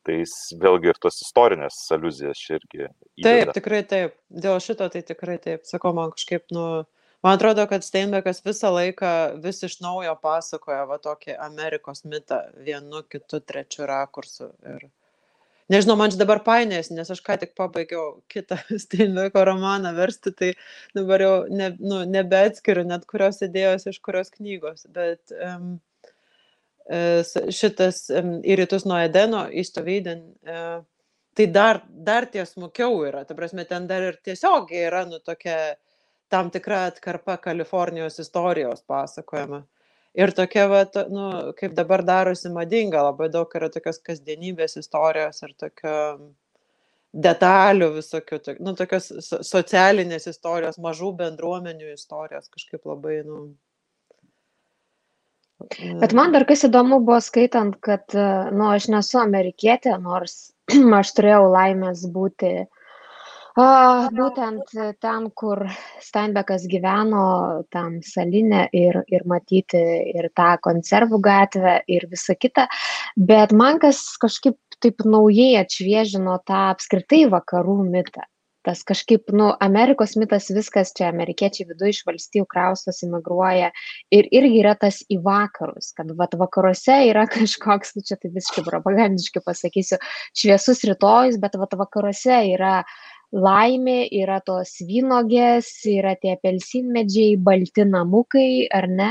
[0.05, 3.55] tai jis vėlgi ir tos istorinės aluzijas irgi Taip, įdeda.
[3.57, 4.15] tikrai taip.
[4.29, 5.65] Dėl šito tai tikrai taip.
[5.67, 6.65] Sakau, man kažkaip, nu,
[7.25, 9.11] man atrodo, kad Steinbekas visą laiką
[9.43, 14.53] vis iš naujo pasakoja va tokį Amerikos mitą vienu, kitu, trečiu rakursu.
[14.69, 14.87] Ir...
[15.69, 20.49] Nežinau, man čia dabar painės, nes aš ką tik pabaigiau kitą Steinbeko romaną versti, tai
[20.97, 24.87] dabar jau ne, nu, nebeatskiriu net kurios idėjos iš kurios knygos.
[24.95, 25.75] Bet um,
[27.53, 30.79] šitas um, į rytus nuo Edeno, įstovydin, uh,
[31.37, 33.21] tai dar, dar tiesmukiau yra.
[33.29, 35.75] Ta prasme, ten dar ir tiesiog yra, nu, tokia
[36.33, 39.63] tam tikra atkarpa Kalifornijos istorijos pasakojama.
[40.17, 41.25] Ir tokia, va, to, nu,
[41.57, 45.95] kaip dabar darosi madinga, labai daug yra tokios kasdienybės istorijos ir tokio
[47.13, 53.43] detalių visokių, nu, tokios so, socialinės istorijos, mažų bendruomenių istorijos, kažkaip labai, nu.
[56.01, 60.55] Bet man dar kas įdomu buvo skaitant, kad, nu, aš nesu amerikietė, nors
[61.01, 62.67] aš turėjau laimės būti a,
[64.15, 65.63] būtent ten, kur
[66.03, 69.81] Steinbekas gyveno, tam salinė ir, ir matyti
[70.13, 72.67] ir tą konservų gatvę ir visa kita.
[73.15, 78.23] Bet man kas kažkaip taip naujai atšviežino tą apskritai vakarų mitą.
[78.69, 83.71] tas kažkaip, nu, Amerikos mitas viskas čia, amerikiečiai viduje iš valstybių kraustos, imigruoja
[84.13, 88.65] ir irgi yra tas į vakarus, kad vat, vakaruose yra kažkoks, nu, čia tai visiškai
[88.67, 89.97] propagandiškai pasakysiu,
[90.37, 92.83] šviesus rytojus, bet vat, vakaruose yra
[93.33, 99.09] laimė, yra tos vynogės, yra tie apelsinmedžiai, balti namukai, ar ne?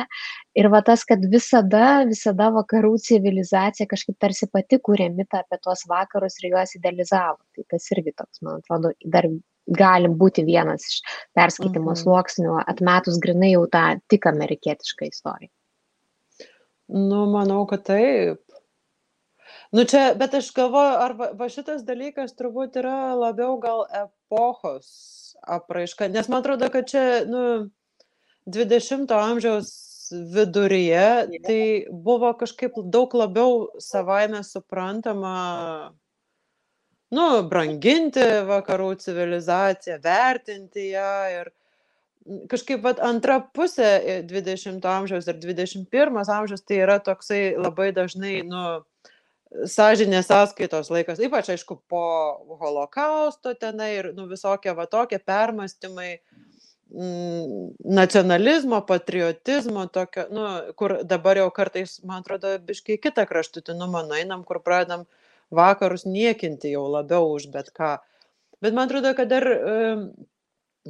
[0.58, 5.84] Ir va tas, kad visada, visada vakarų civilizacija kažkaip tarsi pati kūrė mitą apie tuos
[5.88, 7.38] vakarus ir juos idealizavo.
[7.54, 9.28] Tai tas irgi toks, man atrodo, dar
[9.68, 11.02] gali būti vienas iš
[11.36, 12.00] perskaitimo Mhm.
[12.02, 15.50] sluoksnių, atmetus grinai jau tą tik amerikietišką istoriją.
[16.88, 18.40] Nu, manau, kad taip.
[19.72, 24.88] Nu čia, bet aš galvoju, ar va, va šitas dalykas turbūt yra labiau gal epochos
[25.44, 27.42] apraiška, nes man atrodo, kad čia, nu,
[28.48, 29.72] 20-ojo amžiaus
[30.32, 31.60] viduryje tai
[31.92, 35.36] buvo kažkaip daug labiau savaime suprantama,
[37.12, 41.52] nu, branginti vakarų civilizaciją, vertinti ją ir
[42.48, 48.64] kažkaip vat, antra pusė 20-ojo amžiaus ir 21 amžiaus tai yra toksai labai dažnai, nu,
[49.50, 52.04] sąžinės sąskaitos laikas, ypač aišku po
[52.60, 56.10] holokausto tenai ir nu, visokie va tokie permastymai
[56.92, 60.46] mm, nacionalizmo, patriotizmo, tokio, nu,
[60.78, 65.06] kur dabar jau kartais, man atrodo, biškai kitą kraštutinumą nueinam, kur pradedam
[65.54, 67.96] vakarus niekinti jau labiau už bet ką.
[68.60, 70.10] Bet man atrodo, kad dar um,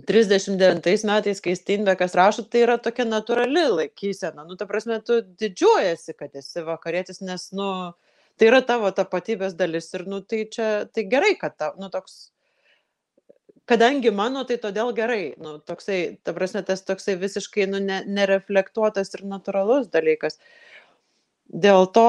[0.06, 4.44] 39 metais, kai Steinbekas rašo, tai yra tokia natūrali laikysena.
[4.46, 7.68] Nu, ta prasme, tu didžiuojasi, kad esi vakarietis, nes, nu,
[8.38, 12.30] tai yra tavo tapatybės dalis ir, nu, tai čia, tai gerai, kad, ta, nu, toks,
[13.68, 19.12] kadangi mano, tai todėl gerai, nu, toksai, ta prasme, tas toksai visiškai, nu, ne, nereflektuotas
[19.18, 20.38] ir natūralus dalykas.
[21.48, 22.06] Dėl to,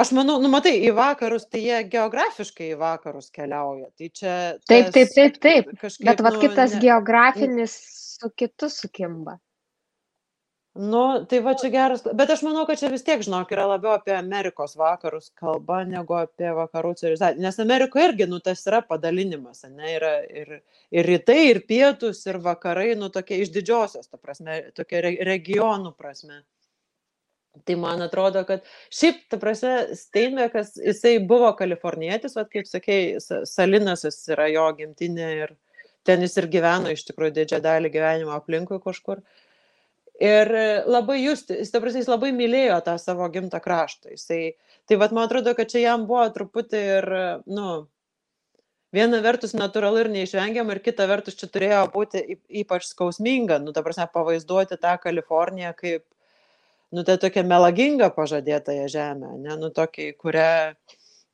[0.00, 3.90] aš manau, nu, matai, į vakarus, tai jie geografiškai į vakarus keliauja.
[3.96, 4.34] Tai čia.
[4.68, 5.76] Taip, tas taip, taip, taip.
[5.80, 7.78] Kažkaip, Bet vad nu, kitas ne- geografinis
[8.20, 9.38] su kitu sukimba.
[10.74, 13.90] Nu, tai va čia geras, bet aš manau, kad čia vis tiek, žinok, yra labiau
[13.96, 17.42] apie Amerikos vakarus kalba, negu apie vakarų civilizaciją.
[17.42, 20.60] Nes Amerikoje irgi, nu, tas yra padalinimas, ne, yra ir,
[20.94, 25.90] ir rytai, ir pietus, ir vakarai, nu, tokie iš didžiosios, ta prasme, tokie re, regionų
[25.98, 26.38] prasme.
[27.66, 28.62] Tai man atrodo, kad
[28.94, 35.34] šiaip, ta prasme, Steinbekas, jisai buvo kalifornietis, o kaip sakei, Sa- Salinasas yra jo gimtinė
[35.42, 35.56] ir
[36.06, 39.26] ten jis ir gyveno iš tikrųjų didžiąją dalį gyvenimo aplinkui kažkur.
[40.20, 40.50] Ir
[40.84, 44.12] labai justi, jis, ta prasme, jis labai mylėjo tą savo gimtą kraštą.
[44.12, 44.42] Jisai,
[44.84, 47.06] tai vad, man atrodo, kad čia jam buvo truputį ir,
[47.48, 47.68] nu,
[48.92, 52.22] viena vertus natūralu ir neišvengiama, ir kita vertus čia turėjo būti
[52.62, 56.04] ypač skausminga, nu, ta prasme, pavaizduoti tą Kaliforniją kaip,
[56.92, 60.52] nu, tai tokia melaginga pažadėtąją žemę, ne, nu, tokia, į kurią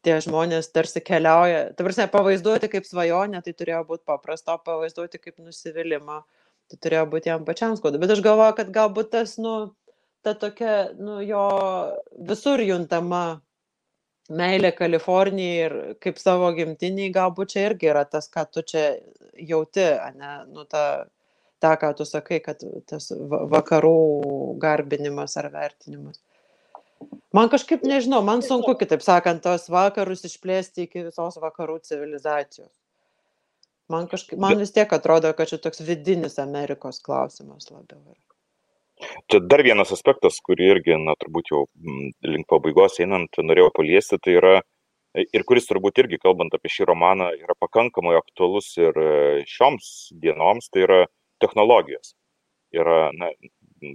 [0.06, 1.72] tie žmonės tarsi keliauja.
[1.74, 6.22] Ta prasme, pavaizduoti kaip svajonę, tai turėjo būti paprasta, o pavaizduoti kaip nusivylimą,
[6.70, 8.00] tai turėjo būti jam pačiam skauda.
[8.02, 9.56] Bet aš galvoju, kad galbūt tas, nu,
[10.26, 11.44] ta tokia, nu, jo
[12.28, 13.24] visur juntama
[14.32, 18.86] meilė Kalifornijai ir kaip savo gimtiniai, galbūt čia irgi yra tas, ką tu čia
[19.38, 19.86] jauti,
[20.18, 21.06] ne, nu, ta,
[21.62, 23.96] tą, ką tu sakai, kad tas va- vakarų
[24.62, 26.18] garbinimas ar vertinimas.
[27.36, 32.72] Man kažkaip nežinau, man sunku, kitaip sakant, tos vakarus išplėsti iki visos vakarų civilizacijos.
[33.92, 38.22] Man, kažkaip, man vis tiek atrodo, kad čia toks vidinis Amerikos klausimas labiau yra.
[39.30, 44.18] Čia dar vienas aspektas, kurį irgi, na, turbūt jau mm, link pabaigos einant, norėjau paliesti,
[44.22, 44.54] tai yra
[45.16, 49.10] ir kuris turbūt irgi, kalbant apie šį romaną, yra pakankamai aktualus ir e,
[49.48, 51.00] šioms dienoms, tai yra
[51.42, 52.14] technologijos.
[52.76, 53.30] Yra, na,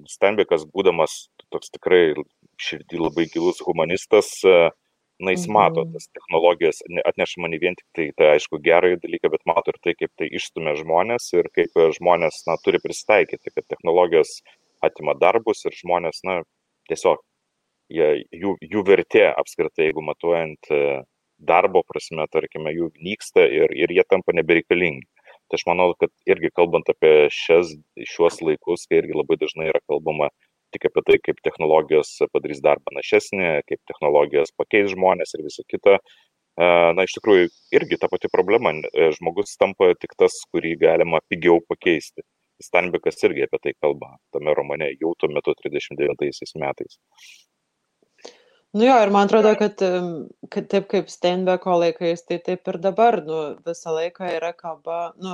[0.10, 2.14] Steinbekas, būdamas toks tikrai
[2.62, 4.70] širdį labai gilus humanistas, e,
[5.22, 5.94] na, jis mato Mhm.
[5.94, 9.72] tas technologijas, ne- atneša man ne vien tik tai, tai aišku, gerąjį dalyką, bet mato
[9.74, 14.42] ir tai, kaip tai išstumia žmonės ir kaip e, žmonės, na, turi pristaikyti, kad technologijos
[14.82, 16.42] atima darbus ir žmonės, na,
[16.90, 17.22] tiesiog
[17.92, 21.04] jie, jų, jų vertė apskritai, jeigu matuojant e,
[21.42, 25.06] darbo prasme, tarkime, jų nyksta ir, ir jie tampa nebereikalingi.
[25.50, 27.74] Tai aš manau, kad irgi kalbant apie šias,
[28.14, 30.30] šiuos laikus, kai irgi labai dažnai yra kalbama
[30.74, 35.98] tik apie tai, kaip technologijos padarys darbą našesnį, kaip technologijos pakeis žmonės ir visą kitą.
[35.98, 36.68] E,
[36.98, 38.74] Na, iš tikrųjų, irgi ta pati problema.
[38.92, 42.26] E, Žmogus tampa tik tas, kurį galima pigiau pakeisti.
[42.62, 47.00] Stanbekas irgi apie tai kalba tame romane jau tuo metu 39 metais.
[48.72, 49.82] Nu jo, ir man atrodo, kad,
[50.54, 55.34] kad taip kaip Steinbeko laikais, tai taip ir dabar, nu, visą laiką yra kalba, nu,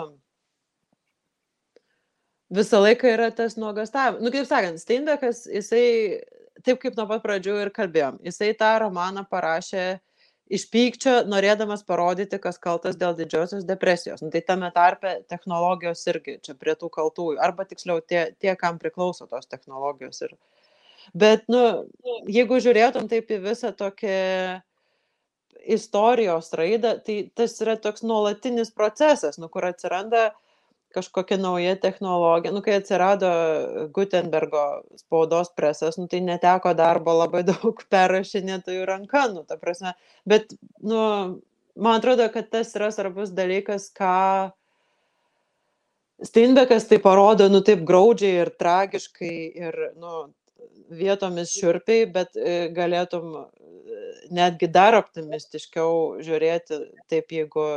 [2.50, 4.24] visą laiką yra tas nuogastavimas.
[4.24, 5.86] Nu, kaip sakant, Steinbekas, jisai,
[6.66, 9.88] taip kaip nuo pat pradžių ir kalbėjom, jisai tą romaną parašė
[10.48, 14.24] iš pykčio norėdamas parodyti, kas kaltas dėl didžiosios depresijos.
[14.24, 18.80] Nu, tai tame tarpe technologijos irgi čia prie tų kaltųjų, arba tiksliau tie, tie kam
[18.80, 20.22] priklauso tos technologijos.
[20.24, 20.38] Ir...
[21.12, 21.90] Bet, nu,
[22.32, 24.62] jeigu žiūrėtum taip į visą tokią
[25.68, 30.44] istorijos raidą, tai tas yra toks nuolatinis procesas, nu, kur atsiranda uh,
[30.96, 32.54] kažkokia nauja technologija.
[32.56, 33.30] Nu, kai atsirado
[33.94, 34.64] Gutenbergo
[35.00, 39.94] spaudos presas, nu, tai neteko darbo labai daug perrašinėtojų ranka, nu, ta prasme.
[40.26, 41.02] Bet, nu,
[41.76, 44.54] man atrodo, kad tas yra svarbus dalykas, ką
[46.26, 50.24] Steinbekas tai parodo, nu, taip graudžiai ir tragiškai ir, nu,
[50.90, 53.44] vietomis šiurpiai, bet e, galėtum e,
[54.34, 56.80] netgi dar optimistiškiau žiūrėti,
[57.12, 57.68] taip jeigu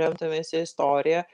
[0.00, 1.26] remtumės į istoriją,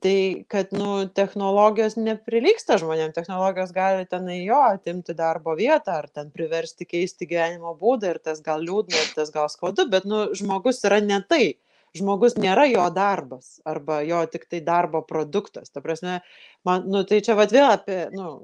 [0.00, 3.12] tai kad nu technologijos neprilygsta žmonėm.
[3.16, 8.40] Technologijos gali tenai jo atimti darbo vietą ar ten priversti keisti gyvenimo būdą ir tas
[8.44, 11.54] gal liūdna ir tas gal skaudu bet nu žmogus yra ne tai.
[11.94, 15.70] Žmogus nėra jo darbas arba jo tiktai darbo produktas.
[15.70, 16.22] Ta prasme
[16.66, 18.40] man nu tai čia vat vėl apie nu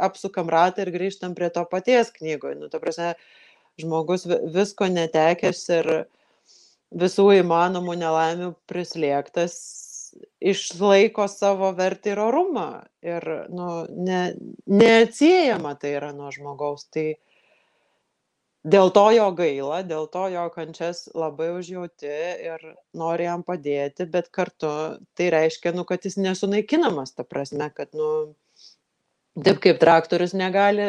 [0.00, 2.54] apsukam ratą ir grįžtam prie to paties knygoj.
[2.62, 3.12] Nu ta prasme
[3.82, 5.90] žmogus visko netekęs ir
[6.94, 9.58] visų įmanomų nelaimių prislėgtas
[10.44, 12.68] išlaiko savo vertę ir orumą
[13.04, 14.22] ir nu, ne,
[14.66, 16.86] neatsiejama tai yra nuo žmogaus.
[16.92, 17.06] Tai
[18.64, 22.12] dėl to jo gaila, dėl to jo kančias labai užjauti
[22.50, 22.64] ir
[22.96, 24.72] nori jam padėti, bet kartu
[25.16, 28.34] tai reiškia, nu, kad jis nesunaikinamas, ta prasme, kad, nu,
[29.44, 30.88] taip kaip traktorius negali,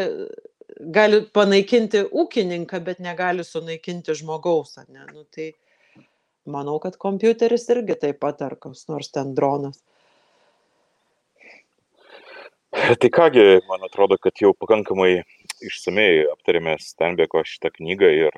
[0.96, 5.06] gali panaikinti ūkininką, bet negali sunaikinti žmogaus, ne?
[5.12, 5.54] Nu, tai,
[6.46, 9.82] manau kad kompiuteris irgi taip pat ar kas nors ten dronas.
[12.76, 15.24] Tai kągi, man atrodo, kad jau pakankamai
[15.64, 18.36] išsamei aptarėme Steinbeko šitą knygą ir,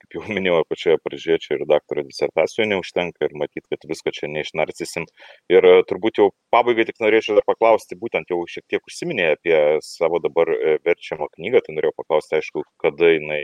[0.00, 4.30] kaip jau minėjau, pačioje pradžioje čia ir daktaro disertacijų neužtenka ir matyti, kad viską čia
[4.32, 5.04] neišnarcysim.
[5.52, 9.60] Ir e, turbūt jau pabaigai tik norėčiau dar paklausti, būtent jau šiek tiek užsiminė apie
[9.84, 13.42] savo dabar e, verčiamą knygą, tai norėjau paklausti, aišku, kada jinai,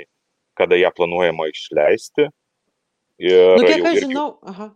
[0.57, 2.31] kada ją planuojama išleisti
[3.21, 4.71] Ir, nu, kiek aš žinau, aha.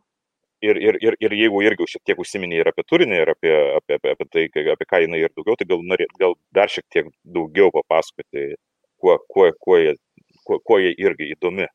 [0.65, 3.99] Ir, ir, ir, ir jeigu irgi šiek tiek užsiminė ir apie turinį, ir apie, apie,
[3.99, 7.09] apie, apie tai, apie ką jinai ir daugiau, tai gal, norėt, gal dar šiek tiek
[7.37, 8.55] daugiau papasakoti,
[9.01, 9.97] kuo, kuo, kuo, jie,
[10.45, 11.69] kuo, kuo jie irgi įdomi.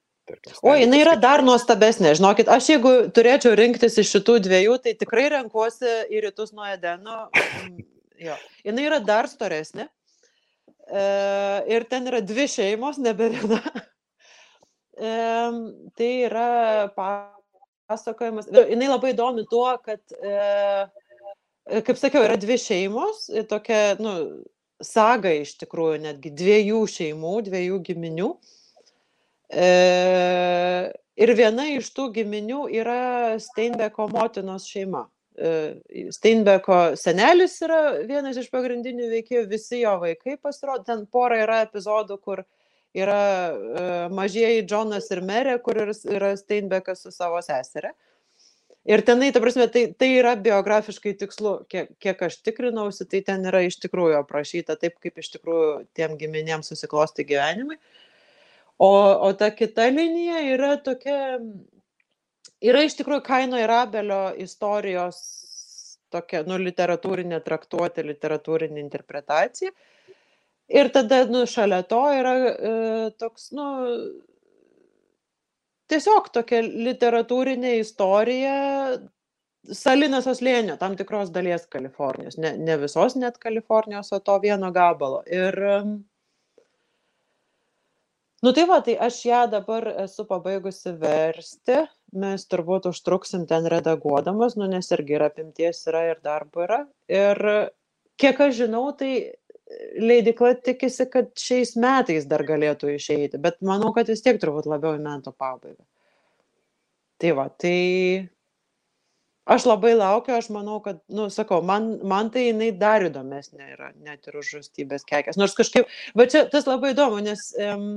[0.61, 2.13] O, jinai yra dar nuostabesnė.
[2.17, 7.23] Žinokit, aš jeigu turėčiau rinktis iš šitų dviejų, tai tikrai renkuosi į rytus nuo Edeno.
[8.19, 8.35] Jo.
[8.67, 9.87] Jinai yra dar storesnė.
[10.89, 11.05] E,
[11.73, 13.61] ir ten yra dvi šeimos, nebe viena
[14.99, 16.47] tai yra
[17.89, 18.49] pasakojimas.
[18.51, 24.15] Jis labai įdomi tuo, kad, e, kaip sakiau, yra dvi šeimos, tokia, nu,
[24.83, 28.33] saga iš tikrųjų, netgi dviejų šeimų, dviejų giminių.
[29.49, 29.69] E,
[31.19, 35.07] ir viena iš tų giminių yra Steinbeko motinos šeima.
[35.39, 41.63] E, Steinbeko senelis yra vienas iš pagrindinių veikėjų, visi jo vaikai pasirodo, ten pora yra
[41.65, 42.49] epizodų, kur uh,
[42.97, 47.93] yra e, mažieji Džonas ir Merė, kur yra Steinbekas su savo seserė.
[48.89, 53.43] Ir tenai, ta prasme, tai, tai yra biografiškai tikslu, kiek, kiek aš tikrinausi, tai ten
[53.45, 57.77] yra iš tikrųjų aprašyta taip, kaip iš tikrųjų tiem giminėms susiklosti gyvenimai.
[58.79, 58.89] O,
[59.27, 61.19] o ta kita linija yra tokia,
[62.63, 65.19] yra iš tikrųjų Kaino ir Abelio istorijos
[66.09, 69.75] tokia, nu, literatūrinė traktuotė, literatūrinė interpretacija.
[70.69, 72.73] Ir tada, nu, šalia to yra e,
[73.17, 73.69] toks, nu,
[75.89, 78.57] tiesiog tokia literatūrinė istorija
[79.75, 85.19] Salinaso slėnio, tam tikros dalies Kalifornijos, ne, ne visos net Kalifornijos, o to vieno gabalo.
[85.27, 85.57] Ir,
[88.45, 91.81] nu tai va, tai aš ją dabar esu pabaigusi versti,
[92.23, 96.79] mes turbūt užtruksim ten redaguodamas, nu nes irgi ir apimties yra ir darbo yra.
[97.11, 97.43] Ir
[98.21, 99.13] kiek aš žinau, tai
[99.99, 104.97] leidykla tikisi, kad šiais metais dar galėtų išeiti, bet manau, kad vis tiek turbūt labiau
[104.97, 105.81] į metų pabaigą.
[107.19, 108.29] Tai va, tai
[109.49, 113.91] aš labai laukiu, aš manau, kad, nu, sakau, man, man tai jinai dar įdomesnė yra,
[114.05, 115.37] net ir už rūstybės kekės.
[115.39, 117.89] Nors kažkaip, va čia tas labai įdomu, nes um,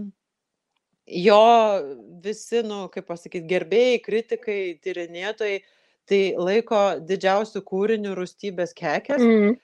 [1.06, 1.42] jo
[2.24, 5.60] visi, nu, kaip pasakyti, gerbėjai, kritikai, tyrinėtojai,
[6.10, 9.22] tai laiko didžiausių kūrinių rūstybės kekės.
[9.22, 9.60] Mm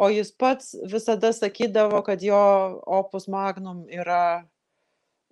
[0.00, 2.40] o jis pats visada sakydavo, kad jo
[2.86, 4.46] opus magnum yra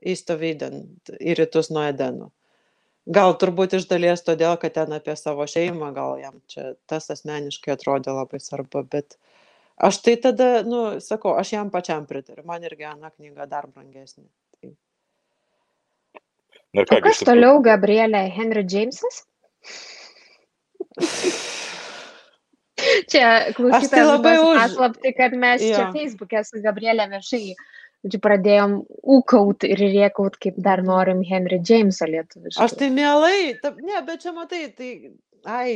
[0.05, 2.31] įstovydant į rytus nuo Edeno.
[3.09, 7.73] Gal turbūt iš dalies todėl, kad ten apie savo šeimą, gal jam čia tas asmeniškai
[7.73, 9.17] atrodė labai svarbu, bet
[9.89, 14.27] aš tai tada, nu, sakau, aš jam pačiam pritariu, man irgi Ana knyga dar brangesnė.
[14.61, 14.75] Tai...
[16.77, 19.25] Na ir O ką, kas toliau, Gabrielė Henry Jamesas?
[23.07, 25.91] Čia klausytas labai už- paslapti, kad mes čia Jo.
[25.95, 27.55] Facebook'e su Gabrielė viešai
[28.05, 32.63] žodžiu, pradėjom ūkaut ir rėkaut, kaip dar norim Henry Jamesą lietuviškai.
[32.65, 34.91] Aš tai mielai, ta, ne, bet čia matai, tai,
[35.45, 35.73] ai,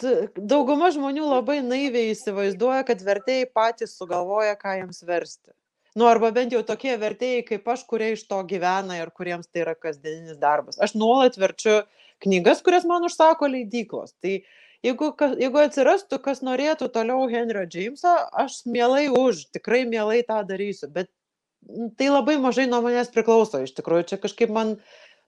[0.00, 5.50] t- dauguma žmonių labai naiviai įsivaizduoja, kad vertėjai patys sugalvoja, ką jiems versti.
[5.96, 9.62] Nu, arba bent jau tokie vertėjai kaip aš, kurie iš to gyvena ir kuriems tai
[9.64, 10.76] yra kasdieninis darbas.
[10.78, 11.78] Aš nuolat verčiu
[12.20, 14.12] knygas, kurias man užsako leidyklos.
[14.20, 14.34] Tai
[14.86, 20.40] jeigu, ka- jeigu atsirastų, kas norėtų toliau Henrio Jamesą, aš mielai už, tikrai mielai tą
[20.46, 20.88] darysiu.
[20.92, 21.10] Bet
[21.98, 24.06] tai labai mažai nuo manęs priklauso iš tikrųjų.
[24.12, 24.76] Čia kažkaip man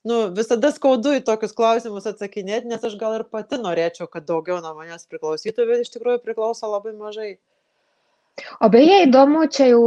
[0.07, 4.63] nu, visada skaudu į tokius klausimus atsakinėti, nes aš gal ir pati norėčiau, kad daugiau
[4.65, 7.37] nuo manęs priklausytų, bet iš tikrųjų priklauso labai mažai.
[8.63, 9.83] O beje, įdomu, čia jau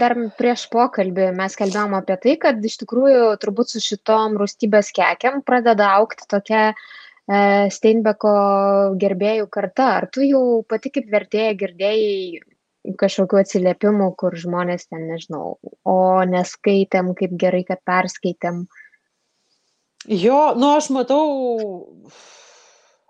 [0.00, 5.42] dar prieš pokalbį mes kalbėjom apie tai, kad iš tikrųjų turbūt su šitom rūstybės kekiam
[5.46, 6.76] pradeda aukti tokia e,
[7.26, 8.32] Steinbeko
[9.02, 9.88] gerbėjų karta.
[10.00, 12.42] Ar tu jau pati kaip vertėja girdėjai
[12.94, 15.98] kažkokiu atsiliepimu, kur žmonės ten, nežinau, o
[16.30, 18.66] neskaitėm, kaip gerai, kad perskaitėm.
[20.06, 21.24] Jo, nu aš matau,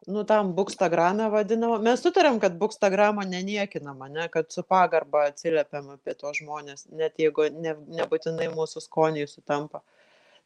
[0.08, 1.76] nu tam bukstagrame vadinamą.
[1.84, 7.50] Mes sutarėm, kad bukstagramo neniekinama, ne, kad su pagarba atsiliepiam apie tos žmonės, net jeigu
[7.52, 9.82] ne, nebūtinai mūsų skoniai sutampa.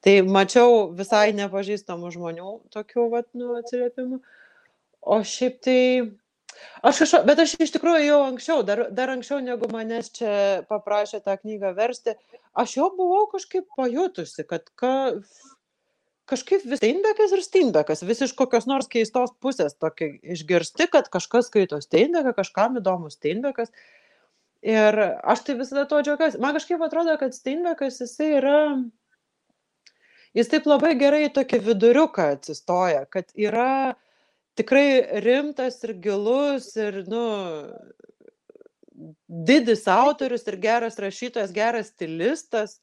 [0.04, 4.20] Tai mačiau visai nepažįstamų žmonių tokių, vat, nu, atsiliepimų.
[5.00, 5.80] O šiaip tai,
[6.84, 10.32] aš kažko, bet aš iš tikrųjų jau anksčiau, dar, dar anksčiau negu manęs čia
[10.72, 12.16] paprašė tą knygą versti,
[12.56, 14.92] aš jau buvau kažkaip pajutusi, kad ka,
[16.30, 21.50] kažkaip vis Steinbekas ir Steinbekas, vis iš kokios nors keistos pusės tokį išgirsti, kad kažkas
[21.50, 23.72] skaito Steinbeką, kažkam įdomus Steinbekas.
[24.64, 26.40] Ir aš tai visada to džiaugiuosi.
[26.40, 28.58] Man kažkaip atrodo, kad Steinbekas jisai yra,
[30.36, 33.96] jis taip labai gerai tokį viduriuką atsistoja, kad yra
[34.58, 37.24] tikrai rimtas ir gilus ir, nu,
[39.26, 42.78] didis autorius ir geras rašytojas, geras stilistas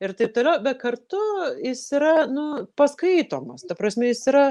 [0.00, 1.20] ir taip toliau, bet kartu
[1.60, 3.66] jis yra, nu, paskaitomas.
[3.68, 4.46] Ta prasme, jis yra,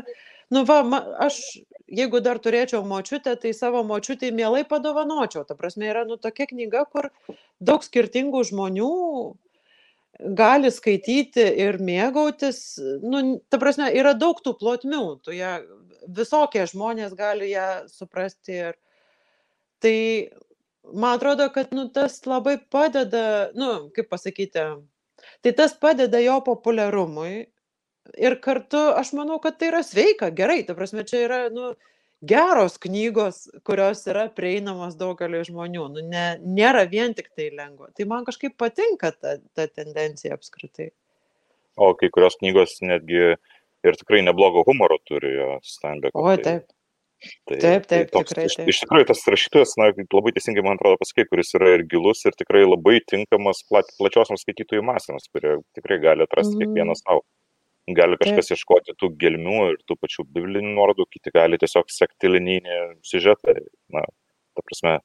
[0.54, 1.42] nu, va, ma, aš,
[1.90, 5.46] jeigu dar turėčiau močiutę, tai savo močiutį mielai padovanočiau.
[5.50, 7.10] Ta prasme, yra, nu, tokia knyga, kur
[7.60, 8.94] daug skirtingų žmonių
[10.20, 12.62] gali skaityti ir mėgautis,
[13.04, 15.56] nu, ta prasme, yra daug tų plotmių, tu ją,
[16.20, 18.78] visokie žmonės gali ją suprasti ir
[19.80, 19.98] tai
[20.84, 24.66] man atrodo, kad, nu, tas labai padeda, nu, kaip pasakyti,
[25.44, 27.34] Tai tas padeda jo populiarumui
[28.28, 31.74] ir kartu aš manau, kad tai yra sveika, gerai, ta prasme, čia yra nu,
[32.26, 37.92] geros knygos, kurios yra prieinamos daugeliu žmonių, nu, ne, nėra vien tik tai lengva.
[37.96, 40.90] Tai man kažkaip patinka ta, ta tendencija apskritai.
[41.80, 43.36] O kai kurios knygos netgi
[43.88, 45.32] ir tikrai neblogo humoro turi
[45.64, 46.20] Steinbeko.
[46.20, 46.68] O, taip.
[47.48, 48.70] Tai, Taip, taip, tai toks, tikrai iš, taip.
[48.72, 52.32] iš tikrųjų tas rašytojas, na, labai teisingai man atrodo pasakai, kuris yra ir gilus, ir
[52.40, 56.62] tikrai labai tinkamas plat, plačiosioms skaitytojų masėms, kurie tikrai gali atrasti Mhm.
[56.64, 57.26] kiekvienas savo.
[57.98, 62.80] Gali kažkas ieškoti tų gelmių ir tų pačių biblinių nuorodų, kiti gali tiesiog sekti linijinį
[63.08, 63.56] siužetą.
[63.96, 64.04] Na,
[64.58, 65.00] ta prasme,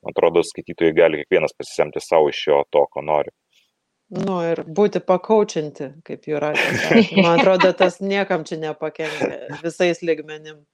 [0.00, 3.34] man atrodo, skaitytojai gali kiekvienas pasisemti savo iš jo to, ko nori.
[4.10, 7.02] Nu ir būti pakaučinti, kaip jų rašė.
[7.22, 10.64] Man atrodo, tas niekam čia nepakenkia visais ligmenim.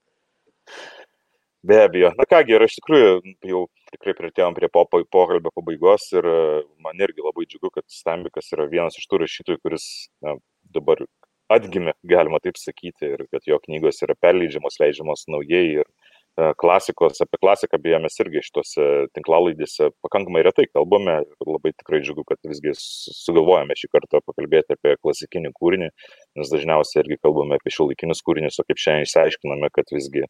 [1.67, 2.13] Be abejo.
[2.17, 3.11] Na kągi, ir iš tikrųjų
[3.49, 3.61] jau
[3.91, 6.39] tikrai prieartėjom prie po, pokalbio pabaigos ir e,
[6.83, 9.87] man irgi labai džiugu, kad Stambikas yra vienas iš tų rašytojų, kuris
[10.23, 10.37] na,
[10.75, 11.03] dabar
[11.53, 17.21] atgimė, galima taip sakyti, ir kad jo knygos yra perleidžiamos, leidžiamos naujai ir e, klasikos,
[17.23, 22.41] apie klasiką beje mes irgi šitose tinklalaidėse pakankamai retai kalbame ir labai tikrai džiugu, kad
[22.47, 25.91] visgi su- sugalvojame šį kartą pakalbėti apie klasikinį kūrinį,
[26.39, 30.25] nes dažniausiai irgi kalbame apie šiuolaikinius kūrinius, o kaip šiandien išsiaiškiname, kad visgi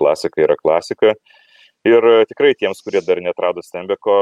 [0.00, 1.14] klasika yra klasika.
[1.88, 4.16] Ir tikrai tiems, kurie dar netrado Stembeko,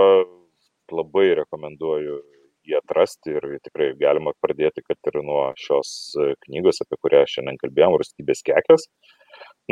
[0.95, 2.21] labai rekomenduoju
[2.69, 7.59] jį atrasti ir tikrai galima pradėti, kad ir nuo šios e, knygos, apie kurią šiandien
[7.61, 8.89] kalbėjom, Rustybės kekės.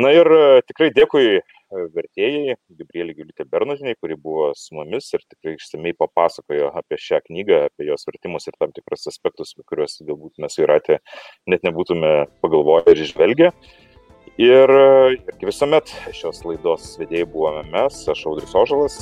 [0.01, 1.41] Na ir e, tikrai dėkui e,
[1.95, 7.63] vertėjai, Gabrielį Giulitė Bernotinai, kuri buvo su mumis ir tikrai išsamei papasakojo apie šią knygą,
[7.71, 11.01] apie jos vertimus ir tam tikrus aspektus, kuriuos galbūt mes įratę
[11.49, 12.13] net nebūtume
[12.45, 13.51] pagalvoję ir išvelgę.
[14.37, 14.69] Ir,
[15.25, 19.01] kaip visuomet šios laidos vedėjai buvome mes, aš Audris Ožalas.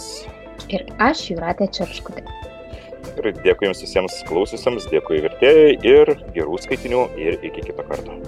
[0.72, 2.24] Ir aš, Juratė Čerškutė.
[3.16, 8.20] Ir dėkui jums visiems klausysiams, dėkui vertėjai ir gerų skaitinių ir iki kito karto.